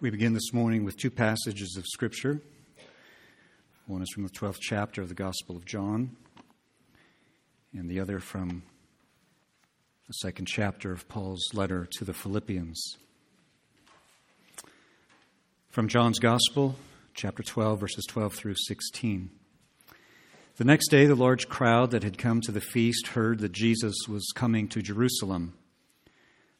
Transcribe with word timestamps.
We 0.00 0.10
begin 0.10 0.32
this 0.32 0.52
morning 0.52 0.84
with 0.84 0.96
two 0.96 1.10
passages 1.10 1.76
of 1.76 1.86
Scripture. 1.86 2.40
One 3.86 4.02
is 4.02 4.10
from 4.10 4.24
the 4.24 4.28
12th 4.28 4.58
chapter 4.60 5.00
of 5.00 5.08
the 5.08 5.14
Gospel 5.14 5.56
of 5.56 5.64
John, 5.64 6.16
and 7.72 7.88
the 7.88 8.00
other 8.00 8.18
from 8.18 8.64
the 10.08 10.14
second 10.14 10.46
chapter 10.46 10.90
of 10.90 11.08
Paul's 11.08 11.48
letter 11.54 11.86
to 11.92 12.04
the 12.04 12.12
Philippians. 12.12 12.96
From 15.70 15.86
John's 15.86 16.18
Gospel, 16.18 16.74
chapter 17.14 17.44
12, 17.44 17.78
verses 17.78 18.04
12 18.08 18.34
through 18.34 18.56
16. 18.66 19.30
The 20.56 20.64
next 20.64 20.88
day, 20.88 21.06
the 21.06 21.14
large 21.14 21.48
crowd 21.48 21.92
that 21.92 22.02
had 22.02 22.18
come 22.18 22.40
to 22.42 22.52
the 22.52 22.60
feast 22.60 23.06
heard 23.08 23.38
that 23.38 23.52
Jesus 23.52 23.94
was 24.08 24.32
coming 24.34 24.66
to 24.68 24.82
Jerusalem. 24.82 25.54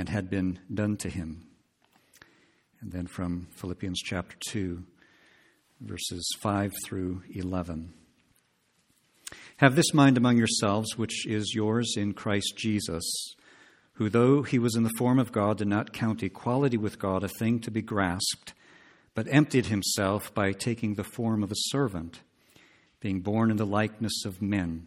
and 0.00 0.08
had 0.08 0.30
been 0.30 0.58
done 0.72 0.96
to 0.96 1.10
him. 1.10 1.46
And 2.80 2.90
then 2.90 3.06
from 3.06 3.48
Philippians 3.50 4.00
chapter 4.00 4.34
2, 4.48 4.82
verses 5.82 6.26
5 6.40 6.72
through 6.86 7.20
11. 7.34 7.92
Have 9.58 9.76
this 9.76 9.92
mind 9.92 10.16
among 10.16 10.38
yourselves, 10.38 10.96
which 10.96 11.26
is 11.26 11.52
yours 11.54 11.96
in 11.98 12.14
Christ 12.14 12.54
Jesus, 12.56 13.04
who, 13.92 14.08
though 14.08 14.42
he 14.42 14.58
was 14.58 14.74
in 14.74 14.84
the 14.84 14.96
form 14.96 15.18
of 15.18 15.32
God, 15.32 15.58
did 15.58 15.68
not 15.68 15.92
count 15.92 16.22
equality 16.22 16.78
with 16.78 16.98
God 16.98 17.22
a 17.22 17.28
thing 17.28 17.60
to 17.60 17.70
be 17.70 17.82
grasped, 17.82 18.54
but 19.14 19.28
emptied 19.30 19.66
himself 19.66 20.32
by 20.32 20.52
taking 20.52 20.94
the 20.94 21.04
form 21.04 21.42
of 21.42 21.52
a 21.52 21.56
servant, 21.68 22.20
being 23.00 23.20
born 23.20 23.50
in 23.50 23.58
the 23.58 23.66
likeness 23.66 24.24
of 24.24 24.40
men 24.40 24.86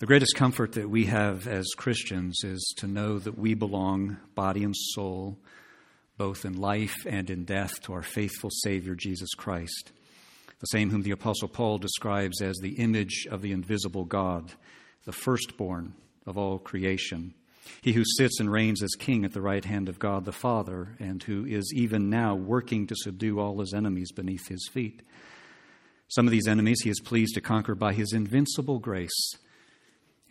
The 0.00 0.06
greatest 0.06 0.34
comfort 0.34 0.72
that 0.72 0.90
we 0.90 1.04
have 1.04 1.46
as 1.46 1.68
Christians 1.76 2.40
is 2.42 2.74
to 2.78 2.88
know 2.88 3.20
that 3.20 3.38
we 3.38 3.54
belong, 3.54 4.16
body 4.34 4.64
and 4.64 4.74
soul, 4.76 5.38
both 6.18 6.44
in 6.44 6.60
life 6.60 7.06
and 7.06 7.30
in 7.30 7.44
death, 7.44 7.80
to 7.82 7.92
our 7.92 8.02
faithful 8.02 8.50
Savior, 8.50 8.96
Jesus 8.96 9.32
Christ, 9.34 9.92
the 10.58 10.66
same 10.66 10.90
whom 10.90 11.02
the 11.02 11.12
Apostle 11.12 11.46
Paul 11.46 11.78
describes 11.78 12.42
as 12.42 12.56
the 12.56 12.74
image 12.80 13.28
of 13.30 13.40
the 13.40 13.52
invisible 13.52 14.04
God, 14.04 14.50
the 15.04 15.12
firstborn 15.12 15.94
of 16.26 16.36
all 16.36 16.58
creation. 16.58 17.32
He 17.80 17.92
who 17.92 18.02
sits 18.16 18.40
and 18.40 18.50
reigns 18.50 18.82
as 18.82 18.96
king 18.98 19.24
at 19.24 19.32
the 19.32 19.40
right 19.40 19.64
hand 19.64 19.88
of 19.88 20.00
God 20.00 20.24
the 20.24 20.32
Father, 20.32 20.96
and 20.98 21.22
who 21.22 21.46
is 21.46 21.72
even 21.72 22.10
now 22.10 22.34
working 22.34 22.88
to 22.88 22.96
subdue 22.96 23.38
all 23.38 23.60
his 23.60 23.72
enemies 23.72 24.10
beneath 24.10 24.48
his 24.48 24.68
feet. 24.72 25.02
Some 26.08 26.26
of 26.26 26.32
these 26.32 26.48
enemies 26.48 26.80
he 26.82 26.90
is 26.90 27.00
pleased 27.00 27.36
to 27.36 27.40
conquer 27.40 27.76
by 27.76 27.92
his 27.92 28.12
invincible 28.12 28.80
grace 28.80 29.36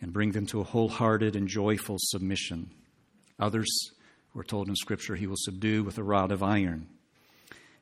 and 0.00 0.12
bring 0.12 0.32
them 0.32 0.46
to 0.46 0.60
a 0.60 0.64
wholehearted 0.64 1.36
and 1.36 1.48
joyful 1.48 1.96
submission. 1.98 2.70
Others, 3.38 3.90
we're 4.34 4.42
told 4.42 4.68
in 4.68 4.76
Scripture, 4.76 5.14
he 5.14 5.26
will 5.26 5.36
subdue 5.38 5.82
with 5.82 5.98
a 5.98 6.02
rod 6.02 6.32
of 6.32 6.42
iron. 6.42 6.88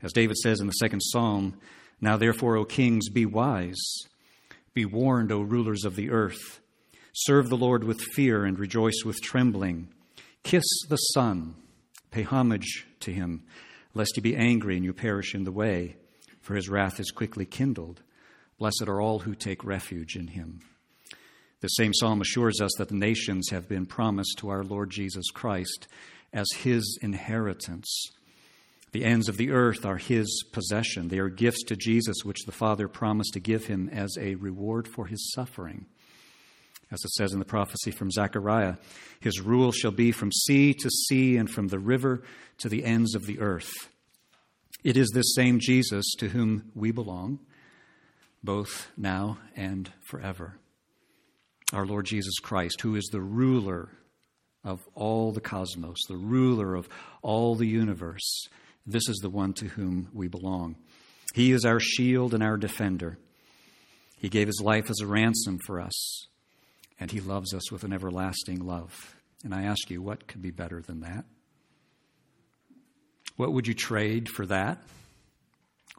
As 0.03 0.13
David 0.13 0.37
says 0.37 0.61
in 0.61 0.67
the 0.67 0.73
second 0.73 1.01
psalm, 1.01 1.55
Now 2.01 2.17
therefore, 2.17 2.57
O 2.57 2.65
kings, 2.65 3.09
be 3.09 3.25
wise. 3.25 3.83
Be 4.75 4.85
warned, 4.85 5.33
O 5.33 5.41
rulers 5.41 5.85
of 5.85 5.97
the 5.97 6.11
earth. 6.11 6.61
Serve 7.15 7.49
the 7.49 7.57
Lord 7.57 7.85
with 7.85 8.01
fear 8.01 8.45
and 8.45 8.59
rejoice 8.59 9.03
with 9.05 9.21
trembling. 9.21 9.89
Kiss 10.43 10.65
the 10.89 10.97
Son, 10.97 11.55
pay 12.11 12.23
homage 12.23 12.87
to 13.01 13.13
him, 13.13 13.45
lest 13.95 14.13
he 14.15 14.21
be 14.21 14.37
angry 14.37 14.77
and 14.77 14.85
you 14.85 14.93
perish 14.93 15.35
in 15.35 15.45
the 15.45 15.53
way, 15.53 15.97
for 16.41 16.55
his 16.55 16.69
wrath 16.69 16.99
is 16.99 17.11
quickly 17.11 17.45
kindled. 17.45 18.03
Blessed 18.59 18.85
are 18.87 19.01
all 19.01 19.21
who 19.21 19.35
take 19.35 19.65
refuge 19.65 20.17
in 20.17 20.29
him. 20.29 20.61
The 21.63 21.69
same 21.69 21.95
psalm 21.95 22.21
assures 22.21 22.61
us 22.61 22.73
that 22.79 22.89
the 22.89 22.97
nations 22.97 23.51
have 23.51 23.69
been 23.69 23.87
promised 23.87 24.39
to 24.39 24.49
our 24.49 24.65
Lord 24.65 24.91
Jesus 24.91 25.31
Christ 25.31 25.87
as 26.33 26.49
his 26.59 26.99
inheritance. 27.01 28.11
The 28.91 29.05
ends 29.05 29.29
of 29.29 29.37
the 29.37 29.53
earth 29.53 29.87
are 29.87 29.97
his 29.97 30.45
possession. 30.53 31.07
They 31.07 31.21
are 31.21 31.29
gifts 31.29 31.63
to 31.69 31.77
Jesus, 31.77 32.25
which 32.25 32.47
the 32.47 32.53
Father 32.53 32.89
promised 32.89 33.35
to 33.35 33.41
give 33.41 33.67
him 33.67 33.89
as 33.91 34.19
a 34.19 34.35
reward 34.35 34.89
for 34.89 35.07
his 35.07 35.33
suffering. 35.33 35.87
As 36.91 36.99
it 37.05 37.13
says 37.13 37.33
in 37.33 37.39
the 37.39 37.45
prophecy 37.45 37.93
from 37.93 38.11
Zechariah, 38.11 38.75
his 39.21 39.41
rule 39.41 39.71
shall 39.71 39.93
be 39.93 40.11
from 40.11 40.33
sea 40.33 40.75
to 40.75 40.91
sea 40.91 41.37
and 41.37 41.49
from 41.49 41.69
the 41.69 41.79
river 41.79 42.25
to 42.59 42.69
the 42.69 42.85
ends 42.85 43.15
of 43.15 43.25
the 43.27 43.39
earth. 43.39 43.71
It 44.83 44.97
is 44.97 45.13
this 45.15 45.33
same 45.37 45.61
Jesus 45.61 46.13
to 46.19 46.31
whom 46.31 46.73
we 46.75 46.91
belong, 46.91 47.39
both 48.43 48.89
now 48.97 49.39
and 49.55 49.93
forever 50.01 50.57
our 51.73 51.87
Lord 51.87 52.07
Jesus 52.07 52.39
Christ, 52.39 52.81
who 52.81 52.95
is 52.97 53.09
the 53.11 53.21
ruler 53.21 53.89
of 54.65 54.81
all 54.95 55.33
the 55.33 55.41
cosmos, 55.41 55.99
the 56.09 56.17
ruler 56.17 56.75
of 56.75 56.89
all 57.23 57.55
the 57.55 57.67
universe. 57.67 58.47
This 58.87 59.09
is 59.09 59.19
the 59.23 59.31
one 59.31 59.53
to 59.55 59.67
whom 59.67 60.09
we 60.13 60.29
belong. 60.29 60.77
He 61.35 61.53
is 61.53 61.65
our 61.65 61.81
shield 61.81 62.35
and 62.35 62.43
our 62.43 62.57
defender. 62.57 63.19
He 64.19 64.29
gave 64.29 64.47
his 64.47 64.61
life 64.63 64.89
as 64.91 65.01
a 65.01 65.07
ransom 65.07 65.59
for 65.67 65.81
us, 65.81 66.27
and 67.01 67.11
he 67.11 67.21
loves 67.21 67.55
us 67.55 67.73
with 67.73 67.85
an 67.85 67.93
everlasting 67.93 68.65
love. 68.65 69.17
And 69.45 69.55
I 69.55 69.65
ask 69.65 69.91
you, 69.91 70.01
what 70.01 70.29
could 70.29 70.43
be 70.43 70.51
better 70.51 70.81
than 70.81 71.01
that? 71.01 71.25
What 73.37 73.53
would 73.53 73.67
you 73.67 73.75
trade 73.75 74.29
for 74.29 74.47
that? 74.47 74.79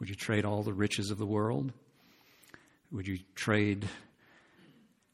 Would 0.00 0.08
you 0.08 0.14
trade 0.14 0.44
all 0.44 0.62
the 0.62 0.72
riches 0.72 1.10
of 1.10 1.18
the 1.18 1.26
world? 1.26 1.72
Would 2.90 3.06
you 3.06 3.18
trade 3.34 3.86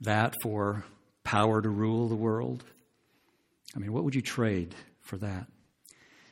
that 0.00 0.34
for 0.43 0.84
power 1.25 1.61
to 1.61 1.69
rule 1.69 2.09
the 2.09 2.15
world? 2.15 2.65
I 3.75 3.78
mean, 3.78 3.93
what 3.93 4.05
would 4.05 4.15
you 4.15 4.22
trade 4.22 4.75
for 5.00 5.16
that? 5.19 5.47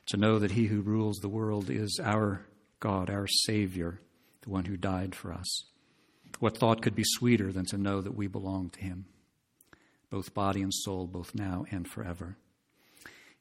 To 0.06 0.16
know 0.16 0.38
that 0.38 0.52
He 0.52 0.66
who 0.66 0.80
rules 0.80 1.18
the 1.18 1.28
world 1.28 1.70
is 1.70 2.00
our 2.02 2.46
God, 2.80 3.10
our 3.10 3.26
Savior, 3.26 4.00
the 4.42 4.50
one 4.50 4.64
who 4.64 4.76
died 4.76 5.14
for 5.14 5.32
us. 5.32 5.64
What 6.40 6.56
thought 6.56 6.82
could 6.82 6.94
be 6.94 7.04
sweeter 7.04 7.52
than 7.52 7.66
to 7.66 7.78
know 7.78 8.00
that 8.00 8.14
we 8.14 8.26
belong 8.26 8.70
to 8.70 8.80
Him, 8.80 9.06
both 10.10 10.34
body 10.34 10.62
and 10.62 10.72
soul, 10.72 11.06
both 11.06 11.34
now 11.34 11.64
and 11.70 11.86
forever? 11.86 12.36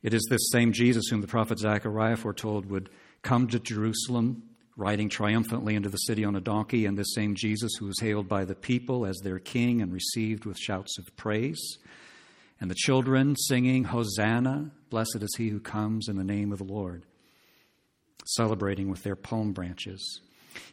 It 0.04 0.14
is 0.14 0.26
this 0.30 0.50
same 0.52 0.74
Jesus 0.74 1.08
whom 1.10 1.22
the 1.22 1.28
prophet 1.28 1.60
Zechariah 1.60 2.18
foretold 2.18 2.70
would 2.70 2.90
come 3.22 3.48
to 3.48 3.60
Jerusalem 3.60 4.44
riding 4.78 5.10
triumphantly 5.10 5.74
into 5.76 5.90
the 5.90 5.98
city 5.98 6.24
on 6.24 6.36
a 6.36 6.40
donkey, 6.40 6.86
and 6.86 6.98
this 6.98 7.14
same 7.16 7.36
Jesus 7.36 7.74
who 7.80 7.88
was 7.88 8.00
hailed 8.00 8.30
by 8.30 8.46
the 8.46 8.56
people 8.56 9.06
as 9.06 9.18
their 9.24 9.40
king 9.40 9.82
and 9.82 9.92
received 9.92 10.46
with 10.46 10.58
shouts 10.58 10.98
of 11.00 11.16
praise. 11.18 11.80
And 12.62 12.70
the 12.70 12.76
children 12.76 13.36
singing, 13.36 13.86
Hosanna, 13.86 14.72
blessed 14.90 15.18
is 15.22 15.36
he 15.36 15.50
who 15.50 15.60
comes 15.60 16.08
in 16.08 16.16
the 16.16 16.24
name 16.24 16.52
of 16.52 16.60
the 16.60 16.64
Lord, 16.64 17.06
celebrating 18.26 18.90
with 18.90 19.02
their 19.04 19.16
palm 19.16 19.52
branches. 19.52 20.22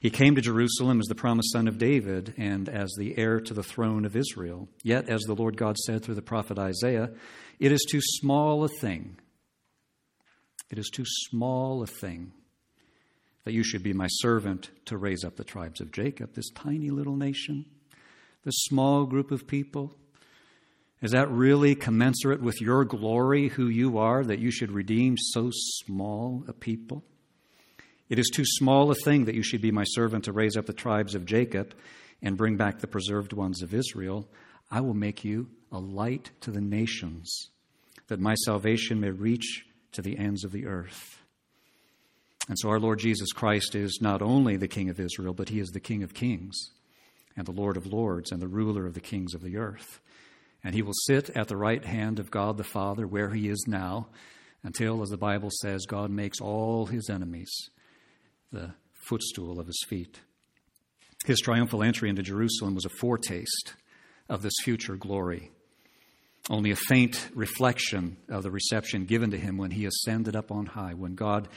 He 0.01 0.11
came 0.11 0.35
to 0.35 0.41
Jerusalem 0.41 1.01
as 1.01 1.07
the 1.07 1.15
promised 1.15 1.53
son 1.53 1.67
of 1.67 1.79
David 1.79 2.35
and 2.37 2.69
as 2.69 2.95
the 2.99 3.17
heir 3.19 3.41
to 3.41 3.55
the 3.55 3.63
throne 3.63 4.05
of 4.05 4.17
Israel. 4.17 4.69
Yet, 4.83 5.09
as 5.09 5.23
the 5.23 5.35
Lord 5.35 5.57
God 5.57 5.77
said 5.79 6.03
through 6.03 6.15
the 6.15 6.23
prophet 6.23 6.59
Isaiah, 6.59 7.11
it 7.59 7.73
is 7.73 7.87
too 7.91 8.01
small 8.03 8.65
a 8.65 8.69
thing. 8.69 9.19
It 10.71 10.79
is 10.79 10.89
too 10.89 11.05
small 11.07 11.83
a 11.83 11.87
thing 11.87 12.33
that 13.45 13.53
you 13.53 13.63
should 13.63 13.83
be 13.83 13.93
my 13.93 14.07
servant 14.09 14.71
to 14.87 14.97
raise 14.97 15.25
up 15.25 15.37
the 15.37 15.45
tribes 15.45 15.81
of 15.81 15.93
Jacob, 15.93 16.35
this 16.35 16.51
tiny 16.51 16.91
little 16.91 17.17
nation, 17.17 17.67
this 18.45 18.55
small 18.57 19.05
group 19.05 19.31
of 19.31 19.47
people? 19.47 19.95
Is 21.03 21.11
that 21.11 21.31
really 21.31 21.75
commensurate 21.75 22.41
with 22.41 22.61
your 22.61 22.85
glory, 22.85 23.49
who 23.49 23.69
you 23.69 23.99
are, 23.99 24.25
that 24.25 24.39
you 24.39 24.51
should 24.51 24.73
redeem 24.73 25.17
so 25.19 25.51
small 25.53 26.45
a 26.49 26.55
people? 26.55 27.05
It 28.09 28.19
is 28.19 28.31
too 28.33 28.45
small 28.47 28.91
a 28.91 28.95
thing 28.95 29.27
that 29.27 29.35
you 29.35 29.43
should 29.43 29.61
be 29.61 29.71
my 29.71 29.85
servant 29.85 30.25
to 30.25 30.33
raise 30.33 30.57
up 30.57 30.67
the 30.67 30.73
tribes 30.73 31.15
of 31.15 31.27
Jacob 31.27 31.75
and 32.23 32.37
bring 32.37 32.57
back 32.57 32.79
the 32.79 32.87
preserved 32.87 33.33
ones 33.33 33.63
of 33.63 33.75
Israel. 33.75 34.29
I 34.71 34.81
will 34.81 34.95
make 34.95 35.25
you 35.25 35.49
a 35.71 35.79
light 35.79 36.31
to 36.43 36.51
the 36.51 36.61
nations, 36.61 37.51
that 38.09 38.21
my 38.21 38.35
salvation 38.47 39.01
may 39.01 39.11
reach 39.11 39.67
to 39.93 40.03
the 40.03 40.17
ends 40.17 40.45
of 40.45 40.53
the 40.53 40.67
earth. 40.67 41.24
And 42.49 42.59
so 42.59 42.69
our 42.69 42.81
Lord 42.81 42.99
Jesus 42.99 43.33
Christ 43.33 43.75
is 43.75 43.99
not 44.03 44.21
only 44.21 44.57
the 44.57 44.69
King 44.69 44.91
of 44.91 45.01
Israel, 45.01 45.33
but 45.33 45.49
he 45.49 45.61
is 45.61 45.71
the 45.71 45.81
King 45.81 46.03
of 46.03 46.15
kings 46.15 46.71
and 47.37 47.47
the 47.47 47.53
Lord 47.53 47.77
of 47.77 47.87
lords 47.87 48.31
and 48.31 48.41
the 48.41 48.49
ruler 48.49 48.87
of 48.87 48.95
the 48.95 49.01
kings 49.01 49.35
of 49.35 49.43
the 49.43 49.57
earth. 49.57 50.01
And 50.63 50.75
he 50.75 50.83
will 50.83 50.95
sit 51.07 51.31
at 51.31 51.49
the 51.49 51.57
right 51.57 51.85
hand 51.85 52.19
of 52.19 52.31
God 52.31 52.57
the 52.57 52.65
Father, 52.65 53.07
where 53.07 53.31
he 53.31 53.49
is 53.49 53.65
now, 53.67 54.09
until, 54.63 55.03
as 55.03 55.11
the 55.11 55.17
Bible 55.17 55.51
says, 55.61 55.85
God 55.87 56.11
makes 56.11 56.41
all 56.41 56.87
his 56.87 57.11
enemies 57.11 57.51
the 58.51 58.73
footstool 58.93 59.61
of 59.61 59.67
his 59.67 59.85
feet. 59.89 60.21
His 61.27 61.41
triumphal 61.41 61.83
entry 61.83 62.09
into 62.09 62.23
Jerusalem 62.23 62.75
was 62.75 62.85
a 62.85 62.91
foretaste 63.01 63.75
of 64.29 64.43
this 64.43 64.55
future 64.63 64.97
glory, 64.97 65.51
only 66.49 66.71
a 66.71 66.77
faint 66.77 67.29
reflection 67.35 68.17
of 68.29 68.43
the 68.43 68.51
reception 68.51 69.05
given 69.07 69.31
to 69.31 69.39
him 69.39 69.57
when 69.57 69.71
he 69.71 69.87
ascended 69.87 70.37
up 70.37 70.51
on 70.51 70.67
high, 70.67 70.95
when 70.95 71.15
God, 71.15 71.49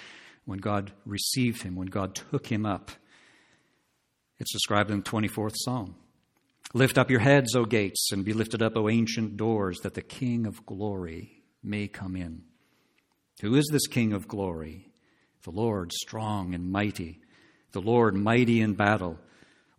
when 0.48 0.60
God 0.60 0.94
received 1.06 1.62
him, 1.62 1.76
when 1.76 1.88
God 1.88 2.16
took 2.16 2.48
him 2.48 2.66
up. 2.66 2.90
It's 4.40 4.54
described 4.54 4.90
in 4.90 5.02
the 5.02 5.04
24th 5.04 5.56
Psalm. 5.58 5.96
Lift 6.74 6.98
up 6.98 7.12
your 7.12 7.20
heads, 7.20 7.54
O 7.54 7.66
gates, 7.66 8.12
and 8.12 8.24
be 8.24 8.34
lifted 8.34 8.62
up, 8.62 8.78
O 8.78 8.90
ancient 8.90 9.36
doors, 9.36 9.80
that 9.84 9.94
the 9.94 10.02
King 10.02 10.46
of 10.46 10.66
glory 10.66 11.44
may 11.62 11.88
come 11.88 12.16
in. 12.16 12.44
Who 13.42 13.56
is 13.56 13.68
this 13.72 13.88
King 13.88 14.14
of 14.14 14.28
glory? 14.28 14.90
The 15.44 15.52
Lord 15.52 15.92
strong 15.92 16.54
and 16.54 16.72
mighty, 16.72 17.20
the 17.74 17.82
Lord 17.82 18.16
mighty 18.16 18.62
in 18.62 18.74
battle. 18.74 19.20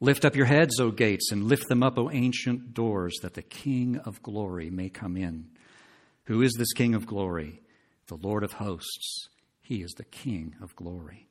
Lift 0.00 0.24
up 0.24 0.36
your 0.36 0.46
heads, 0.46 0.78
O 0.78 0.90
gates, 0.90 1.32
and 1.32 1.44
lift 1.44 1.68
them 1.68 1.82
up, 1.82 1.98
O 1.98 2.10
ancient 2.10 2.74
doors, 2.74 3.18
that 3.22 3.34
the 3.34 3.42
King 3.42 3.98
of 4.04 4.22
glory 4.22 4.70
may 4.70 4.90
come 4.90 5.16
in. 5.16 5.48
Who 6.24 6.42
is 6.42 6.52
this 6.58 6.72
King 6.74 6.94
of 6.94 7.06
glory? 7.06 7.62
The 8.08 8.16
Lord 8.16 8.44
of 8.44 8.52
hosts. 8.52 9.28
He 9.68 9.82
is 9.82 9.92
the 9.92 10.04
King 10.04 10.56
of 10.62 10.74
glory. 10.76 11.28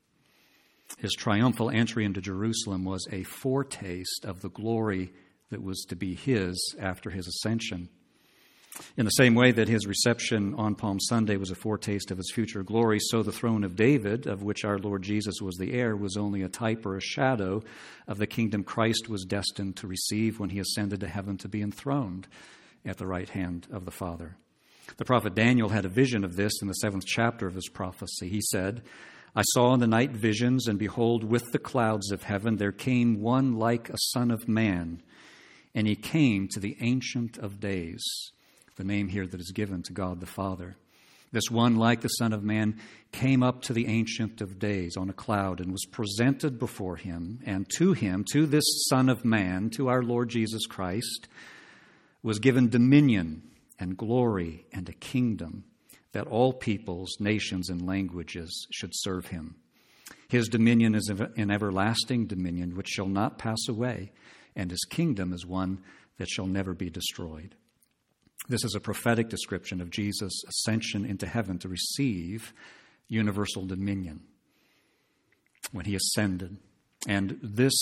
His 1.00 1.14
triumphal 1.14 1.72
entry 1.72 2.06
into 2.06 2.22
Jerusalem 2.22 2.86
was 2.86 3.04
a 3.12 3.24
foretaste 3.24 4.26
of 4.26 4.44
the 4.44 4.50
glory 4.52 5.12
that 5.50 5.64
was 5.64 5.84
to 5.90 5.96
be 5.96 6.14
his 6.14 6.76
after 6.80 7.10
his 7.10 7.28
ascension. 7.28 7.90
In 8.96 9.06
the 9.06 9.10
same 9.10 9.34
way 9.34 9.52
that 9.54 9.68
his 9.68 9.88
reception 9.88 10.54
on 10.54 10.76
Palm 10.76 11.00
Sunday 11.00 11.38
was 11.38 11.50
a 11.50 11.56
foretaste 11.56 12.12
of 12.12 12.20
his 12.20 12.32
future 12.32 12.62
glory, 12.62 13.00
so 13.00 13.24
the 13.24 13.32
throne 13.32 13.64
of 13.64 13.76
David, 13.76 14.28
of 14.28 14.44
which 14.44 14.64
our 14.64 14.78
Lord 14.78 15.02
Jesus 15.02 15.42
was 15.42 15.56
the 15.56 15.74
heir, 15.74 15.96
was 15.96 16.16
only 16.16 16.44
a 16.44 16.48
type 16.48 16.86
or 16.86 16.96
a 16.96 17.02
shadow 17.02 17.64
of 18.08 18.20
the 18.20 18.28
kingdom 18.28 18.64
Christ 18.64 19.10
was 19.10 19.26
destined 19.26 19.78
to 19.78 19.88
receive 19.88 20.40
when 20.40 20.52
he 20.52 20.60
ascended 20.60 21.00
to 21.00 21.08
heaven 21.08 21.38
to 21.38 21.48
be 21.48 21.64
enthroned 21.64 22.28
at 22.86 22.98
the 22.98 23.08
right 23.08 23.30
hand 23.30 23.66
of 23.72 23.86
the 23.86 23.90
Father. 23.90 24.38
The 24.96 25.06
prophet 25.06 25.36
Daniel 25.36 25.70
had 25.70 25.86
a 25.86 25.90
vision 25.90 26.24
of 26.24 26.36
this 26.38 26.54
in 26.62 26.68
the 26.68 26.74
seventh 26.74 27.06
chapter 27.06 27.46
of 27.46 27.56
his 27.56 27.68
prophecy. 27.68 28.30
He 28.30 28.42
said, 28.42 28.84
I 29.36 29.42
saw 29.44 29.74
in 29.74 29.82
the 29.82 29.88
night 29.88 30.12
visions, 30.12 30.68
and 30.68 30.80
behold, 30.80 31.24
with 31.24 31.52
the 31.52 31.60
clouds 31.60 32.12
of 32.12 32.24
heaven 32.24 32.56
there 32.56 32.72
came 32.72 33.22
one 33.22 33.60
like 33.60 33.90
a 33.90 33.98
son 33.98 34.32
of 34.32 34.48
man, 34.48 35.04
and 35.76 35.86
he 35.86 35.96
came 35.96 36.48
to 36.50 36.60
the 36.60 36.78
Ancient 36.80 37.38
of 37.38 37.60
Days 37.60 38.02
the 38.78 38.84
name 38.84 39.08
here 39.08 39.26
that 39.26 39.42
is 39.42 39.52
given 39.52 39.82
to 39.84 39.94
God 39.94 40.20
the 40.20 40.28
Father. 40.28 40.78
This 41.32 41.50
one, 41.52 41.76
like 41.76 42.02
the 42.02 42.08
Son 42.08 42.32
of 42.32 42.44
Man, 42.44 42.80
came 43.12 43.44
up 43.44 43.64
to 43.64 43.74
the 43.74 43.88
Ancient 43.88 44.40
of 44.40 44.60
Days 44.60 44.96
on 44.96 45.10
a 45.10 45.14
cloud 45.14 45.60
and 45.60 45.72
was 45.72 45.86
presented 45.92 46.58
before 46.58 46.96
him. 46.96 47.40
And 47.46 47.68
to 47.78 47.94
him, 47.94 48.24
to 48.32 48.46
this 48.46 48.64
Son 48.88 49.10
of 49.10 49.26
Man, 49.26 49.70
to 49.72 49.90
our 49.90 50.04
Lord 50.04 50.30
Jesus 50.30 50.66
Christ, 50.68 51.28
was 52.24 52.40
given 52.40 52.70
dominion 52.70 53.42
and 53.80 53.98
glory 53.98 54.66
and 54.74 54.88
a 54.90 54.94
kingdom 54.94 55.64
that 56.14 56.28
all 56.28 56.54
peoples, 56.54 57.18
nations, 57.20 57.70
and 57.70 57.86
languages 57.86 58.68
should 58.72 58.92
serve 58.94 59.28
him. 59.28 59.56
His 60.30 60.48
dominion 60.48 60.96
is 60.96 61.10
an 61.10 61.52
everlasting 61.52 62.28
dominion 62.28 62.76
which 62.76 62.88
shall 62.88 63.08
not 63.08 63.38
pass 63.38 63.68
away, 63.68 64.12
and 64.56 64.72
his 64.72 64.86
kingdom 64.90 65.34
is 65.34 65.46
one 65.46 65.80
that 66.18 66.30
shall 66.30 66.48
never 66.48 66.74
be 66.74 66.90
destroyed. 66.90 67.56
This 68.50 68.64
is 68.64 68.76
a 68.76 68.80
prophetic 68.80 69.30
description 69.30 69.82
of 69.82 69.90
Jesus' 69.90 70.44
ascension 70.48 71.06
into 71.06 71.28
heaven 71.28 71.60
to 71.60 71.70
receive 71.70 72.54
universal 73.08 73.66
dominion 73.66 74.22
when 75.72 75.86
he 75.86 75.96
ascended. 75.96 76.58
And 77.08 77.40
this 77.42 77.74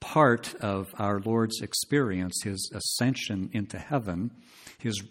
part 0.00 0.54
of 0.56 0.94
our 0.98 1.20
Lord's 1.20 1.60
experience, 1.60 2.42
his 2.44 2.70
ascension 2.74 3.50
into 3.52 3.78
heaven, 3.78 4.30
his 4.78 5.02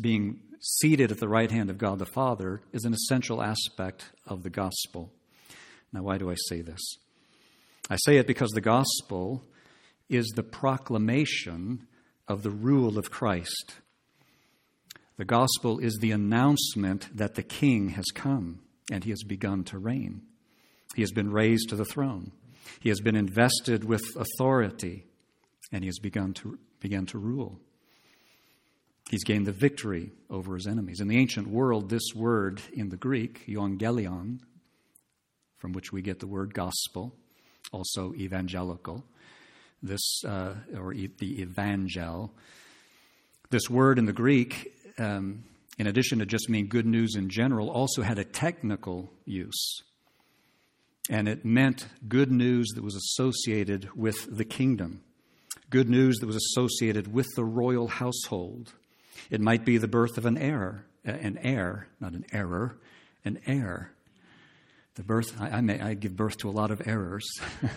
being 0.00 0.40
seated 0.60 1.10
at 1.10 1.18
the 1.18 1.28
right 1.28 1.50
hand 1.50 1.70
of 1.70 1.78
God 1.78 1.98
the 1.98 2.06
Father, 2.06 2.60
is 2.72 2.84
an 2.84 2.94
essential 2.94 3.42
aspect 3.42 4.10
of 4.26 4.42
the 4.42 4.50
gospel. 4.50 5.12
Now, 5.92 6.02
why 6.02 6.18
do 6.18 6.30
I 6.30 6.36
say 6.48 6.60
this? 6.60 6.80
I 7.88 7.96
say 7.96 8.18
it 8.18 8.26
because 8.26 8.50
the 8.50 8.60
gospel 8.60 9.44
is 10.08 10.26
the 10.36 10.42
proclamation 10.42 11.86
of 12.28 12.42
the 12.42 12.50
rule 12.50 12.98
of 12.98 13.10
Christ 13.10 13.74
the 15.20 15.26
gospel 15.26 15.80
is 15.80 15.98
the 16.00 16.12
announcement 16.12 17.14
that 17.14 17.34
the 17.34 17.42
king 17.42 17.90
has 17.90 18.06
come 18.14 18.60
and 18.90 19.04
he 19.04 19.10
has 19.10 19.22
begun 19.22 19.64
to 19.64 19.78
reign. 19.78 20.22
He 20.94 21.02
has 21.02 21.12
been 21.12 21.30
raised 21.30 21.68
to 21.68 21.76
the 21.76 21.84
throne. 21.84 22.32
He 22.80 22.88
has 22.88 23.02
been 23.02 23.16
invested 23.16 23.84
with 23.84 24.00
authority 24.16 25.04
and 25.72 25.84
he 25.84 25.88
has 25.88 25.98
begun 25.98 26.32
to, 26.32 26.58
begun 26.80 27.04
to 27.04 27.18
rule. 27.18 27.60
He's 29.10 29.24
gained 29.24 29.46
the 29.46 29.52
victory 29.52 30.12
over 30.30 30.54
his 30.54 30.68
enemies. 30.68 31.00
In 31.00 31.08
the 31.08 31.18
ancient 31.18 31.48
world, 31.48 31.90
this 31.90 32.14
word 32.14 32.62
in 32.72 32.90
the 32.90 32.96
Greek, 32.96 33.44
euangelion, 33.48 34.38
from 35.58 35.72
which 35.72 35.92
we 35.92 36.00
get 36.00 36.20
the 36.20 36.28
word 36.28 36.54
gospel, 36.54 37.12
also 37.72 38.14
evangelical, 38.14 39.04
this, 39.82 40.22
uh, 40.24 40.54
or 40.76 40.92
e- 40.92 41.10
the 41.18 41.42
evangel, 41.42 42.32
this 43.50 43.68
word 43.68 43.98
in 43.98 44.06
the 44.06 44.12
Greek 44.12 44.72
um, 44.98 45.42
in 45.78 45.86
addition 45.86 46.18
to 46.18 46.26
just 46.26 46.48
meaning 46.48 46.68
good 46.68 46.86
news 46.86 47.16
in 47.16 47.30
general, 47.30 47.70
also 47.70 48.02
had 48.02 48.18
a 48.18 48.24
technical 48.24 49.10
use. 49.24 49.82
And 51.08 51.26
it 51.26 51.44
meant 51.44 51.86
good 52.06 52.30
news 52.30 52.68
that 52.74 52.84
was 52.84 52.94
associated 52.94 53.88
with 53.96 54.36
the 54.36 54.44
kingdom, 54.44 55.00
good 55.70 55.88
news 55.88 56.18
that 56.18 56.26
was 56.26 56.36
associated 56.36 57.12
with 57.12 57.26
the 57.34 57.44
royal 57.44 57.88
household. 57.88 58.74
It 59.28 59.40
might 59.40 59.64
be 59.64 59.78
the 59.78 59.88
birth 59.88 60.16
of 60.18 60.26
an 60.26 60.38
heir, 60.38 60.84
uh, 61.06 61.12
an 61.12 61.38
heir, 61.38 61.88
not 62.00 62.12
an 62.12 62.24
error, 62.32 62.76
an 63.24 63.40
heir. 63.46 63.92
The 64.94 65.02
birth, 65.02 65.40
I, 65.40 65.50
I, 65.50 65.60
may, 65.60 65.80
I 65.80 65.94
give 65.94 66.16
birth 66.16 66.38
to 66.38 66.48
a 66.48 66.52
lot 66.52 66.70
of 66.70 66.86
errors. 66.86 67.28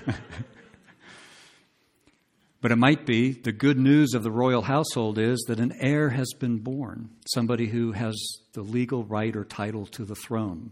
But 2.63 2.71
it 2.71 2.77
might 2.77 3.05
be 3.05 3.33
the 3.33 3.51
good 3.51 3.77
news 3.77 4.13
of 4.13 4.23
the 4.23 4.31
royal 4.31 4.61
household 4.61 5.17
is 5.17 5.43
that 5.49 5.59
an 5.59 5.73
heir 5.81 6.11
has 6.11 6.31
been 6.39 6.59
born, 6.59 7.09
somebody 7.25 7.67
who 7.67 7.91
has 7.91 8.15
the 8.53 8.61
legal 8.61 9.03
right 9.03 9.35
or 9.35 9.43
title 9.43 9.85
to 9.87 10.05
the 10.05 10.15
throne, 10.15 10.71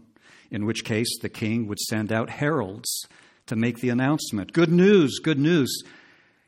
in 0.50 0.64
which 0.64 0.86
case 0.86 1.18
the 1.20 1.28
king 1.28 1.66
would 1.66 1.78
send 1.78 2.10
out 2.10 2.30
heralds 2.30 3.04
to 3.44 3.56
make 3.56 3.80
the 3.80 3.90
announcement 3.90 4.54
Good 4.54 4.72
news, 4.72 5.18
good 5.18 5.38
news. 5.38 5.82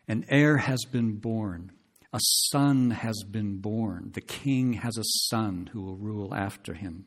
An 0.09 0.25
heir 0.31 0.57
has 0.57 0.83
been 0.91 1.17
born. 1.17 1.73
A 2.15 2.21
son 2.21 2.93
has 2.93 3.25
been 3.29 3.57
born. 3.57 4.13
The 4.15 4.21
king 4.21 4.75
has 4.75 4.97
a 4.97 5.05
son 5.29 5.69
who 5.73 5.83
will 5.83 5.97
rule 5.97 6.33
after 6.33 6.73
him. 6.73 7.07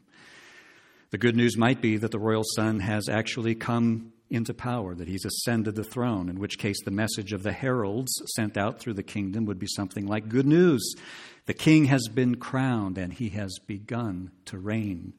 The 1.12 1.18
good 1.18 1.38
news 1.38 1.56
might 1.56 1.82
be 1.82 1.96
that 1.96 2.12
the 2.12 2.20
royal 2.20 2.44
son 2.44 2.82
has 2.82 3.08
actually 3.08 3.56
come 3.56 4.12
into 4.30 4.54
power, 4.54 4.94
that 4.96 5.08
he's 5.08 5.24
ascended 5.24 5.76
the 5.76 5.86
throne, 5.86 6.28
in 6.28 6.40
which 6.40 6.58
case 6.58 6.76
the 6.84 6.92
message 6.92 7.32
of 7.32 7.44
the 7.44 7.54
heralds 7.54 8.12
sent 8.36 8.58
out 8.58 8.82
through 8.82 8.96
the 8.96 9.02
kingdom 9.02 9.46
would 9.46 9.60
be 9.60 9.68
something 9.68 10.06
like 10.06 10.28
Good 10.28 10.46
news! 10.46 10.94
The 11.46 11.54
king 11.54 11.86
has 11.86 12.10
been 12.10 12.36
crowned 12.36 12.98
and 12.98 13.14
he 13.14 13.30
has 13.30 13.60
begun 13.66 14.32
to 14.48 14.58
reign. 14.58 15.14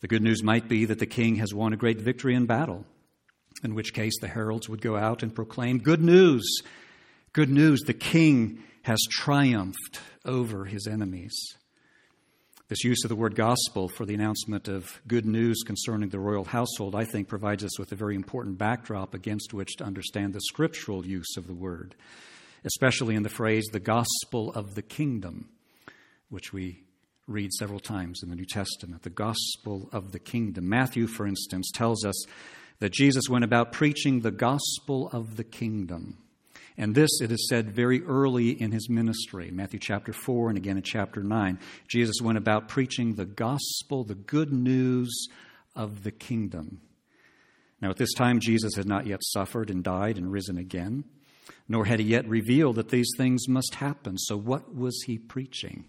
The 0.00 0.08
good 0.08 0.22
news 0.22 0.42
might 0.42 0.68
be 0.68 0.86
that 0.86 1.00
the 1.00 1.04
king 1.04 1.36
has 1.36 1.52
won 1.52 1.74
a 1.74 1.76
great 1.76 2.00
victory 2.00 2.34
in 2.34 2.46
battle, 2.46 2.86
in 3.62 3.74
which 3.74 3.92
case 3.92 4.18
the 4.22 4.28
heralds 4.28 4.70
would 4.70 4.80
go 4.80 4.96
out 4.96 5.22
and 5.22 5.34
proclaim 5.34 5.80
Good 5.80 6.00
news! 6.00 6.62
Good 7.34 7.50
news! 7.50 7.82
The 7.82 7.92
king 7.92 8.62
has 8.90 9.06
triumphed 9.08 10.00
over 10.24 10.64
his 10.64 10.88
enemies. 10.88 11.32
This 12.66 12.82
use 12.82 13.04
of 13.04 13.08
the 13.08 13.14
word 13.14 13.36
gospel 13.36 13.88
for 13.88 14.04
the 14.04 14.14
announcement 14.14 14.66
of 14.66 15.00
good 15.06 15.24
news 15.24 15.62
concerning 15.64 16.08
the 16.08 16.18
royal 16.18 16.42
household, 16.42 16.96
I 16.96 17.04
think, 17.04 17.28
provides 17.28 17.62
us 17.62 17.78
with 17.78 17.92
a 17.92 17.94
very 17.94 18.16
important 18.16 18.58
backdrop 18.58 19.14
against 19.14 19.54
which 19.54 19.76
to 19.76 19.84
understand 19.84 20.32
the 20.32 20.40
scriptural 20.40 21.06
use 21.06 21.36
of 21.36 21.46
the 21.46 21.54
word, 21.54 21.94
especially 22.64 23.14
in 23.14 23.22
the 23.22 23.28
phrase 23.28 23.64
the 23.70 23.78
gospel 23.78 24.52
of 24.54 24.74
the 24.74 24.82
kingdom, 24.82 25.50
which 26.28 26.52
we 26.52 26.82
read 27.28 27.52
several 27.60 27.78
times 27.78 28.24
in 28.24 28.28
the 28.28 28.34
New 28.34 28.44
Testament. 28.44 29.04
The 29.04 29.10
gospel 29.10 29.88
of 29.92 30.10
the 30.10 30.18
kingdom. 30.18 30.68
Matthew, 30.68 31.06
for 31.06 31.28
instance, 31.28 31.70
tells 31.72 32.04
us 32.04 32.24
that 32.80 32.92
Jesus 32.92 33.28
went 33.30 33.44
about 33.44 33.70
preaching 33.70 34.22
the 34.22 34.32
gospel 34.32 35.08
of 35.12 35.36
the 35.36 35.44
kingdom. 35.44 36.18
And 36.80 36.94
this, 36.94 37.20
it 37.20 37.30
is 37.30 37.46
said 37.46 37.72
very 37.72 38.02
early 38.04 38.52
in 38.52 38.72
his 38.72 38.88
ministry, 38.88 39.50
Matthew 39.50 39.78
chapter 39.78 40.14
4 40.14 40.48
and 40.48 40.56
again 40.56 40.78
in 40.78 40.82
chapter 40.82 41.22
9. 41.22 41.58
Jesus 41.86 42.22
went 42.22 42.38
about 42.38 42.68
preaching 42.68 43.16
the 43.16 43.26
gospel, 43.26 44.02
the 44.02 44.14
good 44.14 44.50
news 44.50 45.28
of 45.76 46.04
the 46.04 46.10
kingdom. 46.10 46.80
Now, 47.82 47.90
at 47.90 47.98
this 47.98 48.14
time, 48.14 48.40
Jesus 48.40 48.76
had 48.76 48.88
not 48.88 49.06
yet 49.06 49.20
suffered 49.22 49.68
and 49.68 49.84
died 49.84 50.16
and 50.16 50.32
risen 50.32 50.56
again, 50.56 51.04
nor 51.68 51.84
had 51.84 52.00
he 52.00 52.06
yet 52.06 52.26
revealed 52.26 52.76
that 52.76 52.88
these 52.88 53.10
things 53.14 53.46
must 53.46 53.74
happen. 53.74 54.16
So, 54.16 54.38
what 54.38 54.74
was 54.74 55.02
he 55.02 55.18
preaching? 55.18 55.84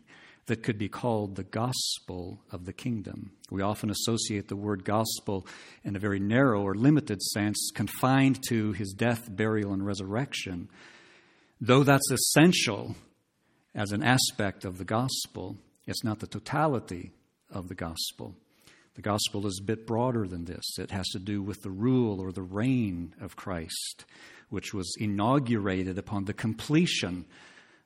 That 0.48 0.63
could 0.63 0.77
be 0.77 0.89
called 0.89 1.36
the 1.36 1.43
gospel 1.43 2.39
of 2.51 2.65
the 2.65 2.74
kingdom. 2.74 3.31
We 3.50 3.62
often 3.62 3.89
associate 3.89 4.48
the 4.48 4.55
word 4.55 4.83
gospel 4.83 5.45
in 5.83 5.95
a 5.95 6.00
very 6.00 6.19
narrow 6.19 6.62
or 6.62 6.75
limited 6.75 7.21
sense, 7.21 7.71
confined 7.74 8.39
to 8.50 8.71
his 8.74 8.93
death, 8.93 9.33
burial, 9.33 9.74
and 9.74 9.86
resurrection. 9.86 10.69
Though 11.60 11.83
that's 11.83 12.10
essential 12.12 12.95
as 13.75 13.91
an 13.91 14.03
aspect 14.03 14.65
of 14.65 14.77
the 14.77 14.86
gospel, 14.86 15.57
it's 15.86 16.03
not 16.03 16.19
the 16.19 16.27
totality 16.27 17.12
of 17.51 17.67
the 17.67 17.75
gospel. 17.75 18.36
The 18.95 19.01
gospel 19.01 19.48
is 19.48 19.60
a 19.62 19.65
bit 19.65 19.88
broader 19.88 20.27
than 20.27 20.45
this. 20.45 20.77
It 20.77 20.91
has 20.91 21.07
to 21.10 21.19
do 21.19 21.41
with 21.41 21.62
the 21.62 21.69
rule 21.69 22.19
or 22.19 22.31
the 22.31 22.41
reign 22.41 23.15
of 23.21 23.36
Christ, 23.36 24.05
which 24.50 24.74
was 24.74 24.93
inaugurated 25.00 25.98
upon 25.98 26.25
the 26.25 26.33
completion 26.33 27.25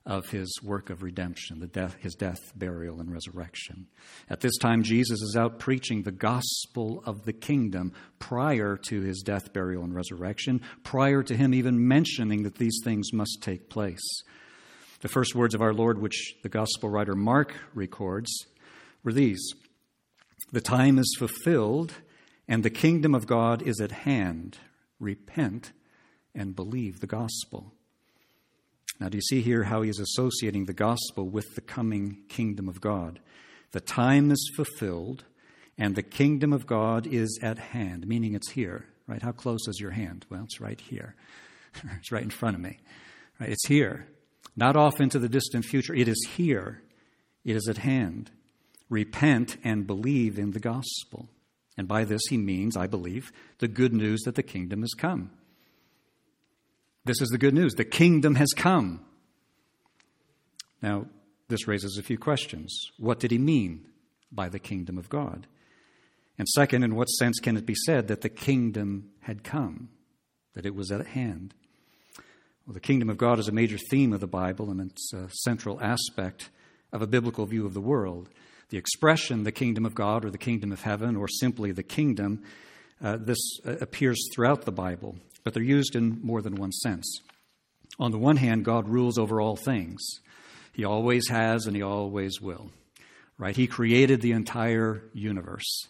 of 0.06 0.28
his 0.28 0.60
work 0.62 0.88
of 0.88 1.02
redemption, 1.02 1.58
the 1.58 1.66
death, 1.66 1.96
his 1.98 2.14
death, 2.14 2.52
burial, 2.54 3.00
and 3.00 3.12
resurrection. 3.12 3.88
At 4.30 4.40
this 4.40 4.56
time, 4.56 4.84
Jesus 4.84 5.20
is 5.20 5.36
out 5.36 5.58
preaching 5.58 6.02
the 6.02 6.12
gospel 6.12 7.02
of 7.04 7.24
the 7.24 7.32
kingdom 7.32 7.92
prior 8.20 8.76
to 8.88 9.00
his 9.00 9.22
death, 9.22 9.52
burial, 9.52 9.82
and 9.82 9.92
resurrection, 9.92 10.60
prior 10.84 11.24
to 11.24 11.36
him 11.36 11.52
even 11.52 11.88
mentioning 11.88 12.44
that 12.44 12.54
these 12.54 12.80
things 12.84 13.12
must 13.12 13.38
take 13.42 13.68
place. 13.68 14.22
The 15.00 15.08
first 15.08 15.34
words 15.34 15.54
of 15.54 15.60
our 15.60 15.74
Lord, 15.74 16.00
which 16.00 16.36
the 16.42 16.48
gospel 16.48 16.88
writer 16.88 17.16
Mark 17.16 17.54
records, 17.74 18.30
were 19.02 19.12
these 19.12 19.52
The 20.52 20.60
time 20.60 20.98
is 20.98 21.16
fulfilled, 21.18 21.94
and 22.46 22.62
the 22.62 22.70
kingdom 22.70 23.12
of 23.12 23.26
God 23.26 23.60
is 23.60 23.80
at 23.80 23.90
hand. 23.90 24.58
Repent 25.00 25.72
and 26.32 26.54
believe 26.54 27.00
the 27.00 27.08
gospel. 27.08 27.75
Now, 28.98 29.08
do 29.08 29.18
you 29.18 29.22
see 29.22 29.42
here 29.42 29.64
how 29.64 29.82
he 29.82 29.90
is 29.90 29.98
associating 29.98 30.64
the 30.64 30.72
gospel 30.72 31.28
with 31.28 31.54
the 31.54 31.60
coming 31.60 32.18
kingdom 32.28 32.68
of 32.68 32.80
God? 32.80 33.20
The 33.72 33.80
time 33.80 34.30
is 34.30 34.52
fulfilled, 34.56 35.24
and 35.76 35.94
the 35.94 36.02
kingdom 36.02 36.52
of 36.52 36.66
God 36.66 37.06
is 37.06 37.38
at 37.42 37.58
hand, 37.58 38.06
meaning 38.06 38.34
it's 38.34 38.52
here, 38.52 38.86
right? 39.06 39.22
How 39.22 39.32
close 39.32 39.68
is 39.68 39.78
your 39.80 39.90
hand? 39.90 40.24
Well, 40.30 40.44
it's 40.44 40.60
right 40.60 40.80
here. 40.80 41.14
it's 41.98 42.10
right 42.10 42.22
in 42.22 42.30
front 42.30 42.56
of 42.56 42.62
me. 42.62 42.78
Right? 43.38 43.50
It's 43.50 43.66
here. 43.66 44.08
Not 44.56 44.76
off 44.76 45.00
into 45.00 45.18
the 45.18 45.28
distant 45.28 45.66
future. 45.66 45.94
It 45.94 46.08
is 46.08 46.26
here. 46.36 46.82
It 47.44 47.56
is 47.56 47.68
at 47.68 47.78
hand. 47.78 48.30
Repent 48.88 49.58
and 49.62 49.86
believe 49.86 50.38
in 50.38 50.52
the 50.52 50.60
gospel. 50.60 51.28
And 51.76 51.86
by 51.86 52.04
this 52.04 52.22
he 52.30 52.38
means, 52.38 52.76
I 52.76 52.86
believe, 52.86 53.30
the 53.58 53.68
good 53.68 53.92
news 53.92 54.22
that 54.22 54.34
the 54.34 54.42
kingdom 54.42 54.80
has 54.80 54.94
come. 54.94 55.30
This 57.06 57.20
is 57.20 57.28
the 57.28 57.38
good 57.38 57.54
news. 57.54 57.74
The 57.74 57.84
kingdom 57.84 58.34
has 58.34 58.52
come. 58.52 59.00
Now, 60.82 61.06
this 61.46 61.68
raises 61.68 61.98
a 61.98 62.02
few 62.02 62.18
questions. 62.18 62.90
What 62.98 63.20
did 63.20 63.30
he 63.30 63.38
mean 63.38 63.86
by 64.32 64.48
the 64.48 64.58
kingdom 64.58 64.98
of 64.98 65.08
God? 65.08 65.46
And 66.36 66.48
second, 66.48 66.82
in 66.82 66.96
what 66.96 67.06
sense 67.06 67.38
can 67.38 67.56
it 67.56 67.64
be 67.64 67.76
said 67.76 68.08
that 68.08 68.22
the 68.22 68.28
kingdom 68.28 69.10
had 69.20 69.44
come, 69.44 69.88
that 70.54 70.66
it 70.66 70.74
was 70.74 70.90
at 70.90 71.06
hand? 71.06 71.54
Well, 72.66 72.74
the 72.74 72.80
kingdom 72.80 73.08
of 73.08 73.18
God 73.18 73.38
is 73.38 73.46
a 73.46 73.52
major 73.52 73.78
theme 73.78 74.12
of 74.12 74.18
the 74.18 74.26
Bible, 74.26 74.68
and 74.68 74.80
it's 74.80 75.12
a 75.12 75.30
central 75.44 75.80
aspect 75.80 76.50
of 76.92 77.02
a 77.02 77.06
biblical 77.06 77.46
view 77.46 77.66
of 77.66 77.74
the 77.74 77.80
world. 77.80 78.30
The 78.70 78.78
expression, 78.78 79.44
the 79.44 79.52
kingdom 79.52 79.86
of 79.86 79.94
God 79.94 80.24
or 80.24 80.30
the 80.30 80.38
kingdom 80.38 80.72
of 80.72 80.82
heaven, 80.82 81.14
or 81.14 81.28
simply 81.28 81.70
the 81.70 81.84
kingdom, 81.84 82.42
uh, 83.00 83.16
this 83.16 83.38
uh, 83.64 83.76
appears 83.80 84.18
throughout 84.34 84.64
the 84.64 84.72
Bible 84.72 85.14
but 85.46 85.54
they're 85.54 85.62
used 85.62 85.94
in 85.94 86.18
more 86.24 86.42
than 86.42 86.56
one 86.56 86.72
sense. 86.72 87.20
On 88.00 88.10
the 88.10 88.18
one 88.18 88.36
hand, 88.36 88.64
God 88.64 88.88
rules 88.88 89.16
over 89.16 89.40
all 89.40 89.54
things. 89.54 90.04
He 90.72 90.84
always 90.84 91.28
has 91.28 91.66
and 91.66 91.76
he 91.76 91.82
always 91.82 92.40
will. 92.40 92.72
Right? 93.38 93.54
He 93.54 93.68
created 93.68 94.20
the 94.20 94.32
entire 94.32 95.04
universe. 95.14 95.86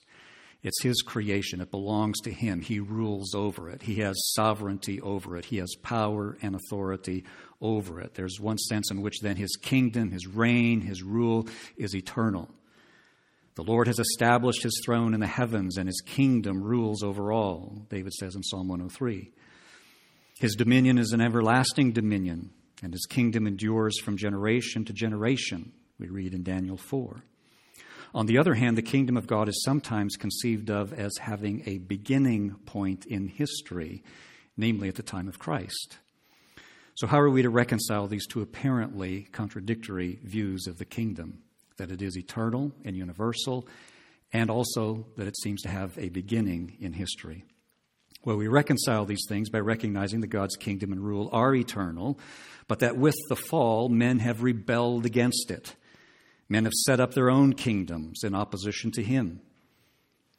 It's 0.62 0.82
his 0.82 1.00
creation. 1.00 1.62
It 1.62 1.70
belongs 1.70 2.20
to 2.24 2.30
him. 2.30 2.60
He 2.60 2.80
rules 2.80 3.34
over 3.34 3.70
it. 3.70 3.80
He 3.80 3.94
has 4.00 4.14
sovereignty 4.34 5.00
over 5.00 5.38
it. 5.38 5.46
He 5.46 5.56
has 5.56 5.74
power 5.82 6.36
and 6.42 6.54
authority 6.54 7.24
over 7.58 7.98
it. 8.02 8.12
There's 8.12 8.38
one 8.38 8.58
sense 8.58 8.90
in 8.90 9.00
which 9.00 9.20
then 9.22 9.36
his 9.36 9.56
kingdom, 9.56 10.10
his 10.10 10.26
reign, 10.26 10.82
his 10.82 11.02
rule 11.02 11.48
is 11.78 11.96
eternal. 11.96 12.50
The 13.54 13.64
Lord 13.64 13.86
has 13.86 13.98
established 13.98 14.62
his 14.62 14.82
throne 14.84 15.14
in 15.14 15.20
the 15.20 15.26
heavens, 15.26 15.78
and 15.78 15.88
his 15.88 16.02
kingdom 16.04 16.62
rules 16.62 17.02
over 17.02 17.32
all, 17.32 17.86
David 17.88 18.12
says 18.12 18.34
in 18.34 18.42
Psalm 18.42 18.68
103. 18.68 19.32
His 20.38 20.54
dominion 20.54 20.98
is 20.98 21.12
an 21.12 21.22
everlasting 21.22 21.92
dominion, 21.92 22.50
and 22.82 22.92
his 22.92 23.06
kingdom 23.08 23.46
endures 23.46 23.98
from 23.98 24.18
generation 24.18 24.84
to 24.84 24.92
generation, 24.92 25.72
we 25.98 26.08
read 26.08 26.34
in 26.34 26.42
Daniel 26.42 26.76
4. 26.76 27.22
On 28.14 28.26
the 28.26 28.36
other 28.36 28.52
hand, 28.52 28.76
the 28.76 28.82
kingdom 28.82 29.16
of 29.16 29.26
God 29.26 29.48
is 29.48 29.62
sometimes 29.64 30.16
conceived 30.16 30.70
of 30.70 30.92
as 30.92 31.16
having 31.18 31.62
a 31.64 31.78
beginning 31.78 32.54
point 32.66 33.06
in 33.06 33.28
history, 33.28 34.02
namely 34.58 34.88
at 34.88 34.96
the 34.96 35.02
time 35.02 35.26
of 35.26 35.38
Christ. 35.38 35.96
So, 36.96 37.06
how 37.06 37.18
are 37.18 37.30
we 37.30 37.40
to 37.40 37.50
reconcile 37.50 38.06
these 38.06 38.26
two 38.26 38.42
apparently 38.42 39.28
contradictory 39.32 40.18
views 40.22 40.66
of 40.66 40.76
the 40.76 40.84
kingdom? 40.84 41.44
That 41.78 41.90
it 41.90 42.02
is 42.02 42.16
eternal 42.16 42.72
and 42.84 42.94
universal, 42.94 43.66
and 44.34 44.50
also 44.50 45.06
that 45.16 45.28
it 45.28 45.36
seems 45.38 45.62
to 45.62 45.70
have 45.70 45.96
a 45.98 46.10
beginning 46.10 46.76
in 46.78 46.92
history. 46.92 47.44
Well, 48.26 48.36
we 48.36 48.48
reconcile 48.48 49.04
these 49.04 49.24
things 49.28 49.50
by 49.50 49.60
recognizing 49.60 50.20
that 50.22 50.26
God's 50.26 50.56
kingdom 50.56 50.90
and 50.90 51.00
rule 51.00 51.30
are 51.32 51.54
eternal, 51.54 52.18
but 52.66 52.80
that 52.80 52.96
with 52.96 53.14
the 53.28 53.36
fall, 53.36 53.88
men 53.88 54.18
have 54.18 54.42
rebelled 54.42 55.06
against 55.06 55.52
it. 55.52 55.76
Men 56.48 56.64
have 56.64 56.72
set 56.72 56.98
up 56.98 57.14
their 57.14 57.30
own 57.30 57.52
kingdoms 57.52 58.24
in 58.24 58.34
opposition 58.34 58.90
to 58.92 59.02
Him. 59.04 59.42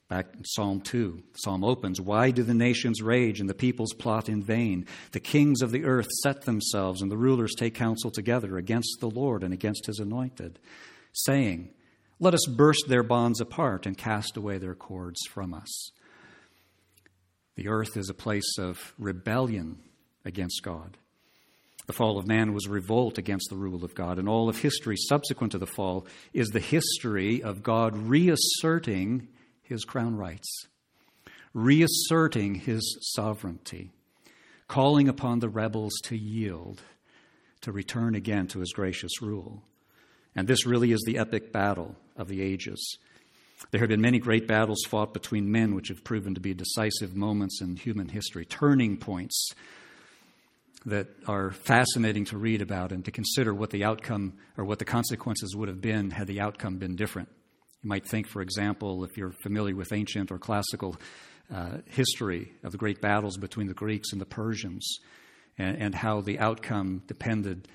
Back 0.10 0.28
in 0.34 0.44
Psalm 0.44 0.82
2, 0.82 1.24
the 1.32 1.38
psalm 1.38 1.64
opens 1.64 2.02
Why 2.02 2.32
do 2.32 2.44
the 2.44 2.54
nations 2.54 3.02
rage 3.02 3.40
and 3.40 3.50
the 3.50 3.54
peoples 3.54 3.94
plot 3.94 4.28
in 4.28 4.44
vain? 4.44 4.86
The 5.14 5.22
kings 5.22 5.62
of 5.62 5.72
the 5.72 5.86
earth 5.86 6.08
set 6.24 6.42
themselves, 6.42 7.02
and 7.02 7.10
the 7.10 7.16
rulers 7.16 7.56
take 7.56 7.74
counsel 7.74 8.12
together 8.12 8.58
against 8.58 8.98
the 9.00 9.10
Lord 9.10 9.44
and 9.44 9.54
against 9.54 9.86
His 9.86 10.00
anointed, 10.00 10.60
saying, 11.14 11.70
Let 12.20 12.34
us 12.34 12.46
burst 12.48 12.84
their 12.90 13.04
bonds 13.04 13.40
apart 13.40 13.86
and 13.86 13.98
cast 13.98 14.36
away 14.36 14.58
their 14.58 14.76
cords 14.76 15.22
from 15.30 15.54
us. 15.54 15.92
The 17.58 17.68
earth 17.70 17.98
is 17.98 18.10
a 18.10 18.14
place 18.14 18.58
of 18.60 18.94
rebellion 19.00 19.80
against 20.24 20.62
God. 20.64 20.96
The 21.88 21.94
fall 21.94 22.20
of 22.20 22.28
man 22.28 22.54
was 22.54 22.68
a 22.68 22.72
revolt 22.72 23.18
against 23.18 23.50
the 23.50 23.56
rule 23.56 23.84
of 23.84 23.96
God, 23.96 24.20
and 24.20 24.30
all 24.30 24.48
of 24.48 24.60
history 24.60 24.96
subsequent 24.96 25.54
to 25.54 25.58
the 25.58 25.66
fall 25.66 26.06
is 26.34 26.50
the 26.50 26.60
history 26.60 27.42
of 27.42 27.64
God 27.64 27.98
reasserting 27.98 29.28
his 29.64 29.86
crown 29.86 30.16
rights, 30.16 30.68
reasserting 31.54 32.56
his 32.56 33.12
sovereignty, 33.16 33.90
calling 34.68 35.08
upon 35.08 35.40
the 35.40 35.50
rebels 35.50 35.94
to 36.04 36.16
yield, 36.16 36.82
to 37.62 37.72
return 37.72 38.14
again 38.14 38.46
to 38.48 38.60
his 38.60 38.72
gracious 38.72 39.20
rule. 39.20 39.64
And 40.36 40.48
this 40.48 40.68
really 40.68 40.92
is 40.92 41.02
the 41.08 41.18
epic 41.18 41.52
battle 41.52 41.96
of 42.16 42.28
the 42.28 42.42
ages. 42.42 43.00
There 43.72 43.80
have 43.80 43.90
been 43.90 44.02
many 44.02 44.20
great 44.20 44.48
battles 44.48 44.84
fought 44.88 45.14
between 45.14 45.52
men, 45.52 45.74
which 45.74 45.88
have 45.88 46.04
proven 46.04 46.36
to 46.36 46.42
be 46.42 46.54
decisive 46.54 47.16
moments 47.16 47.62
in 47.62 47.76
human 47.76 48.08
history, 48.08 48.46
turning 48.46 48.98
points 48.98 49.52
that 50.86 51.08
are 51.28 51.52
fascinating 51.52 52.24
to 52.26 52.38
read 52.38 52.62
about 52.62 52.92
and 52.92 53.04
to 53.06 53.12
consider 53.12 53.54
what 53.54 53.72
the 53.72 53.84
outcome 53.84 54.34
or 54.58 54.64
what 54.64 54.80
the 54.80 54.86
consequences 54.86 55.56
would 55.56 55.68
have 55.68 55.82
been 55.82 56.12
had 56.12 56.28
the 56.28 56.40
outcome 56.40 56.78
been 56.78 56.96
different. 56.96 57.30
You 57.84 57.90
might 57.90 58.06
think, 58.06 58.28
for 58.28 58.42
example, 58.42 59.04
if 59.04 59.18
you're 59.18 59.34
familiar 59.44 59.76
with 59.76 59.92
ancient 59.92 60.32
or 60.32 60.38
classical 60.38 60.96
uh, 61.54 61.78
history 61.88 62.54
of 62.64 62.72
the 62.72 62.78
great 62.78 63.02
battles 63.02 63.38
between 63.38 63.68
the 63.68 63.74
Greeks 63.74 64.12
and 64.12 64.22
the 64.22 64.26
Persians, 64.26 65.00
and, 65.58 65.78
and 65.78 65.96
how 65.96 66.22
the 66.22 66.40
outcome 66.40 67.02
depended 67.08 67.68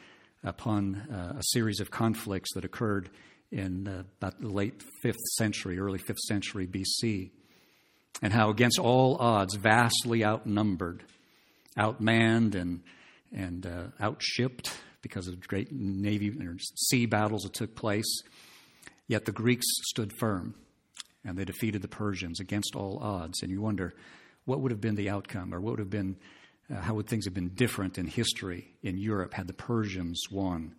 upon 0.44 0.96
uh, 0.96 1.38
a 1.38 1.42
series 1.52 1.80
of 1.80 1.90
conflicts 1.90 2.54
that 2.54 2.64
occurred 2.64 3.10
in 3.52 3.86
uh, 3.86 4.02
about 4.18 4.40
the 4.40 4.48
late 4.48 4.82
5th 5.04 5.20
century, 5.36 5.78
early 5.78 5.98
5th 5.98 6.18
century 6.26 6.66
BC, 6.66 7.30
and 8.22 8.32
how, 8.32 8.50
against 8.50 8.78
all 8.78 9.16
odds, 9.20 9.54
vastly 9.56 10.24
outnumbered, 10.24 11.04
outmanned, 11.78 12.54
and, 12.54 12.82
and 13.32 13.66
uh, 13.66 13.84
outshipped 14.00 14.72
because 15.02 15.28
of 15.28 15.46
great 15.46 15.70
navy 15.70 16.32
sea 16.76 17.06
battles 17.06 17.42
that 17.42 17.52
took 17.52 17.74
place, 17.74 18.22
yet 19.08 19.24
the 19.24 19.32
Greeks 19.32 19.66
stood 19.90 20.12
firm 20.18 20.54
and 21.24 21.36
they 21.36 21.44
defeated 21.44 21.82
the 21.82 21.88
Persians 21.88 22.40
against 22.40 22.74
all 22.74 22.98
odds. 22.98 23.42
And 23.42 23.50
you 23.50 23.60
wonder, 23.60 23.94
what 24.44 24.60
would 24.60 24.72
have 24.72 24.80
been 24.80 24.96
the 24.96 25.10
outcome, 25.10 25.54
or 25.54 25.60
what 25.60 25.72
would 25.72 25.78
have 25.78 25.90
been, 25.90 26.16
uh, 26.72 26.80
how 26.80 26.94
would 26.94 27.06
things 27.06 27.26
have 27.26 27.34
been 27.34 27.50
different 27.50 27.98
in 27.98 28.06
history 28.06 28.74
in 28.82 28.98
Europe 28.98 29.34
had 29.34 29.46
the 29.46 29.52
Persians 29.52 30.20
won? 30.30 30.74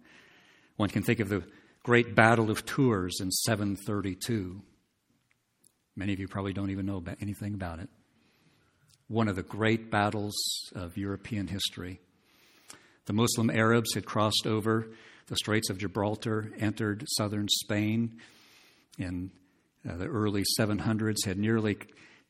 One 0.75 0.89
can 0.89 1.03
think 1.03 1.19
of 1.19 1.29
the 1.29 1.43
great 1.83 2.15
Battle 2.15 2.49
of 2.49 2.65
Tours 2.65 3.19
in 3.19 3.29
732. 3.29 4.61
Many 5.97 6.13
of 6.13 6.19
you 6.19 6.29
probably 6.29 6.53
don't 6.53 6.71
even 6.71 6.85
know 6.85 6.97
about 6.97 7.17
anything 7.21 7.53
about 7.53 7.79
it. 7.79 7.89
One 9.09 9.27
of 9.27 9.35
the 9.35 9.43
great 9.43 9.91
battles 9.91 10.33
of 10.73 10.97
European 10.97 11.47
history. 11.47 11.99
The 13.05 13.13
Muslim 13.13 13.49
Arabs 13.49 13.93
had 13.93 14.05
crossed 14.05 14.47
over 14.47 14.87
the 15.27 15.35
Straits 15.35 15.69
of 15.69 15.77
Gibraltar, 15.77 16.53
entered 16.57 17.03
southern 17.17 17.49
Spain 17.49 18.17
in 18.97 19.31
uh, 19.87 19.97
the 19.97 20.05
early 20.05 20.43
700s, 20.57 21.25
had 21.25 21.37
nearly 21.37 21.77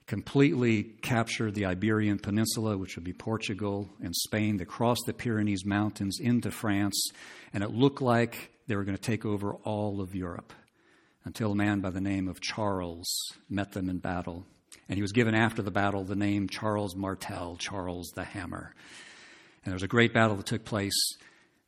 completely 0.07 0.83
captured 0.83 1.55
the 1.55 1.65
Iberian 1.65 2.19
Peninsula, 2.19 2.77
which 2.77 2.95
would 2.95 3.05
be 3.05 3.13
Portugal 3.13 3.89
and 4.01 4.15
Spain. 4.15 4.57
They 4.57 4.65
crossed 4.65 5.03
the 5.05 5.13
Pyrenees 5.13 5.65
Mountains 5.65 6.19
into 6.19 6.51
France, 6.51 7.11
and 7.53 7.63
it 7.63 7.71
looked 7.71 8.01
like 8.01 8.51
they 8.67 8.75
were 8.75 8.83
going 8.83 8.97
to 8.97 9.01
take 9.01 9.25
over 9.25 9.53
all 9.63 10.01
of 10.01 10.15
Europe 10.15 10.53
until 11.25 11.51
a 11.51 11.55
man 11.55 11.79
by 11.79 11.89
the 11.89 12.01
name 12.01 12.27
of 12.27 12.41
Charles 12.41 13.07
met 13.49 13.71
them 13.71 13.89
in 13.89 13.99
battle. 13.99 14.45
And 14.89 14.97
he 14.97 15.01
was 15.01 15.13
given 15.13 15.35
after 15.35 15.61
the 15.61 15.71
battle 15.71 16.03
the 16.03 16.15
name 16.15 16.49
Charles 16.49 16.95
Martel, 16.95 17.55
Charles 17.57 18.11
the 18.15 18.23
Hammer. 18.23 18.73
And 19.63 19.71
there 19.71 19.75
was 19.75 19.83
a 19.83 19.87
great 19.87 20.13
battle 20.13 20.35
that 20.35 20.45
took 20.45 20.65
place 20.65 20.93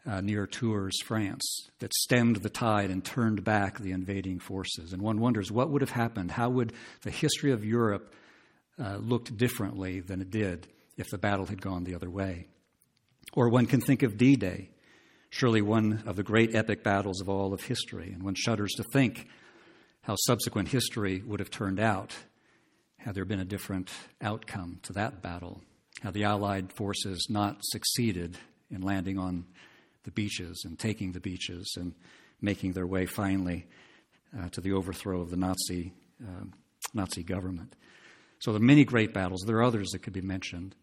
uh, 0.06 0.22
near 0.22 0.46
Tours, 0.46 1.02
France, 1.04 1.70
that 1.80 1.94
stemmed 1.94 2.38
the 2.38 2.50
tide 2.50 2.92
and 2.92 3.04
turned 3.04 3.44
back 3.44 3.80
the 3.80 3.92
invading 3.92 4.40
forces. 4.40 4.94
And 4.94 5.02
one 5.02 5.20
wonders 5.20 5.52
what 5.52 5.70
would 5.70 5.82
have 5.82 5.92
happened? 5.92 6.32
How 6.32 6.50
would 6.50 6.74
the 7.02 7.12
history 7.12 7.52
of 7.52 7.64
Europe 7.64 8.14
uh, 8.82 8.98
looked 8.98 9.38
differently 9.38 10.00
than 10.00 10.22
it 10.22 10.32
did 10.32 10.68
if 10.98 11.10
the 11.10 11.18
battle 11.18 11.46
had 11.46 11.62
gone 11.62 11.84
the 11.84 11.96
other 11.96 12.10
way? 12.10 12.48
Or 13.34 13.50
one 13.50 13.66
can 13.66 13.82
think 13.82 14.04
of 14.04 14.18
D 14.18 14.36
Day, 14.36 14.70
surely 15.30 15.62
one 15.62 16.04
of 16.06 16.16
the 16.16 16.24
great 16.24 16.56
epic 16.56 16.84
battles 16.84 17.22
of 17.22 17.30
all 17.30 17.54
of 17.54 17.64
history. 17.64 18.12
And 18.14 18.24
one 18.24 18.36
shudders 18.36 18.74
to 18.74 18.84
think 18.84 19.28
how 20.02 20.16
subsequent 20.18 20.70
history 20.70 21.22
would 21.26 21.40
have 21.40 21.50
turned 21.50 21.80
out 21.80 22.16
had 22.98 23.14
there 23.14 23.26
been 23.26 23.40
a 23.40 23.46
different 23.46 23.92
outcome 24.22 24.80
to 24.84 24.94
that 24.94 25.22
battle, 25.22 25.62
how 26.02 26.12
the 26.12 26.24
Allied 26.24 26.74
forces 26.74 27.28
not 27.30 27.58
succeeded 27.62 28.38
in 28.72 28.82
landing 28.82 29.20
on 29.20 29.46
the 30.04 30.12
beaches 30.12 30.64
and 30.66 30.80
taking 30.80 31.12
the 31.12 31.20
beaches 31.20 31.76
and 31.78 31.94
making 32.42 32.74
their 32.74 32.88
way 32.88 33.06
finally 33.06 33.68
uh, 34.40 34.50
to 34.50 34.62
the 34.62 34.72
overthrow 34.72 35.22
of 35.22 35.30
the 35.30 35.38
Nazi, 35.38 35.94
uh, 36.24 36.46
Nazi 36.94 37.24
government. 37.24 37.76
So 38.40 38.52
there 38.52 38.62
are 38.62 38.66
many 38.66 38.86
great 38.86 39.14
battles. 39.14 39.44
There 39.46 39.58
are 39.58 39.64
others 39.64 39.92
that 39.92 40.04
could 40.04 40.14
be 40.14 40.22
mentioned. 40.22 40.76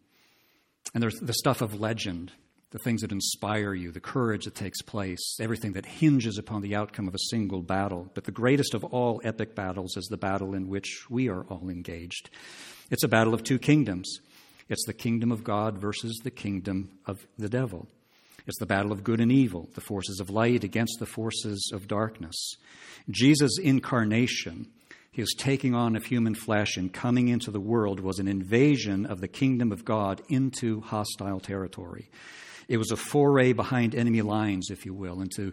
And 0.95 1.03
there's 1.03 1.21
the 1.21 1.35
stuff 1.35 1.63
of 1.63 1.81
legend, 1.81 2.33
the 2.71 2.79
things 2.79 3.03
that 3.03 3.13
inspire 3.13 3.75
you, 3.75 3.93
the 3.93 4.01
courage 4.01 4.45
that 4.45 4.55
takes 4.55 4.83
place, 4.83 5.37
everything 5.41 5.73
that 5.75 5.87
hinges 5.87 6.39
upon 6.39 6.63
the 6.63 6.75
outcome 6.75 7.07
of 7.07 7.15
a 7.15 7.29
single 7.31 7.63
battle. 7.63 8.11
But 8.15 8.25
the 8.25 8.33
greatest 8.33 8.75
of 8.75 8.85
all 8.85 9.21
epic 9.25 9.55
battles 9.55 9.97
is 9.97 10.07
the 10.07 10.17
battle 10.17 10.55
in 10.55 10.69
which 10.69 11.07
we 11.09 11.29
are 11.29 11.45
all 11.45 11.69
engaged. 11.69 12.31
It's 12.91 13.05
a 13.05 13.09
battle 13.09 13.35
of 13.35 13.43
two 13.43 13.59
kingdoms. 13.59 14.21
It's 14.69 14.85
the 14.87 14.95
kingdom 14.95 15.31
of 15.33 15.45
God 15.45 15.79
versus 15.79 16.21
the 16.25 16.31
kingdom 16.31 16.91
of 17.07 17.27
the 17.39 17.49
devil. 17.49 17.89
It's 18.47 18.59
the 18.59 18.67
battle 18.67 18.91
of 18.91 19.05
good 19.05 19.21
and 19.21 19.31
evil, 19.31 19.69
the 19.75 19.81
forces 19.81 20.19
of 20.19 20.31
light 20.31 20.65
against 20.65 20.99
the 20.99 21.07
forces 21.07 21.71
of 21.73 21.87
darkness. 21.87 22.57
Jesus' 23.11 23.59
incarnation, 23.59 24.69
his 25.13 25.35
taking 25.37 25.75
on 25.75 25.95
of 25.95 26.05
human 26.05 26.35
flesh 26.35 26.77
and 26.77 26.93
coming 26.93 27.29
into 27.29 27.51
the 27.51 27.61
world, 27.61 28.01
was 28.01 28.19
an 28.19 28.27
invasion 28.27 29.07
of 29.07 29.21
the 29.21 29.29
kingdom 29.29 29.71
of 29.71 29.85
God 29.85 30.23
into 30.29 30.81
hostile 30.81 31.39
territory. 31.39 32.11
It 32.69 32.79
was 32.79 32.91
a 32.91 32.97
foray 32.97 33.53
behind 33.53 33.95
enemy 33.95 34.23
lines, 34.23 34.71
if 34.71 34.87
you 34.87 34.95
will, 34.95 35.21
into 35.21 35.53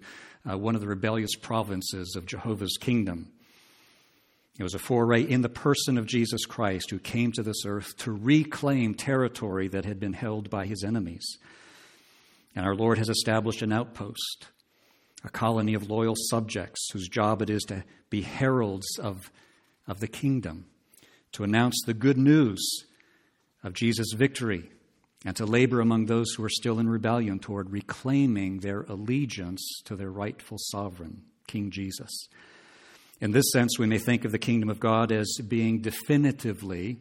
uh, 0.49 0.57
one 0.57 0.75
of 0.75 0.81
the 0.81 0.88
rebellious 0.88 1.36
provinces 1.36 2.15
of 2.15 2.25
Jehovah's 2.25 2.77
kingdom. 2.79 3.31
It 4.57 4.63
was 4.63 4.73
a 4.73 4.79
foray 4.79 5.23
in 5.23 5.41
the 5.41 5.49
person 5.49 5.97
of 5.97 6.05
Jesus 6.05 6.45
Christ, 6.45 6.89
who 6.91 6.99
came 6.99 7.31
to 7.33 7.43
this 7.43 7.65
earth 7.65 7.95
to 7.99 8.12
reclaim 8.12 8.93
territory 8.93 9.67
that 9.69 9.86
had 9.86 9.99
been 9.99 10.13
held 10.13 10.49
by 10.49 10.65
his 10.65 10.83
enemies. 10.83 11.25
And 12.55 12.65
our 12.65 12.75
Lord 12.75 12.97
has 12.97 13.10
established 13.10 13.62
an 13.62 13.71
outpost, 13.71 14.47
a 15.23 15.29
colony 15.29 15.73
of 15.73 15.89
loyal 15.89 16.15
subjects 16.29 16.89
whose 16.91 17.07
job 17.07 17.41
it 17.41 17.49
is 17.49 17.63
to 17.63 17.83
be 18.10 18.21
heralds 18.21 18.97
of, 18.99 19.31
of 19.89 19.99
the 19.99 20.08
kingdom, 20.08 20.67
to 21.34 21.43
announce 21.43 21.82
the 21.86 21.93
good 21.93 22.17
news 22.17 22.86
of 23.63 23.73
Jesus' 23.73 24.13
victory, 24.15 24.69
and 25.25 25.36
to 25.36 25.45
labor 25.45 25.82
among 25.82 26.06
those 26.06 26.32
who 26.34 26.43
are 26.43 26.49
still 26.49 26.80
in 26.80 26.88
rebellion 26.88 27.39
toward 27.39 27.71
reclaiming 27.71 28.60
their 28.60 28.84
allegiance 28.84 29.82
to 29.84 29.97
their 29.97 30.12
rightful 30.12 30.58
sovereign, 30.58 31.23
King 31.47 31.71
Jesus. 31.71 32.30
In 33.19 33.32
this 33.32 33.52
sense, 33.52 33.78
we 33.78 33.88
may 33.88 33.97
think 33.97 34.23
of 34.23 34.32
the 34.32 34.39
kingdom 34.39 34.69
of 34.69 34.80
God 34.80 35.12
as 35.12 35.39
being 35.45 35.82
definitively 35.82 36.99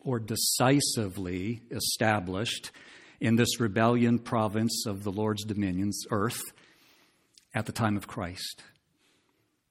or 0.00 0.18
decisively 0.18 1.62
established 1.70 2.72
in 3.20 3.36
this 3.36 3.58
rebellion 3.58 4.18
province 4.18 4.84
of 4.86 5.02
the 5.02 5.12
Lord's 5.12 5.44
dominions, 5.44 6.04
earth, 6.10 6.42
at 7.54 7.64
the 7.64 7.72
time 7.72 7.96
of 7.96 8.06
Christ. 8.06 8.62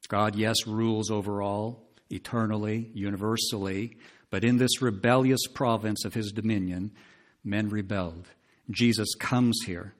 God, 0.08 0.34
yes, 0.34 0.66
rules 0.66 1.10
over 1.10 1.40
all, 1.40 1.85
eternally, 2.10 2.90
universally, 2.94 3.96
but 4.30 4.44
in 4.44 4.58
this 4.58 4.82
rebellious 4.82 5.46
province 5.52 6.04
of 6.04 6.14
his 6.14 6.32
dominion, 6.32 6.92
men 7.44 7.68
rebelled. 7.68 8.28
Jesus 8.70 9.14
comes 9.18 9.60
here. 9.66 9.94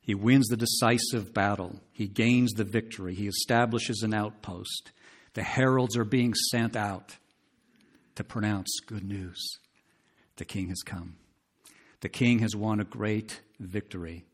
He 0.00 0.14
wins 0.14 0.46
the 0.48 0.56
decisive 0.56 1.34
battle. 1.34 1.80
He 1.92 2.06
gains 2.06 2.52
the 2.52 2.64
victory. 2.64 3.14
He 3.14 3.26
establishes 3.26 4.02
an 4.02 4.14
outpost. 4.14 4.92
The 5.34 5.42
heralds 5.42 5.96
are 5.96 6.04
being 6.04 6.34
sent 6.50 6.76
out 6.76 7.16
to 8.14 8.24
pronounce 8.24 8.80
good 8.86 9.04
news. 9.04 9.58
The 10.36 10.44
king 10.44 10.68
has 10.68 10.82
come. 10.82 11.16
The 12.00 12.08
king 12.08 12.38
has 12.40 12.54
won 12.54 12.80
a 12.80 12.84
great 12.84 13.40
victory. 13.58 14.24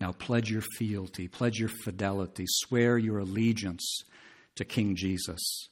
Now 0.00 0.12
pledge 0.12 0.50
your 0.50 0.62
fealty, 0.62 1.28
pledge 1.28 1.58
your 1.58 1.68
fidelity, 1.68 2.44
swear 2.46 2.96
your 2.96 3.18
allegiance 3.18 4.04
to 4.56 4.64
King 4.64 4.96
Jesus. 4.96 5.68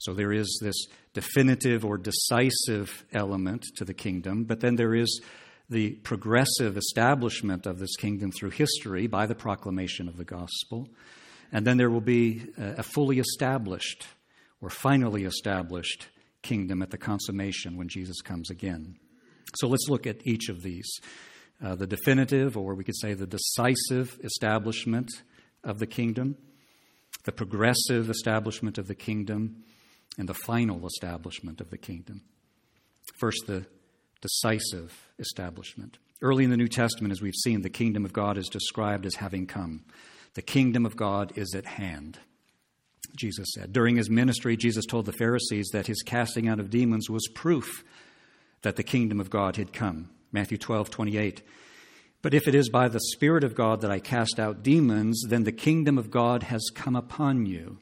So 0.00 0.12
there 0.12 0.32
is 0.32 0.58
this 0.62 0.76
definitive 1.12 1.84
or 1.84 1.96
decisive 1.96 3.04
element 3.12 3.64
to 3.76 3.84
the 3.84 3.94
kingdom, 3.94 4.44
but 4.44 4.60
then 4.60 4.76
there 4.76 4.94
is 4.94 5.20
the 5.70 5.92
progressive 6.02 6.76
establishment 6.76 7.66
of 7.66 7.78
this 7.78 7.96
kingdom 7.96 8.30
through 8.32 8.50
history 8.50 9.06
by 9.06 9.26
the 9.26 9.34
proclamation 9.34 10.08
of 10.08 10.16
the 10.16 10.24
gospel. 10.24 10.88
And 11.52 11.66
then 11.66 11.78
there 11.78 11.90
will 11.90 12.00
be 12.00 12.46
a 12.58 12.82
fully 12.82 13.18
established 13.18 14.06
or 14.60 14.68
finally 14.68 15.24
established 15.24 16.08
kingdom 16.42 16.82
at 16.82 16.90
the 16.90 16.98
consummation 16.98 17.76
when 17.76 17.88
Jesus 17.88 18.20
comes 18.20 18.50
again. 18.50 18.96
So 19.56 19.68
let's 19.68 19.88
look 19.88 20.06
at 20.06 20.26
each 20.26 20.48
of 20.48 20.62
these 20.62 21.00
uh, 21.62 21.74
the 21.74 21.86
definitive, 21.86 22.56
or 22.56 22.74
we 22.74 22.84
could 22.84 22.98
say 22.98 23.14
the 23.14 23.26
decisive 23.26 24.18
establishment 24.22 25.08
of 25.62 25.78
the 25.78 25.86
kingdom, 25.86 26.36
the 27.24 27.32
progressive 27.32 28.10
establishment 28.10 28.76
of 28.76 28.88
the 28.88 28.94
kingdom, 28.94 29.64
and 30.18 30.28
the 30.28 30.34
final 30.34 30.86
establishment 30.86 31.60
of 31.60 31.70
the 31.70 31.78
kingdom. 31.78 32.22
First, 33.18 33.46
the 33.46 33.66
decisive 34.20 35.10
establishment. 35.18 35.98
Early 36.22 36.44
in 36.44 36.50
the 36.50 36.56
New 36.56 36.68
Testament, 36.68 37.12
as 37.12 37.20
we've 37.20 37.34
seen, 37.34 37.62
the 37.62 37.70
kingdom 37.70 38.04
of 38.04 38.12
God 38.12 38.38
is 38.38 38.48
described 38.48 39.04
as 39.04 39.16
having 39.16 39.46
come. 39.46 39.84
The 40.34 40.42
kingdom 40.42 40.86
of 40.86 40.96
God 40.96 41.32
is 41.36 41.54
at 41.54 41.66
hand. 41.66 42.18
Jesus 43.16 43.48
said. 43.54 43.72
During 43.72 43.96
his 43.96 44.10
ministry, 44.10 44.56
Jesus 44.56 44.86
told 44.86 45.06
the 45.06 45.12
Pharisees 45.12 45.68
that 45.72 45.86
his 45.86 46.02
casting 46.02 46.48
out 46.48 46.58
of 46.58 46.70
demons 46.70 47.08
was 47.08 47.28
proof 47.34 47.84
that 48.62 48.76
the 48.76 48.82
kingdom 48.82 49.20
of 49.20 49.30
God 49.30 49.56
had 49.56 49.72
come. 49.72 50.10
Matthew 50.32 50.58
12, 50.58 50.90
28. 50.90 51.42
But 52.22 52.34
if 52.34 52.48
it 52.48 52.54
is 52.54 52.70
by 52.70 52.88
the 52.88 53.00
Spirit 53.12 53.44
of 53.44 53.54
God 53.54 53.82
that 53.82 53.90
I 53.90 54.00
cast 54.00 54.40
out 54.40 54.62
demons, 54.62 55.22
then 55.28 55.44
the 55.44 55.52
kingdom 55.52 55.98
of 55.98 56.10
God 56.10 56.44
has 56.44 56.70
come 56.74 56.96
upon 56.96 57.46
you. 57.46 57.78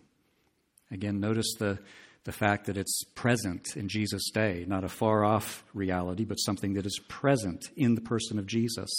Again, 0.91 1.21
notice 1.21 1.55
the, 1.59 1.79
the 2.25 2.33
fact 2.33 2.67
that 2.67 2.77
it's 2.77 3.03
present 3.15 3.77
in 3.77 3.89
Jesus' 3.89 4.31
day, 4.31 4.65
not 4.69 4.85
a 4.85 4.89
far 4.89 5.25
off 5.25 5.65
reality, 5.75 6.25
but 6.25 6.37
something 6.37 6.75
that 6.75 6.87
is 6.87 7.01
present 7.09 7.65
in 7.77 7.95
the 7.95 8.01
person 8.01 8.39
of 8.39 8.47
Jesus. 8.47 8.91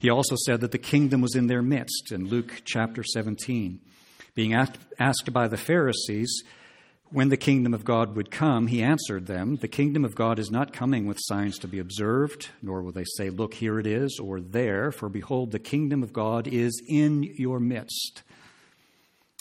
He 0.00 0.10
also 0.10 0.36
said 0.44 0.60
that 0.60 0.72
the 0.72 0.78
kingdom 0.78 1.20
was 1.20 1.34
in 1.34 1.46
their 1.46 1.62
midst 1.62 2.12
in 2.12 2.28
Luke 2.28 2.62
chapter 2.64 3.02
17. 3.02 3.80
Being 4.34 4.54
asked 4.54 5.32
by 5.32 5.48
the 5.48 5.56
Pharisees, 5.56 6.42
when 7.10 7.30
the 7.30 7.36
kingdom 7.36 7.72
of 7.72 7.84
God 7.84 8.14
would 8.16 8.30
come, 8.30 8.66
he 8.66 8.82
answered 8.82 9.26
them, 9.26 9.56
The 9.56 9.68
kingdom 9.68 10.04
of 10.04 10.14
God 10.14 10.38
is 10.38 10.50
not 10.50 10.72
coming 10.72 11.06
with 11.06 11.16
signs 11.20 11.58
to 11.60 11.68
be 11.68 11.78
observed, 11.78 12.50
nor 12.60 12.82
will 12.82 12.92
they 12.92 13.06
say, 13.16 13.30
Look, 13.30 13.54
here 13.54 13.80
it 13.80 13.86
is, 13.86 14.20
or 14.22 14.40
there, 14.40 14.92
for 14.92 15.08
behold, 15.08 15.50
the 15.50 15.58
kingdom 15.58 16.02
of 16.02 16.12
God 16.12 16.46
is 16.46 16.82
in 16.86 17.22
your 17.22 17.60
midst. 17.60 18.22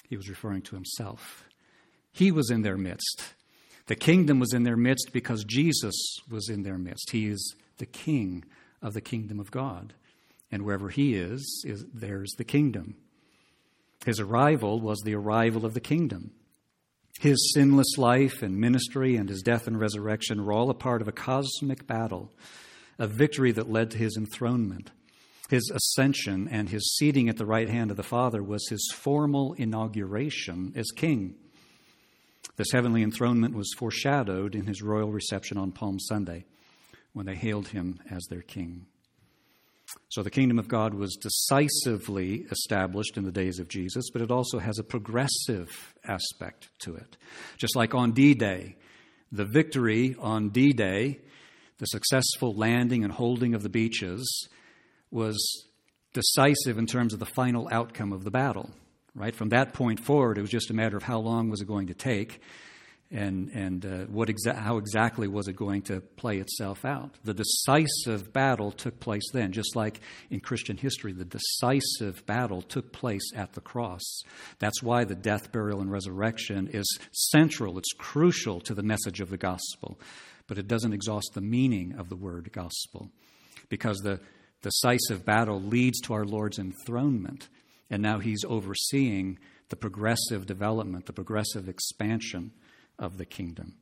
He 0.08 0.16
was 0.16 0.30
referring 0.30 0.62
to 0.64 0.76
himself. 0.76 1.44
He 2.18 2.32
was 2.32 2.50
in 2.50 2.64
their 2.64 2.78
midst. 2.78 3.36
The 3.86 3.96
kingdom 3.96 4.40
was 4.40 4.52
in 4.52 4.64
their 4.64 4.76
midst 4.76 5.12
because 5.14 5.44
Jesus 5.44 5.96
was 6.28 6.50
in 6.50 6.64
their 6.64 6.80
midst. 6.80 7.12
He 7.12 7.28
is 7.28 7.56
the 7.78 7.86
king 7.86 8.44
of 8.82 8.96
the 8.96 9.02
kingdom 9.02 9.40
of 9.40 9.52
God. 9.52 9.94
And 10.52 10.64
wherever 10.64 10.90
he 10.90 11.14
is, 11.14 11.64
is 11.64 11.86
there's 11.94 12.32
the 12.40 12.44
kingdom. 12.44 12.96
His 14.04 14.20
arrival 14.20 14.82
was 14.82 15.00
the 15.02 15.14
arrival 15.14 15.64
of 15.64 15.76
the 15.76 15.80
kingdom. 15.80 16.32
His 17.20 17.54
sinless 17.54 18.00
life 18.00 18.42
and 18.42 18.58
ministry 18.58 19.16
and 19.16 19.30
his 19.30 19.44
death 19.44 19.68
and 19.68 19.80
resurrection 19.80 20.44
were 20.44 20.54
all 20.54 20.72
a 20.72 20.76
part 20.76 21.04
of 21.04 21.08
a 21.08 21.12
cosmic 21.12 21.86
battle, 21.86 22.32
a 22.98 23.06
victory 23.06 23.52
that 23.52 23.72
led 23.72 23.92
to 23.92 23.98
his 24.00 24.18
enthronement. 24.18 24.90
His 25.52 25.70
ascension 25.70 26.48
and 26.48 26.70
his 26.70 26.96
seating 26.96 27.30
at 27.30 27.38
the 27.38 27.46
right 27.46 27.70
hand 27.70 27.92
of 27.92 27.98
the 27.98 28.02
Father 28.02 28.42
was 28.42 28.68
his 28.70 28.92
formal 28.96 29.54
inauguration 29.54 30.74
as 30.76 30.90
king. 30.96 31.36
This 32.58 32.72
heavenly 32.74 33.04
enthronement 33.04 33.54
was 33.56 33.74
foreshadowed 33.78 34.56
in 34.56 34.66
his 34.66 34.82
royal 34.82 35.12
reception 35.12 35.58
on 35.58 35.72
Palm 35.72 36.00
Sunday 36.00 36.46
when 37.14 37.28
they 37.28 37.36
hailed 37.36 37.68
him 37.68 38.00
as 38.10 38.26
their 38.26 38.42
king. 38.42 38.88
So 40.10 40.22
the 40.22 40.32
kingdom 40.32 40.60
of 40.60 40.68
God 40.68 40.94
was 40.94 41.16
decisively 41.16 42.46
established 42.52 43.16
in 43.16 43.24
the 43.24 43.32
days 43.32 43.60
of 43.60 43.70
Jesus, 43.70 44.10
but 44.12 44.22
it 44.22 44.32
also 44.32 44.60
has 44.60 44.80
a 44.80 44.84
progressive 44.84 45.96
aspect 46.06 46.70
to 46.80 46.96
it. 46.96 47.16
Just 47.58 47.76
like 47.76 47.94
on 47.94 48.12
D 48.12 48.34
Day, 48.34 48.76
the 49.32 49.46
victory 49.46 50.16
on 50.20 50.50
D 50.50 50.74
Day, 50.74 51.20
the 51.78 51.86
successful 51.86 52.56
landing 52.56 53.04
and 53.04 53.14
holding 53.14 53.54
of 53.54 53.64
the 53.64 53.70
beaches, 53.70 54.50
was 55.12 55.38
decisive 56.14 56.78
in 56.78 56.88
terms 56.88 57.14
of 57.14 57.20
the 57.20 57.26
final 57.26 57.70
outcome 57.72 58.12
of 58.12 58.24
the 58.24 58.32
battle. 58.32 58.72
Right 59.18 59.36
from 59.36 59.50
that 59.50 59.74
point 59.74 60.00
forward, 60.00 60.38
it 60.38 60.42
was 60.42 60.52
just 60.52 60.70
a 60.70 60.76
matter 60.76 60.96
of 60.96 61.02
how 61.02 61.18
long 61.18 61.50
was 61.50 61.60
it 61.60 61.68
going 61.68 61.88
to 61.88 61.96
take, 61.96 62.40
and, 63.10 63.50
and 63.50 63.84
uh, 63.84 64.06
what 64.12 64.30
exa- 64.30 64.56
how 64.56 64.78
exactly 64.78 65.28
was 65.28 65.48
it 65.48 65.56
going 65.56 65.82
to 65.84 66.02
play 66.02 66.38
itself 66.38 66.86
out. 66.86 67.16
The 67.24 67.34
decisive 67.34 68.32
battle 68.32 68.72
took 68.72 69.00
place 69.00 69.24
then, 69.34 69.54
just 69.54 69.76
like 69.76 70.02
in 70.30 70.40
Christian 70.40 70.78
history, 70.78 71.14
the 71.14 71.26
decisive 71.26 72.28
battle 72.28 72.62
took 72.62 72.94
place 72.94 73.32
at 73.36 73.54
the 73.54 73.62
cross. 73.62 74.04
That's 74.60 74.84
why 74.84 75.04
the 75.04 75.16
death, 75.16 75.52
burial, 75.52 75.82
and 75.82 75.92
resurrection 75.92 76.70
is 76.72 77.00
central, 77.12 77.80
it's 77.80 77.94
crucial 77.98 78.60
to 78.62 78.76
the 78.76 78.84
message 78.84 79.20
of 79.20 79.32
the 79.32 79.38
gospel. 79.38 80.00
But 80.46 80.60
it 80.60 80.68
doesn't 80.68 80.94
exhaust 80.94 81.32
the 81.34 81.42
meaning 81.42 81.96
of 81.98 82.10
the 82.10 82.16
word 82.16 82.52
gospel, 82.52 83.10
because 83.68 83.98
the 83.98 84.20
decisive 84.62 85.26
battle 85.26 85.60
leads 85.60 86.02
to 86.02 86.14
our 86.14 86.26
Lord's 86.26 86.60
enthronement, 86.60 87.50
and 87.90 88.02
now 88.02 88.20
he's 88.20 88.44
overseeing 88.48 89.40
the 89.70 89.76
progressive 89.76 90.46
development, 90.46 91.06
the 91.06 91.14
progressive 91.14 91.68
expansion 91.68 92.52
of 92.98 93.18
the 93.18 93.26
kingdom. 93.26 93.76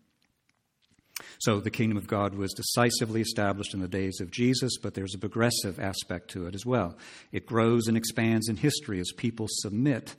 So 1.39 1.59
the 1.59 1.71
kingdom 1.71 1.97
of 1.97 2.07
God 2.07 2.35
was 2.35 2.53
decisively 2.53 3.21
established 3.21 3.73
in 3.73 3.79
the 3.79 3.87
days 3.87 4.19
of 4.19 4.31
Jesus, 4.31 4.77
but 4.81 4.93
there's 4.93 5.15
a 5.15 5.19
progressive 5.19 5.79
aspect 5.79 6.29
to 6.31 6.47
it 6.47 6.55
as 6.55 6.65
well. 6.65 6.97
It 7.31 7.45
grows 7.45 7.87
and 7.87 7.95
expands 7.95 8.49
in 8.49 8.57
history 8.57 8.99
as 8.99 9.11
people 9.15 9.47
submit 9.49 10.15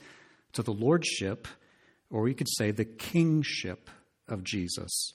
to 0.52 0.62
the 0.62 0.72
lordship, 0.72 1.46
or 2.10 2.28
you 2.28 2.34
could 2.34 2.48
say 2.56 2.70
the 2.70 2.84
kingship 2.84 3.90
of 4.26 4.42
Jesus. 4.42 5.12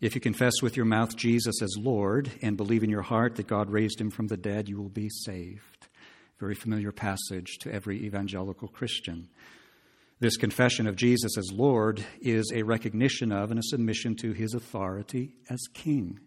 If 0.00 0.14
you 0.14 0.20
confess 0.20 0.60
with 0.60 0.76
your 0.76 0.84
mouth 0.84 1.16
Jesus 1.16 1.62
as 1.62 1.76
Lord 1.78 2.30
and 2.42 2.56
believe 2.56 2.82
in 2.82 2.90
your 2.90 3.02
heart 3.02 3.36
that 3.36 3.46
God 3.46 3.70
raised 3.70 3.98
him 3.98 4.10
from 4.10 4.26
the 4.26 4.36
dead, 4.36 4.68
you 4.68 4.76
will 4.76 4.90
be 4.90 5.08
saved. 5.08 5.88
Very 6.40 6.54
familiar 6.54 6.90
passage 6.90 7.58
to 7.60 7.72
every 7.72 8.04
evangelical 8.04 8.68
Christian. 8.68 9.28
This 10.18 10.36
confession 10.36 10.86
of 10.86 10.96
Jesus 10.96 11.38
as 11.38 11.52
Lord 11.52 12.04
is 12.20 12.50
a 12.52 12.62
recognition 12.62 13.30
of 13.30 13.50
and 13.50 13.60
a 13.60 13.64
submission 13.64 14.16
to 14.16 14.32
his 14.32 14.54
authority 14.54 15.34
as 15.48 15.60
King. 15.74 16.18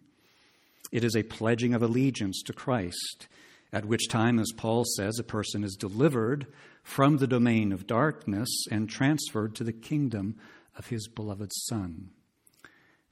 It 0.90 1.04
is 1.04 1.14
a 1.14 1.22
pledging 1.22 1.74
of 1.74 1.82
allegiance 1.82 2.42
to 2.46 2.52
Christ, 2.52 3.28
at 3.72 3.84
which 3.84 4.08
time, 4.08 4.38
as 4.38 4.50
Paul 4.56 4.84
says, 4.96 5.18
a 5.18 5.24
person 5.24 5.62
is 5.62 5.76
delivered 5.76 6.46
from 6.82 7.18
the 7.18 7.26
domain 7.26 7.72
of 7.72 7.86
darkness 7.86 8.48
and 8.70 8.88
transferred 8.88 9.54
to 9.56 9.64
the 9.64 9.72
kingdom 9.72 10.36
of 10.76 10.86
his 10.86 11.06
beloved 11.06 11.50
Son. 11.66 12.10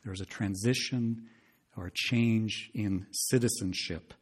There 0.03 0.15
is 0.15 0.23
a 0.23 0.27
transition 0.27 1.27
or 1.77 1.89
a 1.89 1.95
change 1.95 2.71
in 2.75 3.07
citizenship 3.11 4.15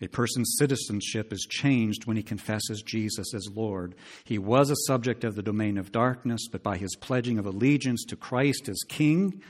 a 0.00 0.08
person's 0.08 0.56
citizenship 0.58 1.32
is 1.32 1.46
changed 1.48 2.04
when 2.04 2.16
he 2.16 2.22
confesses 2.22 2.82
Jesus 2.82 3.32
as 3.34 3.48
Lord. 3.54 3.94
He 4.24 4.38
was 4.38 4.70
a 4.70 4.76
subject 4.86 5.24
of 5.24 5.34
the 5.36 5.42
domain 5.42 5.78
of 5.78 5.92
darkness, 5.92 6.48
but 6.50 6.62
by 6.62 6.76
his 6.76 6.96
pledging 6.96 7.38
of 7.38 7.46
allegiance 7.46 8.04
to 8.06 8.16
Christ 8.16 8.68
as 8.68 8.82
King, 8.88 9.40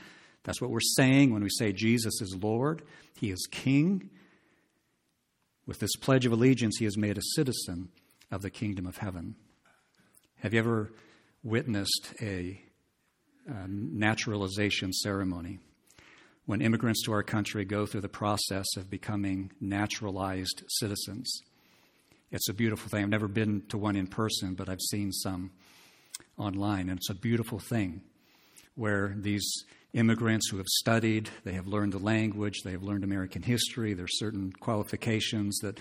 that's 0.43 0.61
what 0.61 0.69
we're 0.69 0.79
saying 0.79 1.33
when 1.33 1.41
we 1.43 1.49
say 1.49 1.71
Jesus 1.71 2.21
is 2.21 2.37
Lord. 2.39 2.83
He 3.19 3.31
is 3.31 3.47
King. 3.51 4.09
With 5.65 5.79
this 5.79 5.95
pledge 5.95 6.27
of 6.27 6.31
allegiance, 6.31 6.77
he 6.77 6.85
is 6.85 6.97
made 6.97 7.17
a 7.17 7.33
citizen 7.35 7.89
of 8.31 8.43
the 8.43 8.51
kingdom 8.51 8.85
of 8.85 8.97
heaven. 8.97 9.35
Have 10.41 10.53
you 10.53 10.59
ever 10.59 10.91
witnessed 11.43 12.13
a, 12.21 12.61
a 13.47 13.67
naturalization 13.67 14.93
ceremony? 14.93 15.57
When 16.45 16.61
immigrants 16.61 17.03
to 17.03 17.11
our 17.11 17.23
country 17.23 17.65
go 17.65 17.85
through 17.85 18.01
the 18.01 18.09
process 18.09 18.65
of 18.77 18.89
becoming 18.89 19.51
naturalized 19.59 20.63
citizens. 20.67 21.41
It's 22.31 22.49
a 22.49 22.53
beautiful 22.53 22.89
thing. 22.89 23.03
I've 23.03 23.09
never 23.09 23.27
been 23.27 23.63
to 23.69 23.77
one 23.77 23.95
in 23.95 24.07
person, 24.07 24.55
but 24.55 24.69
I've 24.69 24.81
seen 24.81 25.11
some 25.11 25.51
online, 26.37 26.89
and 26.89 26.97
it's 26.97 27.09
a 27.09 27.15
beautiful 27.15 27.59
thing 27.59 28.01
where 28.75 29.15
these 29.17 29.63
immigrants 29.93 30.49
who 30.49 30.57
have 30.57 30.67
studied, 30.67 31.29
they 31.45 31.53
have 31.53 31.67
learned 31.67 31.93
the 31.93 31.99
language, 31.99 32.61
they 32.63 32.71
have 32.71 32.83
learned 32.83 33.03
American 33.03 33.41
history, 33.41 33.93
there 33.93 34.05
are 34.05 34.09
certain 34.09 34.51
qualifications 34.51 35.57
that 35.59 35.79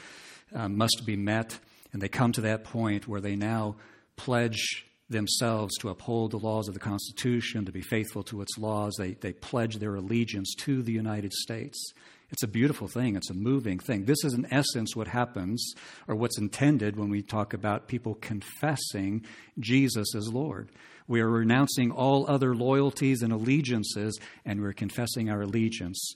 um, 0.55 0.77
must 0.77 1.03
be 1.05 1.17
met, 1.17 1.59
and 1.93 2.01
they 2.01 2.09
come 2.09 2.31
to 2.33 2.43
that 2.43 2.65
point 2.65 3.09
where 3.09 3.21
they 3.21 3.35
now 3.35 3.77
pledge 4.17 4.87
themselves 5.09 5.77
to 5.79 5.91
uphold 5.91 6.31
the 6.31 6.39
laws 6.39 6.69
of 6.69 6.75
the 6.75 6.81
Constitution, 6.81 7.65
to 7.65 7.73
be 7.73 7.83
faithful 7.83 8.23
to 8.25 8.41
its 8.41 8.57
laws. 8.59 8.95
They, 8.99 9.13
they 9.13 9.33
pledge 9.33 9.77
their 9.77 9.95
allegiance 9.95 10.55
to 10.61 10.83
the 10.83 10.93
United 10.93 11.33
States. 11.33 11.93
It's 12.31 12.43
a 12.43 12.49
beautiful 12.49 12.89
thing, 12.89 13.15
it's 13.15 13.31
a 13.31 13.35
moving 13.35 13.79
thing. 13.79 14.07
This 14.07 14.25
is, 14.25 14.35
in 14.35 14.53
essence, 14.53 14.97
what 14.97 15.07
happens, 15.07 15.75
or 16.09 16.17
what's 16.17 16.39
intended 16.39 16.97
when 16.97 17.11
we 17.11 17.23
talk 17.23 17.53
about 17.53 17.87
people 17.87 18.15
confessing 18.17 19.25
Jesus 19.59 20.15
as 20.17 20.33
Lord. 20.33 20.71
We 21.07 21.21
are 21.21 21.29
renouncing 21.29 21.91
all 21.91 22.29
other 22.29 22.55
loyalties 22.55 23.23
and 23.23 23.33
allegiances, 23.33 24.19
and 24.45 24.61
we're 24.61 24.73
confessing 24.73 25.31
our 25.31 25.43
allegiance 25.43 26.15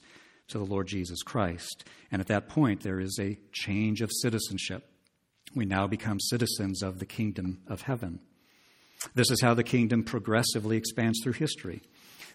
to 0.49 0.57
the 0.57 0.65
Lord 0.65 0.87
Jesus 0.87 1.21
Christ. 1.21 1.85
And 2.11 2.19
at 2.19 2.27
that 2.27 2.49
point, 2.49 2.81
there 2.81 2.99
is 2.99 3.17
a 3.21 3.37
change 3.51 4.01
of 4.01 4.11
citizenship. 4.11 4.89
We 5.55 5.65
now 5.65 5.87
become 5.87 6.19
citizens 6.19 6.81
of 6.81 6.99
the 6.99 7.05
kingdom 7.05 7.59
of 7.67 7.83
heaven. 7.83 8.19
This 9.15 9.31
is 9.31 9.41
how 9.41 9.53
the 9.53 9.63
kingdom 9.63 10.03
progressively 10.03 10.77
expands 10.77 11.19
through 11.23 11.33
history. 11.33 11.81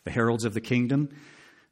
The 0.05 0.11
heralds 0.11 0.45
of 0.45 0.55
the 0.55 0.61
kingdom, 0.61 1.11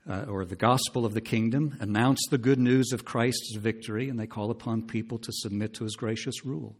uh, 0.08 0.24
or 0.28 0.44
the 0.44 0.56
gospel 0.56 1.06
of 1.06 1.14
the 1.14 1.20
kingdom, 1.20 1.76
announce 1.80 2.20
the 2.30 2.38
good 2.38 2.58
news 2.58 2.92
of 2.92 3.04
Christ's 3.04 3.56
victory, 3.56 4.08
and 4.08 4.18
they 4.18 4.26
call 4.26 4.50
upon 4.50 4.82
people 4.82 5.18
to 5.18 5.32
submit 5.32 5.74
to 5.74 5.84
his 5.84 5.96
gracious 5.96 6.44
rule, 6.44 6.76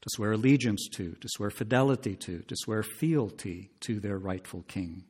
to 0.00 0.08
swear 0.10 0.32
allegiance 0.32 0.88
to, 0.94 1.12
to 1.20 1.28
swear 1.28 1.50
fidelity 1.50 2.16
to, 2.16 2.40
to 2.40 2.54
swear 2.56 2.82
fealty 2.82 3.70
to 3.80 4.00
their 4.00 4.18
rightful 4.18 4.62
king. 4.62 5.04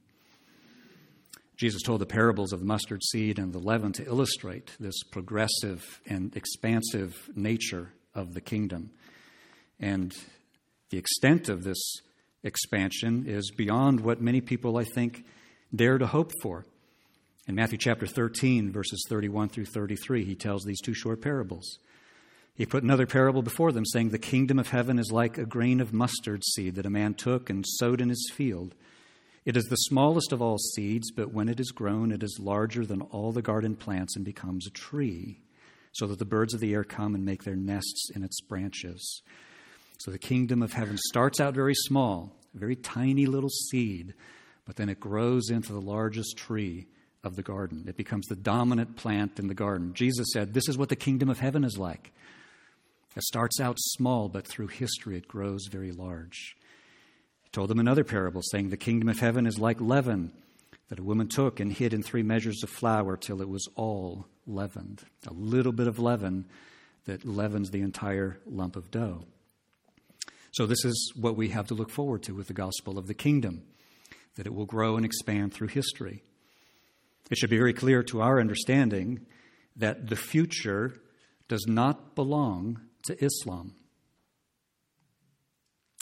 Jesus 1.57 1.83
told 1.83 2.01
the 2.01 2.07
parables 2.07 2.53
of 2.53 2.61
the 2.61 2.67
mustard 2.67 3.05
seed 3.05 3.39
and 3.39 3.53
the 3.53 3.59
leaven 3.59 3.93
to 3.93 4.05
illustrate 4.05 4.73
this 4.81 5.03
progressive 5.05 6.01
and 6.07 6.35
expansive 6.37 7.31
nature 7.37 7.93
of 8.15 8.35
the 8.35 8.41
kingdom. 8.41 8.91
And 9.79 10.13
the 10.93 10.99
extent 10.99 11.49
of 11.49 11.65
this 11.65 11.83
expansion 12.45 13.25
is 13.27 13.51
beyond 13.51 14.01
what 14.01 14.21
many 14.21 14.43
people, 14.43 14.77
I 14.77 14.85
think, 14.85 15.25
dare 15.75 15.97
to 15.97 16.07
hope 16.07 16.33
for. 16.43 16.67
In 17.49 17.55
Matthew 17.55 17.79
chapter 17.79 18.07
13, 18.07 18.71
verses 18.71 19.03
31 19.09 19.49
through 19.49 19.65
33, 19.65 20.27
he 20.27 20.35
tells 20.35 20.65
these 20.65 20.83
two 20.83 20.93
short 20.93 21.23
parables. 21.23 21.79
He 22.55 22.67
put 22.67 22.83
another 22.83 23.07
parable 23.07 23.41
before 23.41 23.73
them, 23.73 23.87
saying, 23.87 24.11
The 24.11 24.19
kingdom 24.19 24.59
of 24.59 24.69
heaven 24.69 24.99
is 24.99 25.11
like 25.11 25.39
a 25.39 25.47
grain 25.47 25.81
of 25.81 25.95
mustard 25.95 26.45
seed 26.45 26.75
that 26.75 26.85
a 26.85 26.91
man 26.91 27.15
took 27.15 27.49
and 27.49 27.65
sowed 27.67 28.03
in 28.03 28.11
his 28.11 28.31
field. 28.35 28.75
It 29.47 29.57
is 29.57 29.65
the 29.65 29.77
smallest 29.77 30.31
of 30.31 30.43
all 30.43 30.59
seeds, 30.59 31.11
but 31.11 31.33
when 31.33 31.49
it 31.49 31.59
is 31.59 31.73
grown, 31.73 32.13
it 32.13 32.23
is 32.23 32.39
larger 32.39 32.85
than 32.85 33.01
all 33.01 33.33
the 33.33 33.41
garden 33.41 33.77
plants 33.77 34.15
and 34.15 34.27
becomes 34.27 34.67
a 34.67 34.71
tree, 34.71 35.41
so 35.93 36.07
that 36.07 36.19
the 36.19 36.27
birds 36.27 36.53
of 36.53 36.61
the 36.61 36.75
air 36.75 36.85
come 36.85 37.15
and 37.15 37.25
make 37.25 37.45
their 37.45 37.57
nests 37.57 38.11
in 38.15 38.23
its 38.23 38.43
branches. 38.43 39.23
So 40.03 40.11
the 40.11 40.19
kingdom 40.19 40.65
of 40.65 40.73
heaven 40.73 40.99
starts 40.99 41.39
out 41.39 41.55
very 41.55 41.77
small, 41.77 42.33
a 42.57 42.59
very 42.59 42.75
tiny 42.75 43.25
little 43.27 43.49
seed, 43.49 44.15
but 44.65 44.75
then 44.75 44.89
it 44.89 44.99
grows 44.99 45.49
into 45.49 45.73
the 45.73 45.81
largest 45.81 46.37
tree 46.37 46.89
of 47.23 47.37
the 47.37 47.43
garden. 47.45 47.85
It 47.87 47.97
becomes 47.97 48.27
the 48.27 48.35
dominant 48.35 48.97
plant 48.97 49.39
in 49.39 49.47
the 49.47 49.55
garden. 49.55 49.95
Jesus 49.95 50.27
said, 50.33 50.55
This 50.55 50.69
is 50.69 50.77
what 50.77 50.89
the 50.89 50.97
kingdom 50.97 51.29
of 51.29 51.39
heaven 51.39 51.63
is 51.63 51.79
like. 51.79 52.13
It 53.15 53.23
starts 53.23 53.61
out 53.61 53.77
small, 53.79 54.29
but 54.29 54.45
through 54.45 54.69
history 54.69 55.17
it 55.17 55.29
grows 55.29 55.69
very 55.71 55.93
large. 55.93 56.57
He 57.45 57.51
told 57.53 57.71
them 57.71 57.79
another 57.79 58.03
parable, 58.03 58.43
saying, 58.43 58.71
The 58.71 58.77
kingdom 58.77 59.09
of 59.09 59.21
heaven 59.21 59.47
is 59.47 59.61
like 59.61 59.81
leaven 59.81 60.33
that 60.89 60.99
a 60.99 61.05
woman 61.05 61.29
took 61.29 61.61
and 61.61 61.73
hid 61.73 61.95
in 61.95 62.03
three 62.03 62.25
measures 62.25 62.65
of 62.65 62.71
flour 62.71 63.17
till 63.17 63.41
it 63.41 63.49
was 63.49 63.69
all 63.77 64.27
leavened. 64.49 65.05
A 65.29 65.33
little 65.33 65.71
bit 65.71 65.87
of 65.87 66.01
leaven 66.01 66.47
that 67.05 67.25
leavens 67.25 67.71
the 67.71 67.83
entire 67.83 68.41
lump 68.47 68.75
of 68.75 68.91
dough. 68.91 69.27
So, 70.53 70.67
this 70.67 70.85
is 70.85 71.13
what 71.17 71.37
we 71.37 71.49
have 71.49 71.67
to 71.69 71.75
look 71.75 71.91
forward 71.91 72.23
to 72.25 72.35
with 72.35 72.47
the 72.47 72.53
gospel 72.53 72.99
of 72.99 73.07
the 73.07 73.15
kingdom, 73.15 73.63
that 74.37 74.47
it 74.47 74.55
will 74.55 74.67
grow 74.67 74.97
and 74.97 75.05
expand 75.05 75.55
through 75.55 75.69
history. 75.69 76.23
It 77.31 77.39
should 77.39 77.51
be 77.51 77.57
very 77.57 77.73
clear 77.73 78.03
to 78.05 78.21
our 78.21 78.39
understanding 78.39 79.27
that 79.77 80.09
the 80.09 80.17
future 80.17 81.01
does 81.49 81.65
not 81.67 82.15
belong 82.15 82.81
to 83.05 83.25
Islam. 83.25 83.75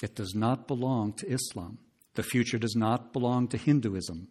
It 0.02 0.16
does 0.16 0.34
not 0.34 0.66
belong 0.66 1.12
to 1.14 1.28
Islam. 1.28 1.78
The 2.14 2.22
future 2.24 2.58
does 2.58 2.74
not 2.74 3.12
belong 3.12 3.48
to 3.48 3.56
Hinduism. 3.56 4.28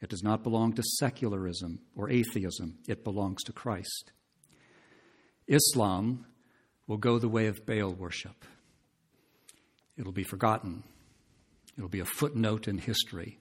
It 0.00 0.10
does 0.10 0.22
not 0.22 0.42
belong 0.42 0.74
to 0.74 0.82
secularism 0.98 1.80
or 1.96 2.10
atheism. 2.10 2.78
It 2.86 3.02
belongs 3.02 3.42
to 3.44 3.52
Christ. 3.52 4.12
Islam 5.48 6.26
will 6.86 6.98
go 6.98 7.18
the 7.18 7.28
way 7.28 7.46
of 7.46 7.66
Baal 7.66 7.92
worship. 7.92 8.44
It'll 9.98 10.12
be 10.12 10.24
forgotten. 10.24 10.82
It'll 11.76 11.88
be 11.88 12.00
a 12.00 12.04
footnote 12.04 12.68
in 12.68 12.78
history. 12.78 13.38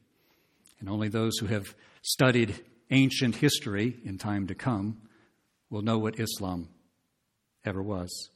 And 0.80 0.90
only 0.90 1.10
those 1.10 1.38
who 1.38 1.48
have 1.48 1.76
studied 2.02 2.64
ancient 2.92 3.36
history 3.36 3.98
in 4.04 4.18
time 4.18 4.48
to 4.48 4.56
come 4.56 5.02
will 5.70 5.82
know 5.82 5.98
what 5.98 6.20
Islam 6.20 6.70
ever 7.66 7.82
was. 7.82 8.30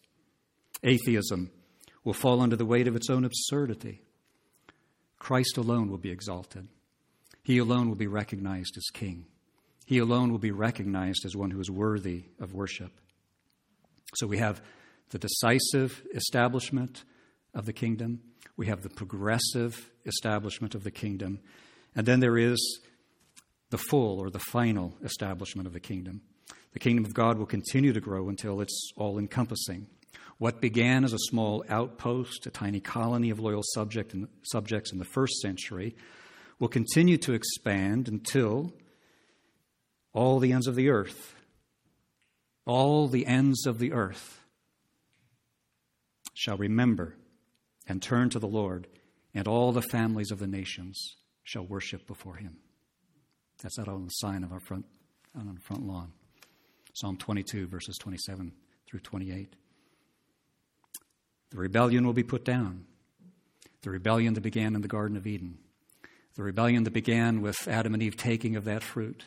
Atheism 0.84 1.52
will 2.04 2.14
fall 2.14 2.42
under 2.42 2.56
the 2.56 2.66
weight 2.66 2.88
of 2.88 2.96
its 2.96 3.10
own 3.10 3.26
absurdity. 3.26 4.02
Christ 5.18 5.58
alone 5.58 5.90
will 5.90 5.98
be 5.98 6.12
exalted. 6.12 6.68
He 7.44 7.58
alone 7.58 7.90
will 7.90 7.96
be 7.96 8.08
recognized 8.08 8.78
as 8.78 8.86
king. 8.94 9.26
He 9.86 9.98
alone 9.98 10.32
will 10.32 10.40
be 10.40 10.52
recognized 10.52 11.26
as 11.26 11.36
one 11.36 11.52
who 11.52 11.60
is 11.60 11.70
worthy 11.70 12.26
of 12.40 12.54
worship. 12.54 12.92
So 14.16 14.28
we 14.28 14.38
have 14.38 14.62
the 15.10 15.20
decisive 15.20 16.04
establishment 16.14 17.04
of 17.54 17.66
the 17.66 17.74
kingdom, 17.74 18.22
we 18.58 18.68
have 18.68 18.82
the 18.82 18.90
progressive 18.90 19.90
establishment 20.06 20.76
of 20.76 20.84
the 20.84 20.92
kingdom, 20.92 21.40
and 21.96 22.06
then 22.06 22.20
there 22.20 22.38
is 22.38 22.80
the 23.70 23.78
full 23.78 24.20
or 24.20 24.30
the 24.30 24.40
final 24.40 24.96
establishment 25.04 25.68
of 25.68 25.74
the 25.74 25.80
kingdom. 25.80 26.22
The 26.74 26.80
kingdom 26.80 27.06
of 27.06 27.14
God 27.14 27.38
will 27.38 27.46
continue 27.46 27.94
to 27.94 28.02
grow 28.02 28.30
until 28.30 28.62
it's 28.62 28.92
all 28.96 29.18
encompassing. 29.18 29.88
What 30.38 30.62
began 30.62 31.04
as 31.04 31.14
a 31.14 31.20
small 31.20 31.66
outpost, 31.68 32.46
a 32.46 32.52
tiny 32.52 32.80
colony 32.80 33.30
of 33.30 33.40
loyal 33.40 33.64
subject 33.74 34.14
and, 34.14 34.28
subjects 34.44 34.92
in 34.92 35.00
the 35.00 35.06
first 35.06 35.40
century, 35.42 35.96
will 36.60 36.68
continue 36.68 37.18
to 37.18 37.34
expand 37.34 38.08
until 38.08 38.74
all 40.14 40.40
the 40.40 40.54
ends 40.54 40.68
of 40.68 40.76
the 40.76 40.90
earth, 40.90 41.36
all 42.66 43.08
the 43.08 43.26
ends 43.26 43.66
of 43.66 43.80
the 43.80 43.92
earth 43.92 44.42
shall 46.34 46.58
remember 46.58 47.16
and 47.89 48.02
turn 48.02 48.30
to 48.30 48.39
the 48.39 48.47
Lord, 48.47 48.88
and 49.34 49.47
all 49.47 49.71
the 49.71 49.82
families 49.82 50.32
of 50.32 50.39
the 50.39 50.47
nations 50.47 51.15
shall 51.43 51.65
worship 51.65 52.08
before 52.08 52.36
him. 52.36 52.58
That's 53.62 53.80
out 53.80 53.88
on 53.88 54.06
the 54.06 54.10
sign 54.10 54.43
of 54.43 54.54
our 54.54 54.60
front, 54.60 54.86
on 55.36 55.54
the 55.54 55.60
front 55.60 55.86
lawn. 55.86 56.13
Psalm 56.93 57.17
22, 57.17 57.67
verses 57.67 57.97
27 57.99 58.54
through 58.88 58.99
28. 59.02 59.56
The 61.49 61.58
rebellion 61.58 62.06
will 62.06 62.13
be 62.13 62.23
put 62.23 62.45
down. 62.45 62.86
The 63.82 63.89
rebellion 63.89 64.34
that 64.36 64.41
began 64.41 64.75
in 64.75 64.82
the 64.82 64.88
Garden 64.88 65.17
of 65.17 65.25
Eden. 65.25 65.58
The 66.36 66.43
rebellion 66.43 66.84
that 66.84 66.93
began 66.93 67.41
with 67.41 67.67
Adam 67.67 67.93
and 67.93 68.04
Eve 68.04 68.15
taking 68.15 68.56
of 68.56 68.65
that 68.65 68.84
fruit, 68.84 69.25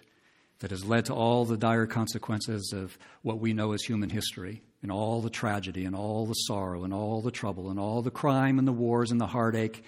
that 0.62 0.70
has 0.70 0.85
led 0.85 1.05
to 1.05 1.12
all 1.12 1.44
the 1.44 1.57
dire 1.57 1.87
consequences 1.87 2.72
of 2.72 2.96
what 3.22 3.40
we 3.40 3.53
know 3.53 3.72
as 3.72 3.83
human 3.83 4.09
history, 4.09 4.62
and 4.81 4.92
all 4.92 5.20
the 5.20 5.29
tragedy, 5.29 5.85
and 5.85 5.94
all 5.94 6.25
the 6.25 6.35
sorrow, 6.35 6.85
and 6.85 6.94
all 6.94 7.20
the 7.20 7.33
trouble, 7.33 7.68
and 7.68 7.81
all 7.81 8.01
the 8.01 8.12
crime, 8.12 8.61
and 8.61 8.66
the 8.66 8.72
wars, 8.72 9.11
and 9.11 9.20
the 9.20 9.27
heartache 9.27 9.85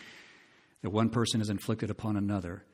that 0.83 0.91
one 0.91 1.11
person 1.11 1.41
has 1.41 1.49
inflicted 1.49 1.91
upon 1.91 2.17
another. 2.17 2.65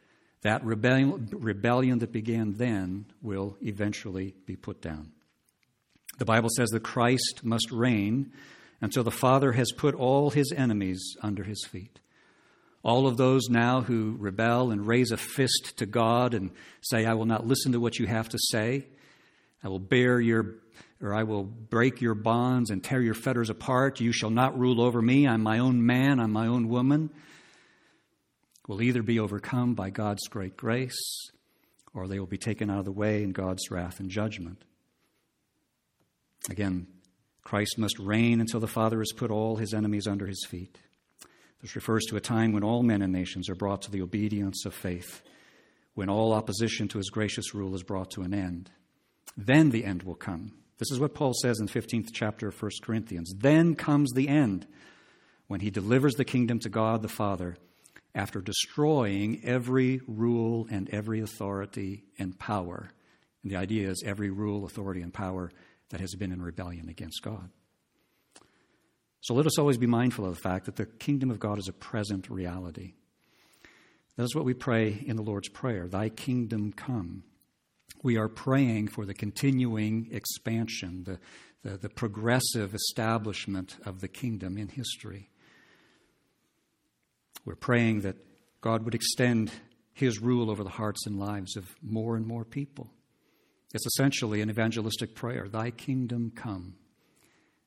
That 0.40 0.64
rebellion, 0.64 1.98
that 1.98 2.10
began 2.10 2.54
then 2.54 3.04
will 3.20 3.58
eventually 3.60 4.34
be 4.46 4.56
put 4.56 4.80
down. 4.80 5.12
The 6.18 6.24
Bible 6.24 6.48
says 6.56 6.70
that 6.70 6.82
Christ 6.82 7.42
must 7.44 7.70
reign 7.70 8.32
until 8.80 9.04
the 9.04 9.10
Father 9.10 9.52
has 9.52 9.72
put 9.72 9.94
all 9.94 10.30
his 10.30 10.52
enemies 10.56 11.16
under 11.22 11.44
his 11.44 11.66
feet. 11.66 12.00
All 12.82 13.06
of 13.06 13.16
those 13.16 13.48
now 13.48 13.82
who 13.82 14.16
rebel 14.18 14.70
and 14.70 14.86
raise 14.86 15.10
a 15.10 15.16
fist 15.16 15.74
to 15.76 15.86
God 15.86 16.32
and 16.32 16.50
say, 16.80 17.04
I 17.04 17.14
will 17.14 17.26
not 17.26 17.46
listen 17.46 17.72
to 17.72 17.80
what 17.80 17.98
you 17.98 18.06
have 18.06 18.28
to 18.30 18.38
say, 18.38 18.86
I 19.62 19.68
will 19.68 19.78
bear 19.78 20.18
your, 20.18 20.54
or 21.02 21.14
I 21.14 21.24
will 21.24 21.44
break 21.44 22.00
your 22.00 22.14
bonds 22.14 22.70
and 22.70 22.82
tear 22.82 23.02
your 23.02 23.14
fetters 23.14 23.50
apart. 23.50 24.00
You 24.00 24.12
shall 24.12 24.30
not 24.30 24.58
rule 24.58 24.80
over 24.80 25.02
me. 25.02 25.28
I'm 25.28 25.42
my 25.42 25.58
own 25.58 25.84
man, 25.84 26.18
I'm 26.18 26.32
my 26.32 26.46
own 26.46 26.68
woman. 26.68 27.10
Will 28.66 28.80
either 28.80 29.02
be 29.02 29.18
overcome 29.18 29.74
by 29.74 29.90
God's 29.90 30.26
great 30.28 30.56
grace 30.56 31.30
or 31.92 32.06
they 32.06 32.18
will 32.18 32.26
be 32.26 32.38
taken 32.38 32.70
out 32.70 32.78
of 32.78 32.84
the 32.84 32.92
way 32.92 33.22
in 33.22 33.32
God's 33.32 33.70
wrath 33.70 34.00
and 34.00 34.10
judgment. 34.10 34.62
Again, 36.48 36.86
Christ 37.42 37.78
must 37.78 37.98
reign 37.98 38.40
until 38.40 38.60
the 38.60 38.68
Father 38.68 38.98
has 38.98 39.12
put 39.14 39.30
all 39.30 39.56
his 39.56 39.74
enemies 39.74 40.06
under 40.06 40.26
his 40.26 40.46
feet. 40.48 40.78
This 41.62 41.76
refers 41.76 42.04
to 42.06 42.16
a 42.16 42.20
time 42.20 42.52
when 42.52 42.64
all 42.64 42.82
men 42.82 43.02
and 43.02 43.12
nations 43.12 43.48
are 43.48 43.54
brought 43.54 43.82
to 43.82 43.90
the 43.90 44.02
obedience 44.02 44.64
of 44.64 44.74
faith, 44.74 45.22
when 45.94 46.08
all 46.08 46.32
opposition 46.32 46.88
to 46.88 46.98
his 46.98 47.10
gracious 47.10 47.54
rule 47.54 47.74
is 47.74 47.82
brought 47.82 48.10
to 48.12 48.22
an 48.22 48.32
end. 48.32 48.70
Then 49.36 49.70
the 49.70 49.84
end 49.84 50.02
will 50.02 50.14
come. 50.14 50.52
This 50.78 50.90
is 50.90 50.98
what 50.98 51.14
Paul 51.14 51.34
says 51.34 51.60
in 51.60 51.66
the 51.66 51.72
15th 51.72 52.08
chapter 52.12 52.48
of 52.48 52.60
1 52.60 52.70
Corinthians. 52.82 53.34
Then 53.36 53.74
comes 53.74 54.12
the 54.12 54.28
end, 54.28 54.66
when 55.46 55.60
he 55.60 55.70
delivers 55.70 56.14
the 56.14 56.24
kingdom 56.24 56.58
to 56.60 56.68
God 56.68 57.02
the 57.02 57.08
Father 57.08 57.56
after 58.14 58.40
destroying 58.40 59.40
every 59.44 60.00
rule 60.06 60.66
and 60.70 60.88
every 60.90 61.20
authority 61.20 62.04
and 62.18 62.38
power. 62.38 62.90
And 63.42 63.52
the 63.52 63.56
idea 63.56 63.88
is 63.90 64.02
every 64.04 64.30
rule, 64.30 64.64
authority, 64.64 65.02
and 65.02 65.12
power 65.12 65.50
that 65.90 66.00
has 66.00 66.14
been 66.14 66.32
in 66.32 66.40
rebellion 66.40 66.88
against 66.88 67.22
God. 67.22 67.50
So 69.22 69.34
let 69.34 69.46
us 69.46 69.58
always 69.58 69.76
be 69.76 69.86
mindful 69.86 70.24
of 70.24 70.34
the 70.34 70.40
fact 70.40 70.66
that 70.66 70.76
the 70.76 70.86
kingdom 70.86 71.30
of 71.30 71.38
God 71.38 71.58
is 71.58 71.68
a 71.68 71.72
present 71.72 72.30
reality. 72.30 72.94
That 74.16 74.24
is 74.24 74.34
what 74.34 74.44
we 74.44 74.54
pray 74.54 75.02
in 75.06 75.16
the 75.16 75.22
Lord's 75.22 75.48
Prayer 75.48 75.88
Thy 75.88 76.08
kingdom 76.08 76.72
come. 76.72 77.24
We 78.02 78.16
are 78.16 78.28
praying 78.28 78.88
for 78.88 79.04
the 79.04 79.14
continuing 79.14 80.08
expansion, 80.10 81.04
the, 81.04 81.18
the, 81.62 81.76
the 81.76 81.88
progressive 81.90 82.74
establishment 82.74 83.76
of 83.84 84.00
the 84.00 84.08
kingdom 84.08 84.56
in 84.56 84.68
history. 84.68 85.28
We're 87.44 87.56
praying 87.56 88.02
that 88.02 88.16
God 88.60 88.84
would 88.84 88.94
extend 88.94 89.50
his 89.92 90.20
rule 90.20 90.50
over 90.50 90.64
the 90.64 90.70
hearts 90.70 91.06
and 91.06 91.18
lives 91.18 91.56
of 91.56 91.74
more 91.82 92.16
and 92.16 92.26
more 92.26 92.44
people. 92.44 92.90
It's 93.74 93.86
essentially 93.86 94.40
an 94.40 94.50
evangelistic 94.50 95.14
prayer 95.14 95.48
Thy 95.48 95.70
kingdom 95.70 96.32
come, 96.34 96.74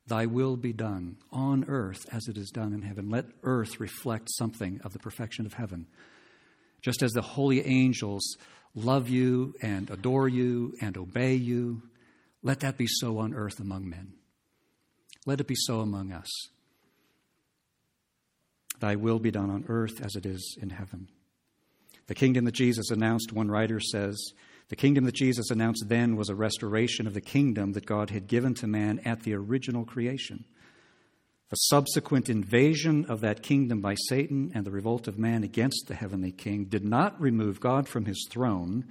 Thy 0.06 0.26
will 0.26 0.58
be 0.58 0.74
done 0.74 1.18
on 1.32 1.66
earth 1.68 2.06
as 2.12 2.28
it 2.28 2.38
is 2.38 2.50
done 2.50 2.74
in 2.74 2.82
heaven. 2.82 3.10
Let 3.10 3.26
earth 3.44 3.80
reflect 3.80 4.30
something 4.32 4.82
of 4.84 4.94
the 4.94 5.00
perfection 5.00 5.46
of 5.46 5.54
heaven. 5.54 5.88
Just 6.82 7.02
as 7.02 7.14
the 7.14 7.22
holy 7.22 7.66
angels 7.66 8.38
love 8.76 9.08
you 9.08 9.56
and 9.62 9.90
adore 9.90 10.28
you 10.28 10.76
and 10.82 10.98
obey 10.98 11.36
you, 11.36 11.84
let 12.42 12.60
that 12.60 12.78
be 12.78 12.88
so 12.88 13.20
on 13.20 13.34
earth 13.34 13.60
among 13.60 13.90
men. 13.90 14.14
Let 15.26 15.40
it 15.40 15.48
be 15.48 15.56
so 15.56 15.80
among 15.80 16.12
us. 16.12 16.30
Thy 18.80 18.98
will 18.98 19.20
be 19.20 19.32
done 19.32 19.50
on 19.50 19.64
earth 19.70 20.02
as 20.04 20.16
it 20.16 20.26
is 20.26 20.58
in 20.62 20.72
heaven. 20.72 21.08
The 22.08 22.16
kingdom 22.16 22.44
that 22.44 22.52
Jesus 22.52 22.92
announced, 22.92 23.32
one 23.32 23.50
writer 23.50 23.80
says, 23.80 24.34
the 24.70 24.76
kingdom 24.76 25.06
that 25.06 25.16
Jesus 25.16 25.52
announced 25.52 25.86
then 25.88 26.16
was 26.16 26.30
a 26.30 26.36
restoration 26.36 27.06
of 27.06 27.14
the 27.14 27.22
kingdom 27.22 27.74
that 27.74 27.86
God 27.86 28.10
had 28.10 28.28
given 28.28 28.54
to 28.56 28.68
man 28.68 29.00
at 29.06 29.24
the 29.24 29.34
original 29.34 29.86
creation. 29.86 30.46
The 31.50 31.58
subsequent 31.58 32.30
invasion 32.30 33.06
of 33.06 33.22
that 33.22 33.44
kingdom 33.44 33.82
by 33.82 33.96
Satan 34.08 34.52
and 34.56 34.66
the 34.66 34.72
revolt 34.72 35.08
of 35.08 35.20
man 35.20 35.44
against 35.44 35.86
the 35.88 35.94
heavenly 35.94 36.32
king 36.32 36.66
did 36.66 36.84
not 36.84 37.22
remove 37.22 37.60
God 37.60 37.88
from 37.88 38.06
his 38.06 38.28
throne, 38.32 38.86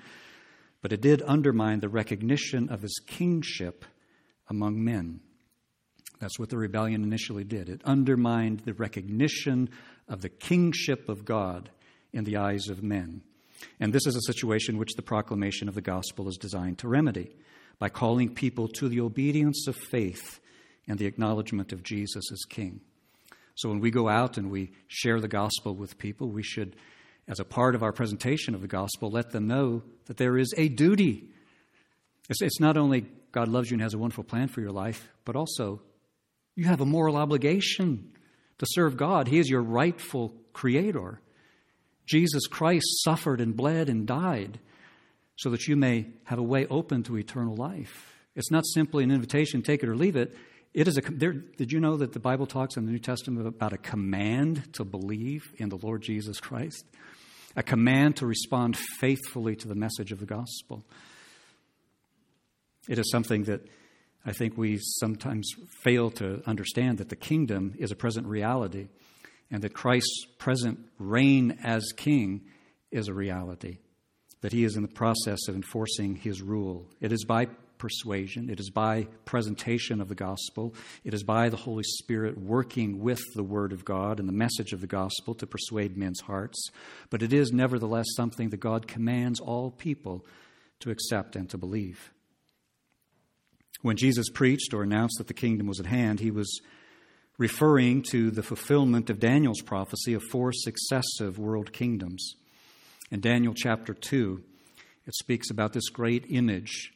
but 0.80 0.92
it 0.92 1.00
did 1.00 1.22
undermine 1.26 1.80
the 1.80 1.88
recognition 1.88 2.68
of 2.68 2.82
his 2.82 3.00
kingship 3.04 3.84
among 4.48 4.84
men. 4.84 5.20
That's 6.20 6.38
what 6.38 6.50
the 6.50 6.56
rebellion 6.56 7.02
initially 7.02 7.42
did. 7.42 7.68
It 7.68 7.82
undermined 7.84 8.60
the 8.60 8.74
recognition 8.74 9.68
of 10.06 10.20
the 10.20 10.28
kingship 10.28 11.08
of 11.08 11.24
God 11.24 11.70
in 12.12 12.22
the 12.22 12.36
eyes 12.36 12.68
of 12.68 12.80
men. 12.80 13.22
And 13.80 13.92
this 13.92 14.06
is 14.06 14.16
a 14.16 14.32
situation 14.32 14.78
which 14.78 14.94
the 14.94 15.02
proclamation 15.02 15.68
of 15.68 15.74
the 15.74 15.80
gospel 15.80 16.28
is 16.28 16.36
designed 16.36 16.78
to 16.78 16.88
remedy 16.88 17.34
by 17.78 17.88
calling 17.88 18.34
people 18.34 18.68
to 18.68 18.88
the 18.88 19.00
obedience 19.00 19.66
of 19.66 19.76
faith 19.76 20.40
and 20.86 20.98
the 20.98 21.06
acknowledgement 21.06 21.72
of 21.72 21.82
Jesus 21.82 22.24
as 22.32 22.44
King. 22.48 22.80
So 23.54 23.68
when 23.68 23.80
we 23.80 23.90
go 23.90 24.08
out 24.08 24.38
and 24.38 24.50
we 24.50 24.72
share 24.88 25.20
the 25.20 25.28
gospel 25.28 25.74
with 25.74 25.98
people, 25.98 26.28
we 26.28 26.42
should 26.42 26.76
as 27.28 27.40
a 27.40 27.44
part 27.44 27.74
of 27.74 27.82
our 27.82 27.92
presentation 27.92 28.54
of 28.54 28.60
the 28.60 28.68
gospel, 28.68 29.10
let 29.10 29.30
them 29.30 29.46
know 29.46 29.82
that 30.06 30.16
there 30.16 30.36
is 30.36 30.52
a 30.56 30.68
duty. 30.68 31.30
It's, 32.28 32.60
not 32.60 32.76
only 32.76 33.06
God 33.30 33.48
loves 33.48 33.70
you 33.70 33.76
and 33.76 33.82
has 33.82 33.94
a 33.94 33.98
wonderful 33.98 34.24
plan 34.24 34.48
for 34.48 34.60
your 34.60 34.72
life, 34.72 35.08
but 35.24 35.36
also 35.36 35.80
you 36.56 36.64
have 36.64 36.80
a 36.80 36.86
moral 36.86 37.16
obligation 37.16 38.12
to 38.58 38.66
serve 38.68 38.96
God. 38.96 39.28
He 39.28 39.38
is 39.38 39.48
your 39.48 39.62
rightful 39.62 40.34
creator. 40.52 41.20
Jesus 42.12 42.46
Christ 42.46 42.84
suffered 43.02 43.40
and 43.40 43.56
bled 43.56 43.88
and 43.88 44.06
died 44.06 44.60
so 45.36 45.48
that 45.48 45.66
you 45.66 45.76
may 45.76 46.08
have 46.24 46.38
a 46.38 46.42
way 46.42 46.66
open 46.66 47.02
to 47.04 47.16
eternal 47.16 47.56
life. 47.56 48.14
It's 48.36 48.50
not 48.50 48.66
simply 48.66 49.02
an 49.02 49.10
invitation, 49.10 49.62
take 49.62 49.82
it 49.82 49.88
or 49.88 49.96
leave 49.96 50.14
it. 50.14 50.36
It 50.74 50.86
is 50.88 50.98
a. 50.98 51.00
There, 51.00 51.32
did 51.32 51.72
you 51.72 51.80
know 51.80 51.96
that 51.96 52.12
the 52.12 52.20
Bible 52.20 52.46
talks 52.46 52.76
in 52.76 52.84
the 52.84 52.92
New 52.92 52.98
Testament 52.98 53.46
about 53.46 53.72
a 53.72 53.78
command 53.78 54.74
to 54.74 54.84
believe 54.84 55.54
in 55.56 55.70
the 55.70 55.78
Lord 55.78 56.02
Jesus 56.02 56.38
Christ? 56.38 56.84
A 57.56 57.62
command 57.62 58.16
to 58.16 58.26
respond 58.26 58.76
faithfully 58.76 59.56
to 59.56 59.68
the 59.68 59.74
message 59.74 60.12
of 60.12 60.20
the 60.20 60.26
gospel. 60.26 60.84
It 62.90 62.98
is 62.98 63.10
something 63.10 63.44
that 63.44 63.62
I 64.26 64.32
think 64.32 64.58
we 64.58 64.78
sometimes 65.00 65.48
fail 65.82 66.10
to 66.12 66.42
understand 66.46 66.98
that 66.98 67.08
the 67.08 67.16
kingdom 67.16 67.74
is 67.78 67.90
a 67.90 67.96
present 67.96 68.26
reality 68.26 68.88
and 69.52 69.62
that 69.62 69.74
Christ's 69.74 70.24
present 70.38 70.80
reign 70.98 71.58
as 71.62 71.92
king 71.96 72.40
is 72.90 73.06
a 73.06 73.14
reality, 73.14 73.78
that 74.40 74.52
he 74.52 74.64
is 74.64 74.76
in 74.76 74.82
the 74.82 74.88
process 74.88 75.46
of 75.46 75.54
enforcing 75.54 76.16
his 76.16 76.40
rule. 76.40 76.88
It 77.00 77.12
is 77.12 77.24
by 77.24 77.48
persuasion, 77.76 78.48
it 78.48 78.60
is 78.60 78.70
by 78.70 79.08
presentation 79.24 80.00
of 80.00 80.08
the 80.08 80.14
gospel, 80.14 80.74
it 81.04 81.12
is 81.12 81.22
by 81.22 81.48
the 81.48 81.56
Holy 81.56 81.82
Spirit 81.82 82.38
working 82.38 83.00
with 83.00 83.20
the 83.34 83.42
Word 83.42 83.72
of 83.72 83.84
God 83.84 84.18
and 84.18 84.28
the 84.28 84.32
message 84.32 84.72
of 84.72 84.80
the 84.80 84.86
gospel 84.86 85.34
to 85.34 85.46
persuade 85.46 85.96
men's 85.96 86.20
hearts. 86.20 86.70
But 87.10 87.22
it 87.22 87.32
is 87.32 87.52
nevertheless 87.52 88.06
something 88.16 88.50
that 88.50 88.60
God 88.60 88.86
commands 88.86 89.38
all 89.38 89.70
people 89.70 90.24
to 90.80 90.90
accept 90.90 91.36
and 91.36 91.50
to 91.50 91.58
believe. 91.58 92.10
When 93.82 93.96
Jesus 93.96 94.28
preached 94.30 94.72
or 94.72 94.82
announced 94.82 95.18
that 95.18 95.26
the 95.26 95.34
kingdom 95.34 95.66
was 95.66 95.80
at 95.80 95.86
hand, 95.86 96.20
he 96.20 96.30
was 96.30 96.60
referring 97.38 98.02
to 98.10 98.30
the 98.30 98.42
fulfillment 98.42 99.10
of 99.10 99.20
Daniel's 99.20 99.62
prophecy 99.62 100.14
of 100.14 100.22
four 100.30 100.52
successive 100.52 101.38
world 101.38 101.72
kingdoms. 101.72 102.34
In 103.10 103.20
Daniel 103.20 103.54
chapter 103.54 103.94
2, 103.94 104.42
it 105.06 105.14
speaks 105.14 105.50
about 105.50 105.72
this 105.72 105.88
great 105.88 106.26
image 106.28 106.92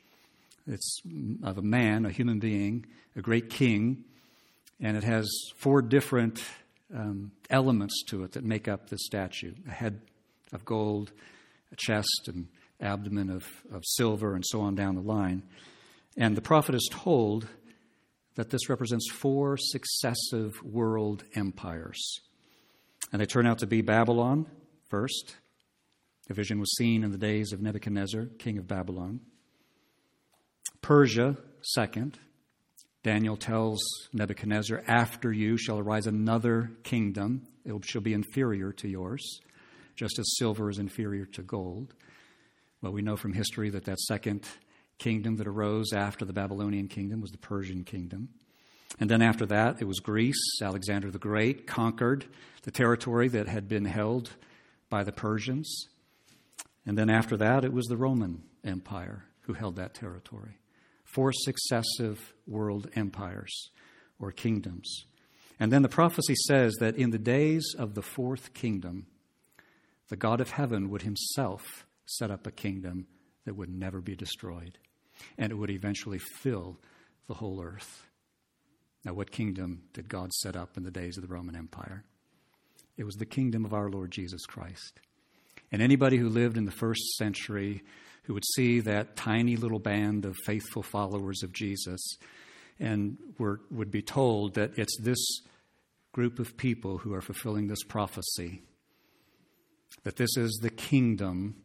it's 0.68 1.00
of 1.44 1.58
a 1.58 1.62
man, 1.62 2.04
a 2.04 2.10
human 2.10 2.40
being, 2.40 2.86
a 3.14 3.22
great 3.22 3.50
king, 3.50 4.04
and 4.80 4.96
it 4.96 5.04
has 5.04 5.28
four 5.56 5.80
different 5.80 6.42
um, 6.94 7.30
elements 7.50 8.02
to 8.08 8.24
it 8.24 8.32
that 8.32 8.44
make 8.44 8.66
up 8.66 8.88
the 8.88 8.98
statue 8.98 9.52
a 9.68 9.70
head 9.70 10.00
of 10.52 10.64
gold, 10.64 11.12
a 11.72 11.76
chest 11.76 12.26
and 12.26 12.48
abdomen 12.80 13.30
of, 13.30 13.46
of 13.72 13.82
silver, 13.84 14.34
and 14.34 14.44
so 14.44 14.60
on 14.60 14.74
down 14.74 14.96
the 14.96 15.00
line. 15.00 15.42
And 16.16 16.36
the 16.36 16.42
prophet 16.42 16.74
is 16.74 16.88
told 16.90 17.46
that 18.36 18.50
this 18.50 18.68
represents 18.68 19.10
four 19.10 19.56
successive 19.58 20.62
world 20.62 21.24
empires. 21.34 22.20
And 23.12 23.20
they 23.20 23.26
turn 23.26 23.46
out 23.46 23.58
to 23.58 23.66
be 23.66 23.82
Babylon 23.82 24.46
first. 24.88 25.36
The 26.28 26.34
vision 26.34 26.60
was 26.60 26.74
seen 26.76 27.02
in 27.02 27.10
the 27.10 27.18
days 27.18 27.52
of 27.52 27.60
Nebuchadnezzar, 27.60 28.26
king 28.38 28.58
of 28.58 28.66
Babylon. 28.68 29.20
Persia, 30.82 31.36
second. 31.62 32.18
Daniel 33.02 33.36
tells 33.36 33.80
Nebuchadnezzar, 34.12 34.82
After 34.86 35.32
you 35.32 35.56
shall 35.56 35.78
arise 35.78 36.06
another 36.06 36.72
kingdom. 36.82 37.46
It 37.64 37.84
shall 37.84 38.02
be 38.02 38.12
inferior 38.12 38.72
to 38.72 38.88
yours, 38.88 39.40
just 39.94 40.18
as 40.18 40.36
silver 40.36 40.68
is 40.68 40.78
inferior 40.78 41.24
to 41.26 41.42
gold. 41.42 41.94
Well, 42.82 42.92
we 42.92 43.02
know 43.02 43.16
from 43.16 43.32
history 43.32 43.70
that 43.70 43.84
that 43.84 43.98
second 44.00 44.44
kingdom 44.98 45.36
that 45.36 45.46
arose 45.46 45.92
after 45.92 46.24
the 46.24 46.32
Babylonian 46.32 46.88
kingdom 46.88 47.20
was 47.20 47.30
the 47.30 47.38
Persian 47.38 47.84
kingdom. 47.84 48.28
And 48.98 49.10
then 49.10 49.22
after 49.22 49.44
that, 49.46 49.80
it 49.80 49.84
was 49.84 50.00
Greece. 50.00 50.60
Alexander 50.62 51.10
the 51.10 51.18
Great 51.18 51.66
conquered 51.66 52.26
the 52.62 52.70
territory 52.70 53.28
that 53.28 53.48
had 53.48 53.68
been 53.68 53.84
held 53.84 54.30
by 54.88 55.04
the 55.04 55.12
Persians. 55.12 55.88
And 56.86 56.96
then 56.96 57.10
after 57.10 57.36
that, 57.36 57.64
it 57.64 57.72
was 57.72 57.86
the 57.86 57.96
Roman 57.96 58.42
Empire 58.64 59.24
who 59.42 59.52
held 59.52 59.76
that 59.76 59.94
territory 59.94 60.58
four 61.04 61.32
successive 61.32 62.34
world 62.46 62.90
empires 62.94 63.70
or 64.18 64.32
kingdoms. 64.32 65.04
And 65.58 65.72
then 65.72 65.82
the 65.82 65.88
prophecy 65.88 66.34
says 66.46 66.74
that 66.80 66.96
in 66.96 67.10
the 67.10 67.18
days 67.18 67.74
of 67.78 67.94
the 67.94 68.02
fourth 68.02 68.52
kingdom, 68.52 69.06
the 70.08 70.16
God 70.16 70.40
of 70.40 70.50
heaven 70.50 70.90
would 70.90 71.02
himself 71.02 71.86
set 72.04 72.30
up 72.30 72.46
a 72.46 72.50
kingdom 72.50 73.06
that 73.44 73.56
would 73.56 73.70
never 73.70 74.00
be 74.00 74.14
destroyed, 74.14 74.78
and 75.38 75.52
it 75.52 75.56
would 75.56 75.70
eventually 75.70 76.18
fill 76.18 76.76
the 77.28 77.34
whole 77.34 77.62
earth. 77.62 78.06
Now, 79.04 79.14
what 79.14 79.30
kingdom 79.30 79.82
did 79.92 80.08
God 80.08 80.32
set 80.32 80.56
up 80.56 80.76
in 80.76 80.82
the 80.82 80.90
days 80.90 81.16
of 81.16 81.22
the 81.22 81.32
Roman 81.32 81.54
Empire? 81.54 82.04
It 82.96 83.04
was 83.04 83.14
the 83.14 83.26
kingdom 83.26 83.64
of 83.64 83.74
our 83.74 83.88
Lord 83.88 84.10
Jesus 84.10 84.44
Christ. 84.46 85.00
And 85.70 85.82
anybody 85.82 86.16
who 86.16 86.28
lived 86.28 86.56
in 86.56 86.64
the 86.64 86.70
first 86.70 87.16
century 87.16 87.82
who 88.24 88.34
would 88.34 88.44
see 88.54 88.80
that 88.80 89.16
tiny 89.16 89.56
little 89.56 89.78
band 89.78 90.24
of 90.24 90.36
faithful 90.44 90.82
followers 90.82 91.42
of 91.44 91.52
Jesus 91.52 92.00
and 92.80 93.16
were, 93.38 93.60
would 93.70 93.90
be 93.90 94.02
told 94.02 94.54
that 94.54 94.76
it's 94.76 94.98
this 95.00 95.40
group 96.12 96.38
of 96.38 96.56
people 96.56 96.98
who 96.98 97.14
are 97.14 97.20
fulfilling 97.20 97.68
this 97.68 97.84
prophecy. 97.84 98.62
That 100.02 100.16
this 100.16 100.36
is 100.36 100.58
the 100.60 100.70
kingdom 100.70 101.62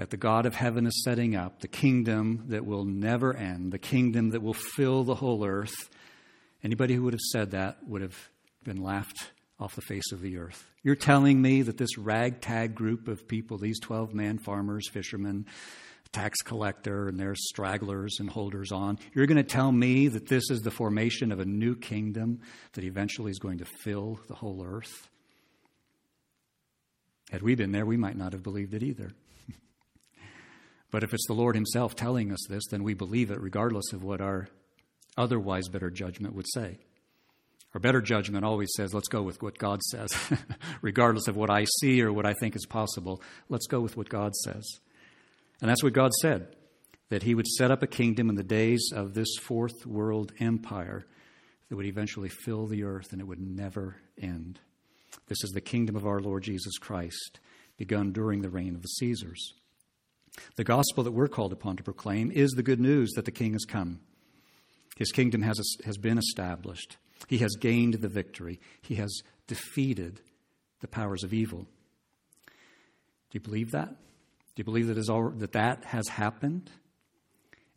that 0.00 0.08
the 0.08 0.16
God 0.16 0.46
of 0.46 0.54
heaven 0.54 0.86
is 0.86 1.04
setting 1.04 1.36
up, 1.36 1.60
the 1.60 1.68
kingdom 1.68 2.44
that 2.48 2.64
will 2.64 2.86
never 2.86 3.36
end, 3.36 3.70
the 3.70 3.78
kingdom 3.78 4.30
that 4.30 4.40
will 4.40 4.54
fill 4.54 5.04
the 5.04 5.16
whole 5.16 5.44
earth. 5.44 5.90
Anybody 6.64 6.94
who 6.94 7.02
would 7.02 7.12
have 7.12 7.20
said 7.20 7.50
that 7.50 7.86
would 7.86 8.00
have 8.00 8.16
been 8.64 8.82
laughed 8.82 9.30
off 9.58 9.74
the 9.74 9.82
face 9.82 10.10
of 10.10 10.22
the 10.22 10.38
earth. 10.38 10.64
You're 10.82 10.94
telling 10.94 11.42
me 11.42 11.60
that 11.60 11.76
this 11.76 11.98
ragtag 11.98 12.74
group 12.74 13.08
of 13.08 13.28
people, 13.28 13.58
these 13.58 13.78
12 13.78 14.14
man 14.14 14.38
farmers, 14.38 14.88
fishermen, 14.88 15.44
tax 16.12 16.40
collector, 16.40 17.06
and 17.06 17.20
their 17.20 17.34
stragglers 17.34 18.20
and 18.20 18.30
holders 18.30 18.72
on, 18.72 18.98
you're 19.12 19.26
going 19.26 19.36
to 19.36 19.42
tell 19.42 19.70
me 19.70 20.08
that 20.08 20.28
this 20.28 20.48
is 20.50 20.62
the 20.62 20.70
formation 20.70 21.30
of 21.30 21.40
a 21.40 21.44
new 21.44 21.76
kingdom 21.76 22.40
that 22.72 22.84
eventually 22.84 23.32
is 23.32 23.38
going 23.38 23.58
to 23.58 23.66
fill 23.66 24.18
the 24.28 24.34
whole 24.34 24.64
earth? 24.64 25.10
Had 27.30 27.42
we 27.42 27.54
been 27.54 27.72
there, 27.72 27.84
we 27.84 27.98
might 27.98 28.16
not 28.16 28.32
have 28.32 28.42
believed 28.42 28.72
it 28.72 28.82
either. 28.82 29.12
But 30.90 31.02
if 31.02 31.12
it's 31.12 31.26
the 31.26 31.34
Lord 31.34 31.54
Himself 31.54 31.94
telling 31.94 32.32
us 32.32 32.46
this, 32.48 32.64
then 32.70 32.82
we 32.82 32.94
believe 32.94 33.30
it 33.30 33.40
regardless 33.40 33.92
of 33.92 34.02
what 34.02 34.20
our 34.20 34.48
otherwise 35.16 35.68
better 35.68 35.90
judgment 35.90 36.34
would 36.34 36.46
say. 36.52 36.78
Our 37.74 37.80
better 37.80 38.00
judgment 38.00 38.44
always 38.44 38.70
says, 38.76 38.92
let's 38.92 39.08
go 39.08 39.22
with 39.22 39.40
what 39.42 39.56
God 39.56 39.80
says. 39.82 40.10
Regardless 40.82 41.28
of 41.28 41.36
what 41.36 41.50
I 41.50 41.66
see 41.80 42.02
or 42.02 42.12
what 42.12 42.26
I 42.26 42.34
think 42.34 42.56
is 42.56 42.66
possible, 42.66 43.22
let's 43.48 43.68
go 43.68 43.80
with 43.80 43.96
what 43.96 44.08
God 44.08 44.34
says. 44.34 44.66
And 45.60 45.70
that's 45.70 45.82
what 45.82 45.92
God 45.92 46.10
said 46.20 46.48
that 47.10 47.22
He 47.24 47.34
would 47.34 47.46
set 47.46 47.70
up 47.70 47.82
a 47.82 47.88
kingdom 47.88 48.28
in 48.28 48.36
the 48.36 48.44
days 48.44 48.90
of 48.94 49.14
this 49.14 49.36
fourth 49.40 49.84
world 49.84 50.32
empire 50.40 51.04
that 51.68 51.76
would 51.76 51.86
eventually 51.86 52.28
fill 52.28 52.66
the 52.66 52.84
earth 52.84 53.12
and 53.12 53.20
it 53.20 53.26
would 53.26 53.40
never 53.40 53.96
end. 54.20 54.60
This 55.26 55.42
is 55.44 55.50
the 55.50 55.60
kingdom 55.60 55.96
of 55.96 56.06
our 56.06 56.20
Lord 56.20 56.44
Jesus 56.44 56.78
Christ, 56.78 57.40
begun 57.76 58.12
during 58.12 58.42
the 58.42 58.50
reign 58.50 58.74
of 58.74 58.82
the 58.82 58.88
Caesars. 58.88 59.54
The 60.56 60.64
gospel 60.64 61.04
that 61.04 61.12
we're 61.12 61.28
called 61.28 61.52
upon 61.52 61.76
to 61.76 61.82
proclaim 61.82 62.30
is 62.30 62.52
the 62.52 62.62
good 62.62 62.80
news 62.80 63.12
that 63.12 63.24
the 63.24 63.30
king 63.30 63.52
has 63.52 63.64
come. 63.64 64.00
His 64.96 65.12
kingdom 65.12 65.42
has, 65.42 65.58
has 65.84 65.96
been 65.96 66.18
established. 66.18 66.96
He 67.28 67.38
has 67.38 67.56
gained 67.56 67.94
the 67.94 68.08
victory. 68.08 68.60
He 68.82 68.96
has 68.96 69.22
defeated 69.46 70.20
the 70.80 70.88
powers 70.88 71.24
of 71.24 71.32
evil. 71.32 71.66
Do 72.46 73.36
you 73.36 73.40
believe 73.40 73.70
that? 73.72 73.88
Do 73.88 73.96
you 74.56 74.64
believe 74.64 74.88
that, 74.88 75.08
all, 75.08 75.30
that 75.30 75.52
that 75.52 75.84
has 75.84 76.08
happened? 76.08 76.70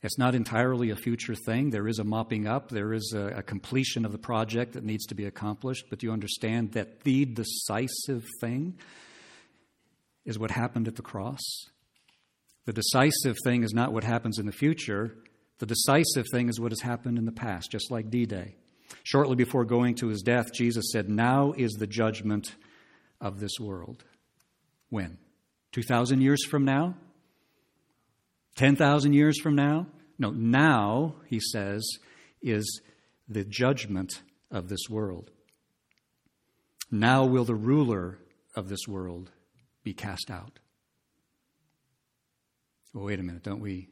It's 0.01 0.17
not 0.17 0.36
entirely 0.36 0.89
a 0.89 0.97
future 0.97 1.36
thing. 1.36 1.69
There 1.69 1.88
is 1.88 1.99
a 1.99 2.03
mopping 2.03 2.45
up, 2.45 2.69
there 2.69 2.91
is 2.91 3.13
a, 3.15 3.38
a, 3.38 3.43
completion 3.43 4.03
of 4.03 4.11
the 4.11 4.17
project 4.17 4.73
that 4.73 4.84
needs 4.84 5.05
to 5.05 5.15
be 5.15 5.25
accomplished, 5.25 5.86
but 5.89 5.99
do 5.99 6.07
you 6.07 6.11
understand 6.11 6.73
that 6.73 7.03
the 7.03 7.23
decisive 7.23 8.25
thing 8.41 8.78
is 10.25 10.38
what 10.38 10.51
happened 10.51 10.89
at 10.89 10.97
the 10.97 11.01
cross? 11.01 11.39
The 12.66 12.74
decisive 12.74 13.38
thing 13.43 13.64
is 13.64 13.74
not 13.74 13.93
what 13.93 14.03
happens 14.03 14.39
in 14.39 14.45
the 14.45 14.51
future, 14.51 15.16
the 15.59 15.66
decisive 15.66 16.26
thing 16.32 16.49
is 16.49 16.59
what 16.59 16.72
has 16.72 16.82
happened 16.82 17.18
in 17.18 17.26
the 17.26 17.32
past, 17.32 17.72
just 17.72 17.91
like 17.91 18.09
D 18.09 18.26
Day. 18.26 18.55
Shortly 19.03 19.36
before 19.36 19.66
going 19.66 19.95
to 19.95 20.07
his 20.07 20.22
death, 20.22 20.53
Jesus 20.53 20.91
said, 20.91 21.09
Now 21.09 21.53
is 21.57 21.74
the 21.74 21.88
judgment 21.88 22.55
of 23.20 23.39
this 23.39 23.59
world. 23.59 24.03
When? 24.89 25.18
2,000 25.72 26.22
years 26.22 26.45
from 26.45 26.66
now? 26.66 26.95
10,000 28.55 29.14
years 29.14 29.39
from 29.41 29.55
now? 29.55 29.88
No, 30.20 30.30
now, 30.30 31.16
he 31.28 31.39
says, 31.39 31.84
is 32.41 32.82
the 33.28 33.43
judgment 33.43 34.22
of 34.51 34.70
this 34.70 34.89
world. 34.89 35.32
Now 36.91 37.26
will 37.26 37.45
the 37.45 37.55
ruler 37.55 38.20
of 38.55 38.70
this 38.70 38.88
world 38.88 39.32
be 39.84 39.93
cast 39.93 40.30
out. 40.30 40.59
Well, 42.93 43.05
wait 43.05 43.19
a 43.19 43.23
minute. 43.23 43.41
Don't 43.41 43.59
we 43.59 43.89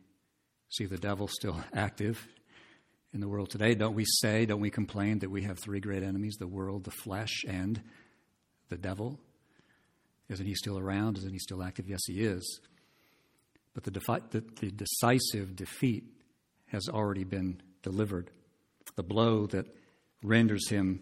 see 0.70 0.86
the 0.86 0.98
devil 0.98 1.28
still 1.28 1.60
active 1.74 2.24
in 3.14 3.20
the 3.20 3.28
world 3.28 3.50
today? 3.50 3.74
Don't 3.74 3.96
we 3.96 4.06
say, 4.06 4.46
don't 4.46 4.62
we 4.62 4.70
complain 4.70 5.20
that 5.20 5.32
we 5.32 5.42
have 5.42 5.58
three 5.58 5.80
great 5.80 6.04
enemies 6.04 6.36
the 6.38 6.46
world, 6.46 6.84
the 6.84 6.92
flesh, 6.92 7.44
and 7.48 7.82
the 8.70 8.78
devil? 8.78 9.20
Isn't 10.30 10.46
he 10.46 10.54
still 10.54 10.78
around? 10.78 11.18
Isn't 11.18 11.34
he 11.34 11.40
still 11.40 11.64
active? 11.64 11.90
Yes, 11.90 12.02
he 12.06 12.22
is. 12.22 12.62
But 13.74 13.86
the, 13.86 13.92
defi- 13.92 14.24
the, 14.30 14.44
the 14.60 14.70
decisive 14.72 15.56
defeat 15.56 16.04
has 16.68 16.88
already 16.88 17.24
been 17.24 17.60
delivered. 17.82 18.30
The 18.98 19.04
blow 19.04 19.48
that 19.48 19.66
renders 20.22 20.70
him 20.70 21.02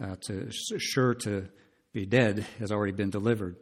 uh, 0.00 0.14
to, 0.26 0.48
sure 0.78 1.14
to 1.14 1.48
be 1.92 2.06
dead 2.06 2.46
has 2.60 2.70
already 2.70 2.92
been 2.92 3.10
delivered. 3.10 3.56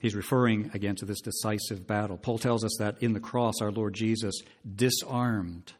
He's 0.00 0.14
referring 0.14 0.70
again 0.72 0.96
to 0.96 1.04
this 1.04 1.20
decisive 1.20 1.86
battle. 1.86 2.16
Paul 2.16 2.38
tells 2.38 2.64
us 2.64 2.74
that 2.78 3.02
in 3.02 3.12
the 3.12 3.20
cross, 3.20 3.60
our 3.60 3.70
Lord 3.70 3.92
Jesus 3.92 4.34
disarmed 4.74 5.74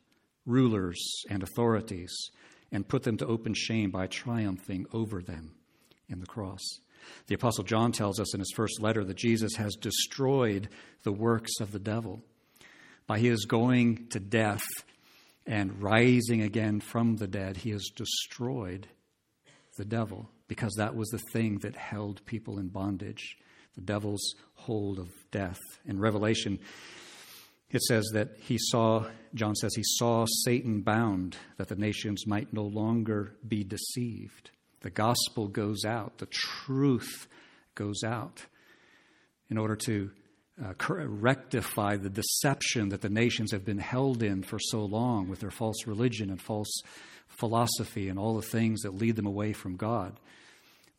rulers 0.45 1.25
and 1.31 1.43
authorities 1.43 2.13
and 2.71 2.87
put 2.87 3.03
them 3.03 3.17
to 3.17 3.27
open 3.27 3.55
shame 3.55 3.91
by 3.91 4.07
triumphing 4.07 4.87
over 4.93 5.23
them 5.23 5.53
in 6.09 6.21
the 6.21 6.27
cross. 6.27 6.61
The 7.29 7.35
Apostle 7.35 7.65
John 7.65 7.93
tells 7.93 8.21
us 8.21 8.35
in 8.35 8.41
his 8.41 8.53
first 8.55 8.81
letter 8.81 9.05
that 9.05 9.17
Jesus 9.17 9.57
has 9.57 9.75
destroyed 9.75 10.69
the 11.03 11.13
works 11.13 11.59
of 11.59 11.73
the 11.73 11.79
devil. 11.79 12.21
By 13.07 13.19
his 13.19 13.47
going 13.47 14.09
to 14.09 14.21
death 14.21 14.63
and 15.47 15.83
rising 15.83 16.43
again 16.43 16.81
from 16.81 17.17
the 17.17 17.27
dead, 17.27 17.57
he 17.57 17.71
has 17.71 17.89
destroyed 17.97 18.87
the 19.79 19.85
devil 19.87 20.29
because 20.47 20.75
that 20.77 20.95
was 20.95 21.09
the 21.09 21.23
thing 21.33 21.59
that 21.61 21.75
held 21.75 22.25
people 22.27 22.59
in 22.59 22.69
bondage 22.69 23.39
the 23.75 23.81
devil's 23.81 24.35
hold 24.55 24.99
of 24.99 25.09
death. 25.31 25.59
In 25.87 25.99
Revelation, 25.99 26.59
it 27.71 27.83
says 27.83 28.09
that 28.15 28.31
he 28.41 28.57
saw, 28.59 29.07
John 29.35 29.55
says, 29.55 29.75
he 29.75 29.85
saw 29.85 30.27
Satan 30.45 30.81
bound, 30.81 31.37
that 31.57 31.69
the 31.69 31.77
nations 31.77 32.27
might 32.27 32.53
no 32.53 32.65
longer 32.65 33.37
be 33.47 33.65
deceived. 33.65 34.51
The 34.81 34.91
gospel 34.91 35.49
goes 35.49 35.85
out, 35.85 36.19
the 36.19 36.29
truth 36.31 37.29
goes 37.75 38.03
out 38.05 38.45
in 39.51 39.59
order 39.59 39.77
to 39.77 40.11
uh, 40.63 40.75
rectify 40.89 41.97
the 41.97 42.11
deception 42.11 42.91
that 42.91 43.01
the 43.01 43.09
nations 43.09 43.53
have 43.53 43.65
been 43.65 43.79
held 43.79 44.23
in 44.23 44.43
for 44.43 44.59
so 44.59 44.85
long 44.85 45.29
with 45.29 45.41
their 45.41 45.51
false 45.51 45.87
religion 45.87 46.29
and 46.29 46.41
false 46.41 46.83
philosophy 47.29 48.09
and 48.09 48.19
all 48.19 48.35
the 48.35 48.43
things 48.43 48.83
that 48.83 48.95
lead 48.95 49.17
them 49.17 49.27
away 49.27 49.53
from 49.53 49.77
God. 49.77 50.19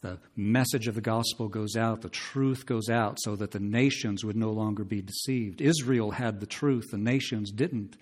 The 0.01 0.17
message 0.35 0.87
of 0.87 0.95
the 0.95 1.01
gospel 1.01 1.47
goes 1.47 1.75
out, 1.75 2.01
the 2.01 2.09
truth 2.09 2.65
goes 2.65 2.89
out, 2.89 3.19
so 3.19 3.35
that 3.35 3.51
the 3.51 3.59
nations 3.59 4.25
would 4.25 4.35
no 4.35 4.49
longer 4.49 4.83
be 4.83 5.01
deceived. 5.01 5.61
Israel 5.61 6.11
had 6.11 6.39
the 6.39 6.47
truth, 6.47 6.89
the 6.89 6.97
nations 6.97 7.51
didn't. 7.51 7.97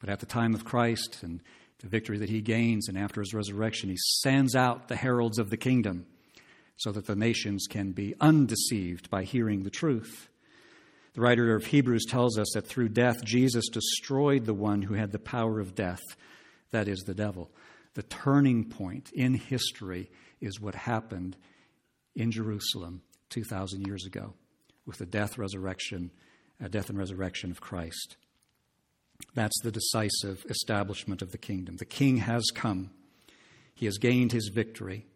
But 0.00 0.08
at 0.08 0.18
the 0.18 0.26
time 0.26 0.52
of 0.52 0.64
Christ 0.64 1.22
and 1.22 1.40
the 1.78 1.88
victory 1.88 2.18
that 2.18 2.28
he 2.28 2.40
gains, 2.40 2.88
and 2.88 2.98
after 2.98 3.20
his 3.20 3.34
resurrection, 3.34 3.88
he 3.88 3.96
sends 4.20 4.56
out 4.56 4.88
the 4.88 4.96
heralds 4.96 5.38
of 5.38 5.50
the 5.50 5.56
kingdom 5.56 6.06
so 6.76 6.90
that 6.90 7.06
the 7.06 7.14
nations 7.14 7.68
can 7.70 7.92
be 7.92 8.14
undeceived 8.20 9.08
by 9.08 9.22
hearing 9.22 9.62
the 9.62 9.70
truth. 9.70 10.28
The 11.14 11.20
writer 11.20 11.54
of 11.54 11.66
Hebrews 11.66 12.06
tells 12.08 12.36
us 12.36 12.50
that 12.54 12.66
through 12.66 12.88
death, 12.88 13.22
Jesus 13.24 13.68
destroyed 13.68 14.44
the 14.44 14.54
one 14.54 14.82
who 14.82 14.94
had 14.94 15.12
the 15.12 15.20
power 15.20 15.60
of 15.60 15.76
death, 15.76 16.00
that 16.72 16.88
is, 16.88 17.00
the 17.00 17.14
devil. 17.14 17.50
The 17.94 18.02
turning 18.02 18.64
point 18.64 19.10
in 19.12 19.34
history 19.34 20.10
is 20.42 20.60
what 20.60 20.74
happened 20.74 21.36
in 22.14 22.30
Jerusalem 22.30 23.02
2,000 23.30 23.86
years 23.86 24.04
ago 24.04 24.34
with 24.84 24.98
the 24.98 25.06
death, 25.06 25.38
resurrection, 25.38 26.10
uh, 26.62 26.68
death 26.68 26.90
and 26.90 26.98
resurrection 26.98 27.50
of 27.50 27.60
Christ. 27.60 28.16
That's 29.34 29.58
the 29.62 29.72
decisive 29.72 30.44
establishment 30.48 31.22
of 31.22 31.30
the 31.30 31.38
kingdom. 31.38 31.76
The 31.76 31.84
king 31.84 32.18
has 32.18 32.44
come. 32.54 32.90
He 33.74 33.86
has 33.86 33.96
gained 33.98 34.32
his 34.32 34.50
victory. 34.52 35.06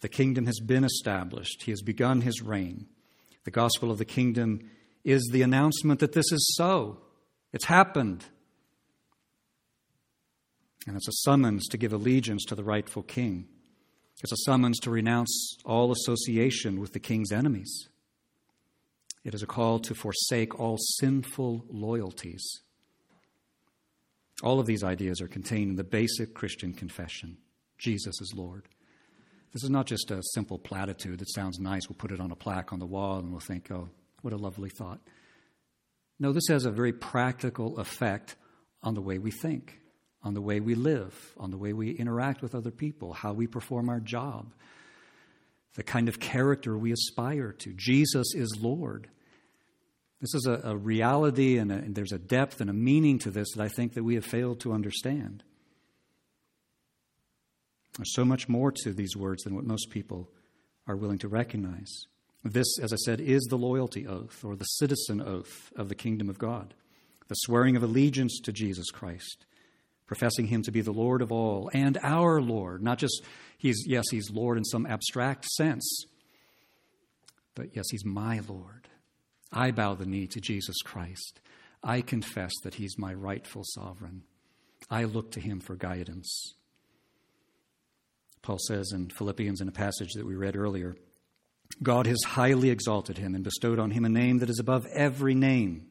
The 0.00 0.08
kingdom 0.08 0.46
has 0.46 0.60
been 0.60 0.84
established. 0.84 1.62
He 1.62 1.70
has 1.70 1.80
begun 1.80 2.20
his 2.20 2.42
reign. 2.42 2.86
The 3.44 3.50
gospel 3.50 3.90
of 3.90 3.98
the 3.98 4.04
kingdom 4.04 4.68
is 5.04 5.28
the 5.32 5.42
announcement 5.42 6.00
that 6.00 6.12
this 6.12 6.30
is 6.32 6.54
so. 6.56 6.98
It's 7.52 7.66
happened. 7.66 8.24
And 10.86 10.96
it's 10.96 11.08
a 11.08 11.12
summons 11.12 11.66
to 11.68 11.78
give 11.78 11.92
allegiance 11.92 12.44
to 12.46 12.54
the 12.54 12.64
rightful 12.64 13.02
king. 13.02 13.46
It's 14.22 14.32
a 14.32 14.36
summons 14.44 14.78
to 14.80 14.90
renounce 14.90 15.56
all 15.64 15.92
association 15.92 16.80
with 16.80 16.92
the 16.92 17.00
king's 17.00 17.32
enemies. 17.32 17.88
It 19.24 19.34
is 19.34 19.42
a 19.42 19.46
call 19.46 19.78
to 19.80 19.94
forsake 19.94 20.58
all 20.58 20.76
sinful 20.78 21.64
loyalties. 21.70 22.44
All 24.42 24.60
of 24.60 24.66
these 24.66 24.84
ideas 24.84 25.20
are 25.20 25.28
contained 25.28 25.70
in 25.70 25.76
the 25.76 25.84
basic 25.84 26.34
Christian 26.34 26.72
confession 26.72 27.38
Jesus 27.78 28.20
is 28.20 28.32
Lord. 28.34 28.68
This 29.52 29.64
is 29.64 29.70
not 29.70 29.86
just 29.86 30.10
a 30.10 30.22
simple 30.32 30.58
platitude 30.58 31.18
that 31.18 31.30
sounds 31.30 31.58
nice. 31.58 31.88
We'll 31.88 31.96
put 31.96 32.12
it 32.12 32.20
on 32.20 32.30
a 32.30 32.36
plaque 32.36 32.72
on 32.72 32.78
the 32.78 32.86
wall 32.86 33.18
and 33.18 33.30
we'll 33.30 33.40
think, 33.40 33.70
oh, 33.70 33.88
what 34.22 34.32
a 34.32 34.36
lovely 34.36 34.70
thought. 34.70 35.00
No, 36.18 36.32
this 36.32 36.48
has 36.48 36.64
a 36.64 36.70
very 36.70 36.92
practical 36.92 37.78
effect 37.78 38.36
on 38.82 38.94
the 38.94 39.00
way 39.00 39.18
we 39.18 39.30
think 39.30 39.80
on 40.24 40.32
the 40.32 40.40
way 40.40 40.58
we 40.58 40.74
live, 40.74 41.34
on 41.38 41.50
the 41.50 41.58
way 41.58 41.74
we 41.74 41.90
interact 41.90 42.40
with 42.40 42.54
other 42.54 42.70
people, 42.70 43.12
how 43.12 43.34
we 43.34 43.46
perform 43.46 43.90
our 43.90 44.00
job, 44.00 44.52
the 45.74 45.82
kind 45.82 46.08
of 46.08 46.18
character 46.18 46.76
we 46.78 46.92
aspire 46.92 47.52
to. 47.52 47.72
Jesus 47.74 48.34
is 48.34 48.58
Lord. 48.60 49.08
This 50.20 50.34
is 50.34 50.46
a, 50.46 50.70
a 50.70 50.76
reality 50.76 51.58
and, 51.58 51.70
a, 51.70 51.74
and 51.74 51.94
there's 51.94 52.12
a 52.12 52.18
depth 52.18 52.62
and 52.62 52.70
a 52.70 52.72
meaning 52.72 53.18
to 53.20 53.30
this 53.30 53.52
that 53.52 53.62
I 53.62 53.68
think 53.68 53.92
that 53.94 54.02
we 54.02 54.14
have 54.14 54.24
failed 54.24 54.60
to 54.60 54.72
understand. 54.72 55.42
There's 57.98 58.14
so 58.14 58.24
much 58.24 58.48
more 58.48 58.72
to 58.72 58.92
these 58.92 59.16
words 59.16 59.42
than 59.42 59.54
what 59.54 59.64
most 59.64 59.90
people 59.90 60.30
are 60.88 60.96
willing 60.96 61.18
to 61.18 61.28
recognize. 61.28 62.06
This, 62.42 62.78
as 62.82 62.92
I 62.92 62.96
said, 62.96 63.20
is 63.20 63.42
the 63.44 63.56
loyalty 63.56 64.06
oath 64.06 64.42
or 64.44 64.56
the 64.56 64.64
citizen 64.64 65.20
oath 65.20 65.72
of 65.76 65.88
the 65.88 65.94
kingdom 65.94 66.28
of 66.30 66.38
God, 66.38 66.74
the 67.28 67.34
swearing 67.34 67.76
of 67.76 67.82
allegiance 67.82 68.40
to 68.40 68.52
Jesus 68.52 68.90
Christ 68.90 69.44
professing 70.14 70.46
him 70.46 70.62
to 70.62 70.70
be 70.70 70.80
the 70.80 70.92
Lord 70.92 71.22
of 71.22 71.32
all 71.32 71.68
and 71.74 71.98
our 72.00 72.40
Lord. 72.40 72.84
Not 72.84 72.98
just, 72.98 73.24
he's, 73.58 73.84
yes, 73.84 74.04
he's 74.12 74.30
Lord 74.30 74.56
in 74.56 74.64
some 74.64 74.86
abstract 74.86 75.44
sense, 75.46 76.04
but 77.56 77.74
yes, 77.74 77.86
he's 77.90 78.04
my 78.04 78.40
Lord. 78.46 78.86
I 79.52 79.72
bow 79.72 79.94
the 79.94 80.06
knee 80.06 80.28
to 80.28 80.40
Jesus 80.40 80.76
Christ. 80.84 81.40
I 81.82 82.00
confess 82.00 82.52
that 82.62 82.74
he's 82.74 82.96
my 82.96 83.12
rightful 83.12 83.62
sovereign. 83.64 84.22
I 84.88 85.02
look 85.02 85.32
to 85.32 85.40
him 85.40 85.58
for 85.58 85.74
guidance. 85.74 86.54
Paul 88.40 88.58
says 88.68 88.92
in 88.94 89.10
Philippians, 89.10 89.60
in 89.60 89.66
a 89.66 89.72
passage 89.72 90.12
that 90.12 90.26
we 90.26 90.36
read 90.36 90.54
earlier, 90.54 90.94
God 91.82 92.06
has 92.06 92.22
highly 92.24 92.70
exalted 92.70 93.18
him 93.18 93.34
and 93.34 93.42
bestowed 93.42 93.80
on 93.80 93.90
him 93.90 94.04
a 94.04 94.08
name 94.08 94.38
that 94.38 94.50
is 94.50 94.60
above 94.60 94.86
every 94.94 95.34
name 95.34 95.88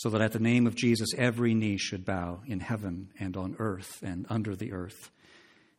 so 0.00 0.08
that 0.08 0.22
at 0.22 0.32
the 0.32 0.38
name 0.38 0.66
of 0.66 0.74
Jesus 0.74 1.10
every 1.18 1.52
knee 1.52 1.76
should 1.76 2.06
bow 2.06 2.40
in 2.46 2.58
heaven 2.58 3.10
and 3.20 3.36
on 3.36 3.54
earth 3.58 4.02
and 4.02 4.24
under 4.30 4.56
the 4.56 4.72
earth, 4.72 5.10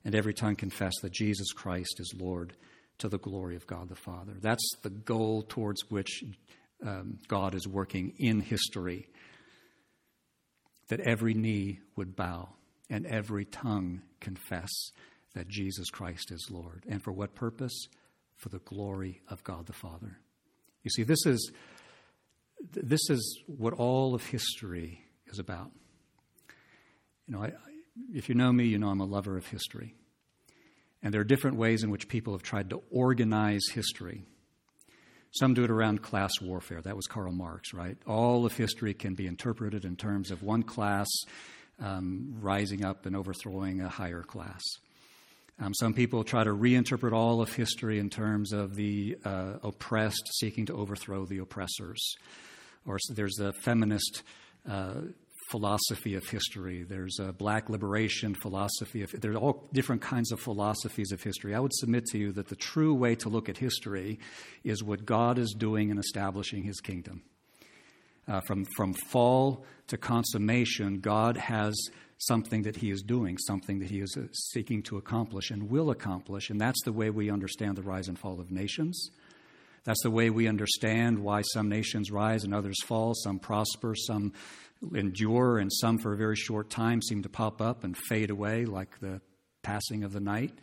and 0.06 0.14
every 0.14 0.36
tongue 0.36 0.56
confess 0.56 0.94
that 1.02 1.12
Jesus 1.12 1.52
Christ 1.54 1.96
is 2.00 2.14
Lord 2.16 2.54
to 3.00 3.10
the 3.10 3.18
glory 3.18 3.56
of 3.56 3.66
God 3.66 3.90
the 3.90 3.96
Father. 3.96 4.34
That's 4.40 4.76
the 4.84 4.92
goal 4.92 5.42
towards 5.42 5.90
which 5.90 6.24
um, 6.86 7.18
God 7.28 7.56
is 7.56 7.68
working 7.68 8.14
in 8.20 8.42
history. 8.42 9.08
That 10.90 11.00
every 11.00 11.34
knee 11.34 11.80
would 11.96 12.16
bow 12.16 12.50
and 12.92 13.08
every 13.08 13.46
tongue 13.46 14.04
confess 14.20 14.70
that 15.34 15.48
Jesus 15.48 15.90
Christ 15.90 16.32
is 16.32 16.48
Lord. 16.52 16.84
And 16.88 17.02
for 17.02 17.12
what 17.12 17.34
purpose? 17.34 17.88
For 18.36 18.50
the 18.50 18.60
glory 18.60 19.22
of 19.30 19.44
God 19.44 19.66
the 19.66 19.74
Father. 19.74 20.20
You 20.84 20.92
see, 20.92 21.04
this 21.04 21.26
is 21.26 21.52
this 22.74 23.10
is 23.10 23.40
what 23.48 23.74
all 23.74 24.14
of 24.14 24.26
history 24.26 25.04
is 25.28 25.40
about. 25.40 25.72
You 27.28 27.36
know, 27.36 27.44
I, 27.44 27.54
if 28.14 28.30
you 28.30 28.36
know 28.36 28.52
me, 28.52 28.66
you 28.66 28.78
know 28.78 28.90
I'm 28.90 29.02
a 29.02 29.06
lover 29.06 29.38
of 29.38 29.48
history. 29.48 29.96
And 31.04 31.14
there 31.14 31.22
are 31.22 31.26
different 31.26 31.58
ways 31.58 31.84
in 31.84 31.90
which 31.90 32.08
people 32.08 32.34
have 32.34 32.44
tried 32.44 32.70
to 32.70 32.82
organize 32.92 33.64
history. 33.72 34.24
Some 35.32 35.54
do 35.54 35.64
it 35.64 35.72
around 35.72 36.02
class 36.02 36.32
warfare. 36.42 36.82
That 36.82 36.96
was 36.96 37.08
Karl 37.08 37.32
Marx, 37.32 37.74
right? 37.74 37.98
All 38.06 38.46
of 38.46 38.54
history 38.54 38.94
can 38.94 39.16
be 39.16 39.28
interpreted 39.28 39.86
in 39.86 39.96
terms 39.96 40.30
of 40.30 40.44
one 40.44 40.64
class 40.64 41.08
um, 41.80 42.36
rising 42.40 42.84
up 42.84 43.06
and 43.06 43.16
overthrowing 43.16 43.82
a 43.82 43.90
higher 43.90 44.24
class. 44.24 44.62
Um, 45.60 45.74
some 45.74 45.94
people 45.94 46.24
try 46.24 46.44
to 46.44 46.52
reinterpret 46.52 47.14
all 47.14 47.42
of 47.42 47.54
history 47.54 48.00
in 48.00 48.10
terms 48.10 48.52
of 48.52 48.76
the 48.76 49.18
uh, 49.24 49.54
oppressed 49.64 50.30
seeking 50.40 50.66
to 50.68 50.74
overthrow 50.74 51.26
the 51.26 51.38
oppressors 51.38 52.16
or 52.86 52.98
there's 53.14 53.40
a 53.40 53.54
feminist 53.54 54.24
uh, 54.70 55.02
philosophy 55.52 56.16
of 56.16 56.24
history. 56.28 56.84
There's 56.84 57.20
a 57.20 57.34
black 57.34 57.70
liberation 57.70 58.34
philosophy. 58.36 59.04
Of, 59.04 59.12
there's 59.20 59.36
all 59.36 59.68
different 59.74 60.02
kinds 60.02 60.32
of 60.32 60.40
philosophies 60.40 61.12
of 61.12 61.22
history. 61.22 61.54
I 61.54 61.60
would 61.60 61.74
submit 61.74 62.06
to 62.08 62.18
you 62.18 62.32
that 62.34 62.48
the 62.48 62.56
true 62.56 62.94
way 62.94 63.16
to 63.16 63.30
look 63.30 63.50
at 63.50 63.58
history 63.58 64.20
is 64.64 64.82
what 64.82 65.06
God 65.06 65.38
is 65.38 65.54
doing 65.58 65.90
in 65.90 65.98
establishing 65.98 66.64
his 66.64 66.80
kingdom. 66.80 67.24
Uh, 68.28 68.40
from, 68.42 68.66
from 68.78 68.94
fall 68.94 69.66
to 69.88 69.98
consummation, 69.98 71.00
God 71.00 71.36
has 71.36 71.76
something 72.20 72.62
that 72.62 72.78
he 72.78 72.92
is 72.92 73.02
doing, 73.02 73.38
something 73.38 73.80
that 73.80 73.90
he 73.90 74.00
is 74.00 74.16
uh, 74.16 74.28
seeking 74.32 74.84
to 74.84 74.98
accomplish 74.98 75.50
and 75.50 75.70
will 75.70 75.90
accomplish. 75.90 76.50
And 76.50 76.62
that's 76.62 76.82
the 76.84 76.94
way 76.94 77.10
we 77.10 77.30
understand 77.30 77.76
the 77.76 77.82
rise 77.82 78.08
and 78.08 78.18
fall 78.18 78.40
of 78.40 78.52
nations. 78.52 79.10
That's 79.84 80.04
the 80.04 80.12
way 80.12 80.30
we 80.30 80.48
understand 80.48 81.20
why 81.20 81.42
some 81.42 81.68
nations 81.68 82.12
rise 82.12 82.44
and 82.44 82.54
others 82.54 82.82
fall, 82.84 83.14
some 83.16 83.40
prosper, 83.40 83.96
some 83.96 84.34
endure, 84.94 85.58
and 85.58 85.72
some 85.72 85.98
for 85.98 86.14
a 86.14 86.18
very 86.18 86.36
short 86.36 86.70
time 86.70 87.02
seem 87.02 87.24
to 87.24 87.30
pop 87.30 87.62
up 87.62 87.84
and 87.84 87.98
fade 87.98 88.30
away 88.30 88.66
like 88.66 89.00
the 89.00 89.22
passing 89.64 90.04
of 90.04 90.14
the 90.14 90.20
night. 90.20 90.54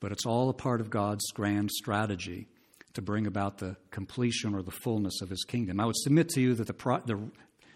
But 0.00 0.12
it's 0.12 0.26
all 0.26 0.48
a 0.48 0.54
part 0.54 0.80
of 0.80 0.90
God's 0.90 1.30
grand 1.32 1.70
strategy 1.70 2.48
to 2.94 3.02
bring 3.02 3.26
about 3.26 3.58
the 3.58 3.76
completion 3.90 4.54
or 4.54 4.62
the 4.62 4.70
fullness 4.70 5.20
of 5.22 5.30
his 5.30 5.44
kingdom. 5.44 5.80
I 5.80 5.86
would 5.86 5.96
submit 5.96 6.28
to 6.30 6.40
you 6.40 6.54
that 6.54 6.66
the, 6.66 6.74
pro- 6.74 7.00
the, 7.00 7.30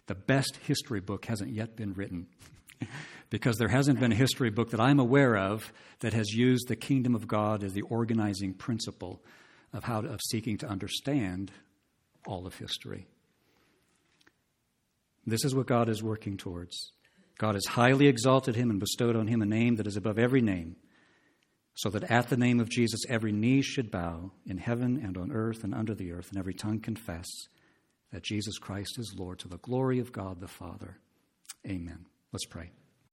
the 0.06 0.14
best 0.14 0.56
history 0.66 1.00
book 1.00 1.26
hasn't 1.26 1.52
yet 1.52 1.76
been 1.76 1.92
written. 1.94 2.26
because 3.30 3.56
there 3.56 3.68
hasn't 3.68 3.98
been 3.98 4.12
a 4.12 4.16
history 4.16 4.50
book 4.50 4.70
that 4.70 4.80
I'm 4.80 4.98
aware 4.98 5.36
of 5.36 5.72
that 6.00 6.12
has 6.12 6.30
used 6.32 6.68
the 6.68 6.76
kingdom 6.76 7.14
of 7.14 7.26
God 7.26 7.62
as 7.62 7.72
the 7.72 7.82
organizing 7.82 8.52
principle 8.52 9.22
of 9.72 9.84
how 9.84 10.00
to, 10.00 10.08
of 10.08 10.20
seeking 10.30 10.58
to 10.58 10.66
understand 10.66 11.50
all 12.26 12.46
of 12.46 12.56
history. 12.56 13.06
This 15.26 15.44
is 15.44 15.54
what 15.54 15.66
God 15.66 15.88
is 15.88 16.02
working 16.02 16.36
towards. 16.36 16.92
God 17.38 17.54
has 17.54 17.66
highly 17.66 18.06
exalted 18.06 18.56
him 18.56 18.70
and 18.70 18.80
bestowed 18.80 19.16
on 19.16 19.26
him 19.26 19.42
a 19.42 19.46
name 19.46 19.76
that 19.76 19.86
is 19.86 19.96
above 19.96 20.18
every 20.18 20.40
name, 20.40 20.76
so 21.74 21.88
that 21.90 22.04
at 22.04 22.28
the 22.28 22.36
name 22.36 22.60
of 22.60 22.68
Jesus 22.68 23.00
every 23.08 23.32
knee 23.32 23.62
should 23.62 23.90
bow 23.90 24.32
in 24.46 24.58
heaven 24.58 25.00
and 25.02 25.16
on 25.16 25.32
earth 25.32 25.64
and 25.64 25.74
under 25.74 25.94
the 25.94 26.12
earth, 26.12 26.28
and 26.30 26.38
every 26.38 26.54
tongue 26.54 26.80
confess 26.80 27.26
that 28.12 28.24
Jesus 28.24 28.58
Christ 28.58 28.98
is 28.98 29.14
Lord 29.16 29.38
to 29.40 29.48
the 29.48 29.58
glory 29.58 29.98
of 29.98 30.12
God 30.12 30.40
the 30.40 30.48
Father. 30.48 30.98
Amen. 31.66 32.06
Let's 32.32 32.46
pray. 32.46 32.72